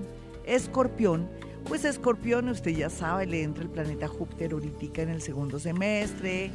Escorpión, 0.45 1.29
pues 1.67 1.85
Escorpión, 1.85 2.49
usted 2.49 2.71
ya 2.71 2.89
sabe, 2.89 3.25
le 3.25 3.43
entra 3.43 3.63
el 3.63 3.69
planeta 3.69 4.07
Júpiter 4.07 4.53
ahorita 4.53 5.01
en 5.01 5.09
el 5.09 5.21
segundo 5.21 5.59
semestre. 5.59 6.51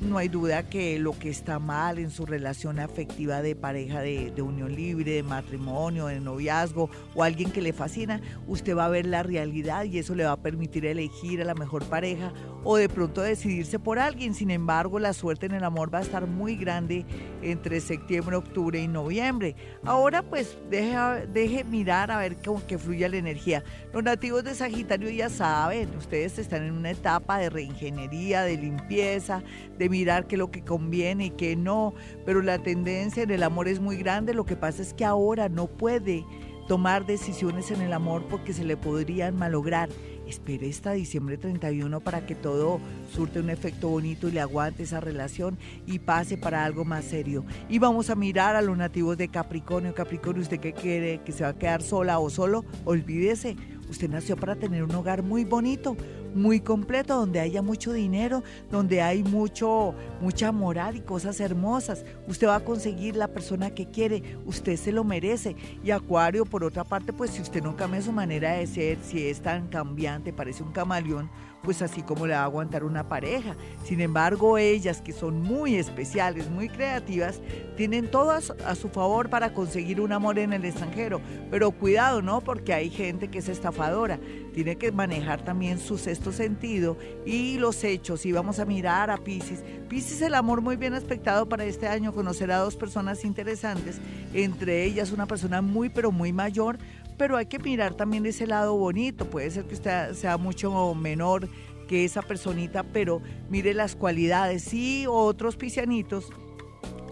No 0.00 0.18
hay 0.18 0.28
duda 0.28 0.68
que 0.68 0.98
lo 0.98 1.18
que 1.18 1.30
está 1.30 1.58
mal 1.58 1.98
en 1.98 2.10
su 2.10 2.26
relación 2.26 2.78
afectiva 2.78 3.40
de 3.40 3.56
pareja 3.56 4.00
de, 4.00 4.30
de, 4.30 4.42
unión 4.42 4.74
libre, 4.74 5.12
de 5.12 5.22
matrimonio, 5.22 6.06
de 6.06 6.20
noviazgo 6.20 6.90
o 7.14 7.22
alguien 7.22 7.50
que 7.50 7.62
le 7.62 7.72
fascina, 7.72 8.20
usted 8.46 8.76
va 8.76 8.84
a 8.84 8.90
ver 8.90 9.06
la 9.06 9.22
realidad 9.22 9.84
y 9.84 9.98
eso 9.98 10.14
le 10.14 10.24
va 10.24 10.32
a 10.32 10.36
permitir 10.36 10.84
elegir 10.84 11.40
a 11.40 11.46
la 11.46 11.54
mejor 11.54 11.84
pareja 11.86 12.32
o 12.62 12.76
de 12.76 12.88
pronto 12.88 13.22
decidirse 13.22 13.78
por 13.78 13.98
alguien. 13.98 14.34
Sin 14.34 14.50
embargo, 14.50 14.98
la 14.98 15.12
suerte 15.12 15.46
en 15.46 15.52
el 15.52 15.64
amor 15.64 15.94
va 15.94 16.00
a 16.00 16.02
estar 16.02 16.26
muy 16.26 16.56
grande 16.56 17.06
entre 17.40 17.80
septiembre, 17.80 18.36
octubre 18.36 18.78
y 18.78 18.88
noviembre. 18.88 19.54
Ahora 19.84 20.22
pues 20.22 20.58
deje, 20.68 20.96
deje 21.32 21.64
mirar 21.64 22.10
a 22.10 22.18
ver 22.18 22.36
cómo 22.44 22.66
que 22.66 22.76
fluye 22.76 23.08
la 23.08 23.16
energía. 23.16 23.62
Los 23.94 24.02
nativos 24.02 24.44
de 24.44 24.54
Sagitario 24.54 25.08
ya 25.10 25.30
saben, 25.30 25.96
ustedes 25.96 26.38
están 26.38 26.64
en 26.64 26.72
una 26.72 26.90
etapa 26.90 27.38
de 27.38 27.50
reingeniería, 27.50 28.42
de 28.42 28.56
limpieza, 28.56 29.42
de 29.78 29.85
mirar 29.88 30.26
qué 30.26 30.36
es 30.36 30.38
lo 30.38 30.50
que 30.50 30.64
conviene 30.64 31.26
y 31.26 31.30
qué 31.30 31.56
no, 31.56 31.94
pero 32.24 32.42
la 32.42 32.58
tendencia 32.58 33.22
en 33.22 33.30
el 33.30 33.42
amor 33.42 33.68
es 33.68 33.80
muy 33.80 33.96
grande. 33.96 34.34
Lo 34.34 34.44
que 34.44 34.56
pasa 34.56 34.82
es 34.82 34.94
que 34.94 35.04
ahora 35.04 35.48
no 35.48 35.66
puede 35.66 36.24
tomar 36.68 37.06
decisiones 37.06 37.70
en 37.70 37.80
el 37.80 37.92
amor 37.92 38.24
porque 38.28 38.52
se 38.52 38.64
le 38.64 38.76
podrían 38.76 39.36
malograr 39.36 39.88
espere 40.26 40.68
hasta 40.68 40.92
diciembre 40.92 41.38
31 41.38 42.00
para 42.00 42.26
que 42.26 42.34
todo 42.34 42.80
surte 43.12 43.40
un 43.40 43.50
efecto 43.50 43.88
bonito 43.88 44.28
y 44.28 44.32
le 44.32 44.40
aguante 44.40 44.82
esa 44.82 45.00
relación 45.00 45.58
y 45.86 45.98
pase 46.00 46.36
para 46.36 46.64
algo 46.64 46.84
más 46.84 47.04
serio. 47.04 47.44
Y 47.68 47.78
vamos 47.78 48.10
a 48.10 48.14
mirar 48.14 48.56
a 48.56 48.62
los 48.62 48.76
nativos 48.76 49.16
de 49.16 49.28
Capricornio. 49.28 49.94
Capricornio, 49.94 50.42
¿usted 50.42 50.60
qué 50.60 50.72
quiere? 50.72 51.20
¿Que 51.24 51.32
se 51.32 51.44
va 51.44 51.50
a 51.50 51.58
quedar 51.58 51.82
sola 51.82 52.18
o 52.18 52.30
solo? 52.30 52.64
Olvídese, 52.84 53.56
usted 53.88 54.10
nació 54.10 54.36
para 54.36 54.56
tener 54.56 54.82
un 54.82 54.94
hogar 54.94 55.22
muy 55.22 55.44
bonito, 55.44 55.96
muy 56.36 56.60
completo, 56.60 57.16
donde 57.16 57.40
haya 57.40 57.62
mucho 57.62 57.92
dinero, 57.92 58.42
donde 58.70 59.02
hay 59.02 59.22
mucho, 59.22 59.94
mucha 60.20 60.52
moral 60.52 60.96
y 60.96 61.00
cosas 61.00 61.40
hermosas. 61.40 62.04
Usted 62.28 62.46
va 62.46 62.56
a 62.56 62.64
conseguir 62.64 63.16
la 63.16 63.28
persona 63.28 63.70
que 63.70 63.86
quiere, 63.86 64.38
usted 64.46 64.76
se 64.76 64.92
lo 64.92 65.04
merece. 65.04 65.56
Y 65.82 65.90
Acuario, 65.90 66.44
por 66.44 66.64
otra 66.64 66.84
parte, 66.84 67.12
pues 67.12 67.30
si 67.30 67.42
usted 67.42 67.62
no 67.62 67.76
cambia 67.76 68.02
su 68.02 68.12
manera 68.12 68.52
de 68.52 68.66
ser, 68.66 68.98
si 69.02 69.26
es 69.26 69.40
tan 69.40 69.68
cambiante, 69.68 70.32
parece 70.32 70.62
un 70.62 70.72
camaleón, 70.72 71.30
pues 71.66 71.82
así 71.82 72.02
como 72.02 72.28
le 72.28 72.34
va 72.34 72.42
a 72.42 72.44
aguantar 72.44 72.84
una 72.84 73.08
pareja. 73.08 73.56
Sin 73.84 74.00
embargo, 74.00 74.56
ellas 74.56 75.02
que 75.02 75.12
son 75.12 75.42
muy 75.42 75.74
especiales, 75.74 76.48
muy 76.48 76.68
creativas, 76.68 77.40
tienen 77.76 78.08
todas 78.08 78.52
a 78.64 78.76
su 78.76 78.88
favor 78.88 79.28
para 79.30 79.52
conseguir 79.52 80.00
un 80.00 80.12
amor 80.12 80.38
en 80.38 80.52
el 80.52 80.64
extranjero. 80.64 81.20
Pero 81.50 81.72
cuidado, 81.72 82.22
¿no? 82.22 82.40
Porque 82.40 82.72
hay 82.72 82.88
gente 82.88 83.26
que 83.28 83.40
es 83.40 83.48
estafadora. 83.48 84.20
Tiene 84.54 84.76
que 84.76 84.92
manejar 84.92 85.44
también 85.44 85.80
su 85.80 85.98
sexto 85.98 86.30
sentido 86.30 86.96
y 87.26 87.58
los 87.58 87.82
hechos. 87.82 88.24
Y 88.26 88.30
vamos 88.30 88.60
a 88.60 88.64
mirar 88.64 89.10
a 89.10 89.16
Pisces. 89.16 89.64
Pisces, 89.88 90.22
el 90.22 90.34
amor 90.34 90.60
muy 90.60 90.76
bien 90.76 90.94
aspectado 90.94 91.48
para 91.48 91.64
este 91.64 91.88
año. 91.88 92.14
Conocerá 92.14 92.58
a 92.58 92.60
dos 92.60 92.76
personas 92.76 93.24
interesantes. 93.24 94.00
Entre 94.32 94.84
ellas 94.84 95.10
una 95.10 95.26
persona 95.26 95.62
muy, 95.62 95.88
pero 95.88 96.12
muy 96.12 96.32
mayor 96.32 96.78
pero 97.16 97.36
hay 97.36 97.46
que 97.46 97.58
mirar 97.58 97.94
también 97.94 98.26
ese 98.26 98.46
lado 98.46 98.76
bonito. 98.76 99.24
Puede 99.24 99.50
ser 99.50 99.64
que 99.64 99.74
usted 99.74 100.14
sea 100.14 100.36
mucho 100.36 100.94
menor 100.94 101.48
que 101.86 102.04
esa 102.04 102.22
personita, 102.22 102.82
pero 102.82 103.22
mire 103.48 103.74
las 103.74 103.96
cualidades. 103.96 104.72
Y 104.74 105.06
otros 105.08 105.56
pisianitos 105.56 106.30